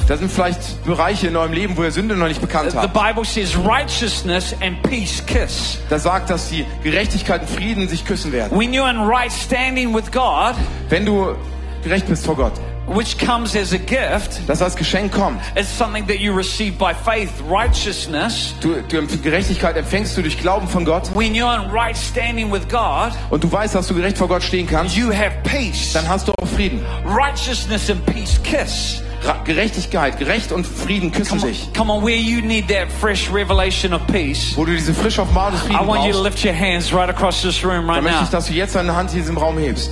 Da 0.08 0.18
sind 0.18 0.32
vielleicht 0.32 0.84
Bereiche 0.86 1.28
in 1.28 1.36
eurem 1.36 1.54
Leben, 1.54 1.78
wo 1.78 1.84
ihr 1.84 1.92
Sünde 1.92 2.16
noch 2.16 2.28
nicht 2.28 2.42
bekannt 2.42 2.72
The 2.72 2.78
habt. 2.78 2.94
Bible 2.94 3.26
says 3.26 3.56
righteousness 3.58 4.56
and 4.62 4.82
peace 4.84 5.24
kiss. 5.26 5.78
Da 5.90 6.00
sagt, 6.00 6.30
dass 6.30 6.50
die 6.50 6.66
Gerechtigkeit 6.84 7.42
und 7.42 7.50
Frieden 7.50 7.88
sich 7.88 8.06
küssen 8.06 8.32
werden. 8.32 8.58
When 8.58 8.72
you're 8.74 8.90
in 8.90 9.00
right 9.00 9.32
standing 9.32 9.94
with 9.94 10.12
God, 10.12 10.56
Wenn 10.90 11.06
du 11.06 11.36
gerecht 11.84 12.08
bist 12.08 12.26
vor 12.26 12.36
Gott, 12.36 12.54
which 12.88 13.18
comes 13.18 13.56
as 13.56 13.74
a 13.74 13.78
gift, 13.78 14.42
das 14.48 14.76
Geschenk 14.76 15.12
kommt. 15.12 15.40
it's 15.56 15.70
something 15.70 16.06
that 16.08 16.20
you 16.20 16.34
receive 16.36 16.78
by 16.78 16.94
faith. 16.94 17.30
Righteousness, 17.50 18.54
Du, 18.62 18.82
du, 18.82 19.06
Gerechtigkeit 19.22 19.78
empfängst 19.78 20.16
du 20.18 20.22
durch 20.22 20.38
Glauben 20.40 20.68
von 20.68 20.86
Gott 20.86 21.10
when 21.16 21.34
you're 21.34 21.54
in 21.56 21.70
right 21.72 21.96
standing 21.98 22.52
with 22.52 22.68
God, 22.70 23.12
und 23.30 23.44
du 23.44 23.52
weißt, 23.52 23.76
dass 23.76 23.88
du 23.88 23.94
gerecht 23.96 24.18
vor 24.18 24.28
Gott 24.28 24.44
stehen 24.44 24.68
kannst, 24.68 24.96
you 24.96 25.12
have 25.12 25.32
peace. 25.44 25.94
dann 25.94 26.08
hast 26.08 26.28
du 26.28 26.34
auch 26.42 26.48
Frieden. 26.48 26.82
Righteousness 27.06 27.90
and 27.90 28.06
peace 28.06 28.40
kiss. 28.44 29.02
Gerechtigkeit, 29.46 30.20
Gerecht 30.20 30.52
und 30.52 30.68
Frieden 30.68 31.10
küssen 31.10 31.40
Come 31.40 31.44
on, 31.44 31.48
sich. 31.54 31.74
come 31.74 31.94
on, 31.94 32.04
where 32.04 32.14
you 32.18 32.42
need 32.42 32.68
that 32.68 32.92
fresh 33.00 33.32
revelation 33.32 33.94
of 33.94 34.06
peace. 34.08 34.52
Wo 34.58 34.66
du 34.66 34.74
diese 34.74 34.94
frisch 34.94 35.18
offenbarte 35.18 35.56
I 35.56 35.60
Frieden 35.60 35.88
want 35.88 36.04
you 36.06 36.12
to 36.12 36.22
brauchst, 36.22 36.44
lift 36.44 36.46
your 36.46 36.54
hands 36.54 36.94
right 36.94 37.10
across 37.10 37.42
this 37.42 37.64
room 37.64 37.88
right 37.90 37.98
dann 38.00 38.04
möchte 38.04 38.24
ich, 38.26 38.30
dass 38.30 38.48
du 38.48 38.54
jetzt 38.54 38.76
deine 38.76 38.94
Hand 38.94 39.12
in 39.12 39.20
diesem 39.20 39.38
Raum 39.38 39.58
hebst. 39.58 39.92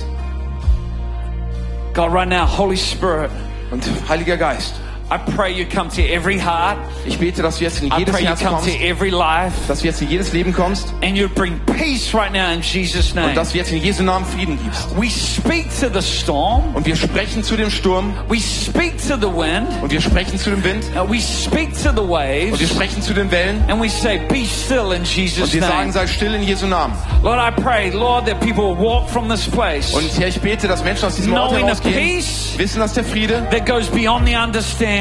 God, 1.92 2.10
right 2.10 2.26
now, 2.26 2.46
Holy 2.46 2.76
Spirit, 2.76 3.30
Heiliger 3.70 4.38
Geist, 4.38 4.74
I 5.10 5.18
pray 5.36 5.52
you 5.52 5.66
come 5.66 5.90
to 5.90 6.02
every 6.02 6.38
heart. 6.38 6.78
ich 7.04 7.18
bete, 7.18 7.42
dass 7.42 7.58
du 7.58 7.64
jetzt 7.64 7.82
in 7.82 7.92
jedes 7.98 8.18
Herz 8.20 8.42
kommst, 8.42 8.68
every 8.80 9.10
life. 9.10 9.52
dass 9.68 9.80
du 9.80 9.86
jetzt 9.86 10.00
in 10.02 10.08
jedes 10.08 10.32
Leben 10.32 10.52
kommst 10.52 10.92
And 11.02 11.16
you 11.16 11.28
bring 11.28 11.60
peace 11.66 12.14
right 12.14 12.32
now 12.32 12.52
in 12.52 12.62
Jesus' 12.62 13.14
name. 13.14 13.28
und 13.28 13.36
dass 13.36 13.52
du 13.52 13.58
jetzt 13.58 13.72
in 13.72 13.82
Jesu 13.82 14.02
Namen 14.02 14.24
Frieden 14.26 14.58
gibst. 14.62 14.88
We 14.96 15.10
speak 15.10 15.66
to 15.80 15.88
the 15.92 16.02
storm. 16.06 16.74
Und 16.74 16.86
wir 16.86 16.96
sprechen 16.96 17.42
zu 17.42 17.56
dem 17.56 17.70
Sturm 17.70 18.14
We 18.28 18.38
speak 18.38 18.96
to 19.08 19.16
the 19.16 19.32
wind. 19.32 19.68
und 19.82 19.90
wir 19.90 20.00
sprechen 20.00 20.38
zu 20.38 20.50
dem 20.50 20.62
Wind 20.64 20.84
we 21.08 21.20
speak 21.20 21.72
to 21.82 21.90
the 21.90 22.02
und 22.02 22.60
wir 22.60 22.66
sprechen 22.66 23.02
zu 23.02 23.14
den 23.14 23.30
Wellen 23.30 23.62
And 23.68 23.80
we 23.80 23.88
say, 23.88 24.18
be 24.28 24.44
still 24.44 24.92
in 24.92 25.02
und 25.02 25.52
wir 25.52 25.62
sagen, 25.62 25.92
sei 25.92 26.06
still 26.06 26.34
in 26.34 26.42
Jesu 26.42 26.66
Namen. 26.66 26.94
Lord, 27.22 27.38
I 27.38 27.50
pray, 27.62 27.90
Lord, 27.90 28.26
that 28.26 28.40
people 28.40 28.64
will 28.64 28.76
walk 28.76 29.08
from 29.08 29.28
this 29.28 29.46
place 29.46 29.92
Und 29.94 30.10
Herr, 30.18 30.28
ich 30.28 30.40
bete, 30.40 30.68
dass 30.68 30.82
Menschen 30.82 31.06
aus 31.06 31.16
diesem 31.16 31.34
Ort 31.34 31.52
peace 31.82 32.54
wissen, 32.56 32.80
dass 32.80 32.94
der 32.94 33.04
Friede, 33.04 33.46
that 33.50 33.66
goes 33.66 33.88
beyond 33.88 34.26
the 34.26 34.34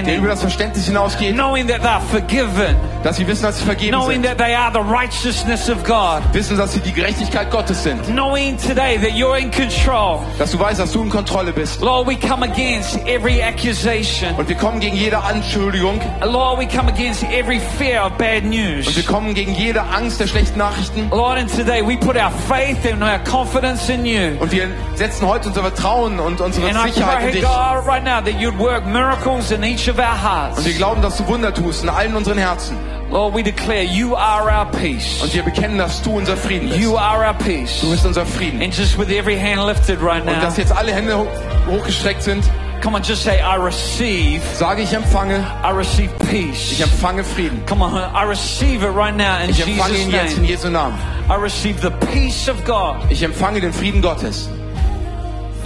der 0.05 0.17
über 0.17 0.27
das 0.27 0.41
Verständnis 0.41 0.85
hinausgeht, 0.85 1.33
Knowing 1.33 1.67
that 1.67 1.81
they're 1.81 1.99
forgiven. 2.11 2.75
dass 3.03 3.15
sie 3.17 3.27
wissen, 3.27 3.43
dass 3.43 3.59
sie 3.59 3.65
vergeben 3.65 3.91
Knowing 3.97 4.21
sind, 4.23 4.25
that 4.25 4.37
they 4.37 4.53
are 4.55 4.71
the 4.71 4.79
righteousness 4.79 5.69
of 5.69 5.83
God. 5.83 6.21
wissen, 6.33 6.57
dass 6.57 6.73
sie 6.73 6.79
die 6.79 6.91
Gerechtigkeit 6.93 7.49
Gottes 7.51 7.83
sind, 7.83 8.03
Knowing 8.05 8.57
today 8.57 8.97
that 8.99 9.11
you're 9.11 9.37
in 9.37 9.49
control. 9.51 10.19
dass 10.37 10.51
du 10.51 10.59
weißt, 10.59 10.79
dass 10.79 10.91
du 10.91 11.01
in 11.03 11.09
Kontrolle 11.09 11.51
bist. 11.51 11.81
Lord, 11.81 12.07
we 12.07 12.15
come 12.15 12.43
against 12.43 12.97
every 13.07 13.41
accusation. 13.41 14.35
Und 14.37 14.47
wir 14.49 14.55
kommen 14.55 14.79
gegen 14.79 14.95
jede 14.95 15.17
Anschuldigung 15.23 15.99
Lord, 16.23 16.59
we 16.59 16.67
come 16.67 16.89
against 16.91 17.23
every 17.23 17.59
fear 17.77 18.05
of 18.05 18.13
bad 18.17 18.43
und 18.43 18.51
wir 18.51 18.75
news. 18.77 19.05
kommen 19.07 19.33
gegen 19.33 19.53
jede 19.55 19.81
Angst 19.81 20.19
der 20.19 20.27
schlechten 20.27 20.57
Nachrichten 20.59 21.09
Lord, 21.09 21.37
and 21.39 21.49
today 21.53 21.81
we 21.81 21.97
put 21.97 22.15
our 22.15 22.31
faith 22.47 22.77
and 22.91 23.01
our 23.01 23.19
confidence 23.29 23.89
in 23.89 24.05
you. 24.05 24.37
und 24.39 24.51
wir 24.51 24.67
setzen 24.95 25.27
heute 25.27 25.47
unser 25.49 25.61
Vertrauen 25.61 26.19
und 26.19 26.39
unsere 26.41 26.67
And 26.67 26.77
I 26.77 26.91
Sicherheit 26.91 27.25
in 27.27 27.31
dich. 27.33 27.41
God, 27.41 27.85
right 27.87 28.03
now 28.03 28.21
that 28.21 28.39
you'd 28.39 28.57
work 28.59 28.85
miracles 28.85 29.51
in 29.51 29.63
each 29.63 29.80
of 29.89 29.97
our 29.97 30.05
Und 30.05 30.21
wir 30.21 30.31
hearts. 30.31 30.77
glauben, 30.77 31.01
dass 31.01 31.17
du 31.17 31.27
Wunder 31.27 31.53
tust 31.53 31.83
in 31.83 31.89
allen 31.89 32.15
unseren 32.15 32.37
Herzen. 32.37 32.75
Lord, 33.09 33.35
we 33.35 33.43
declare 33.43 33.83
you 33.83 34.15
are 34.15 34.43
our 34.49 34.65
peace. 34.71 35.21
Und 35.21 35.33
wir 35.33 35.43
bekennen, 35.43 35.77
dass 35.77 36.01
du 36.01 36.11
unser 36.17 36.37
Frieden 36.37 36.69
bist. 36.69 36.79
You 36.81 36.97
are 36.97 37.25
our 37.27 37.33
peace. 37.33 37.81
Du 37.81 37.89
bist 37.91 38.05
unser 38.05 38.25
Frieden. 38.25 38.61
And 38.61 38.73
just 38.75 38.97
with 38.97 39.09
every 39.09 39.37
hand 39.37 39.65
lifted 39.67 40.01
right 40.01 40.21
Und 40.25 40.33
now, 40.33 40.41
dass 40.41 40.55
jetzt 40.57 40.71
alle 40.71 40.93
Hände 40.93 41.17
ho- 41.17 41.27
hochgestreckt 41.69 42.23
sind, 42.23 42.43
come 42.81 42.95
on, 42.95 43.03
just 43.03 43.23
say, 43.23 43.39
I 43.41 43.57
receive, 43.57 44.41
sage 44.57 44.81
ich 44.83 44.93
empfange, 44.93 45.45
I 45.63 45.71
receive 45.75 46.09
ich 46.21 46.29
peace. 46.29 46.79
empfange 46.81 47.23
Frieden. 47.25 47.61
Come 47.67 47.83
on, 47.83 47.93
I 47.95 48.23
receive 48.25 48.81
it 48.85 48.95
right 48.95 49.15
now 49.15 49.43
in 49.43 49.49
Ich 49.49 49.59
empfange 49.61 49.93
Jesus' 49.93 50.05
ihn 50.05 50.11
jetzt 50.11 50.37
in. 50.37 50.45
Jesu 50.45 50.69
Namen. 50.69 50.97
I 51.29 51.33
receive 51.35 51.81
the 51.81 51.91
peace 52.13 52.47
of 52.49 52.63
God. 52.65 52.95
Ich 53.09 53.21
empfange 53.23 53.59
den 53.59 53.73
Frieden 53.73 54.01
Gottes. 54.01 54.47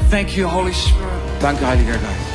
Thank 0.09 0.35
you, 0.35 0.47
Holy 0.51 0.73
Spirit. 0.73 1.03
Danke, 1.41 1.65
Heiliger 1.67 1.93
Geist. 1.93 2.34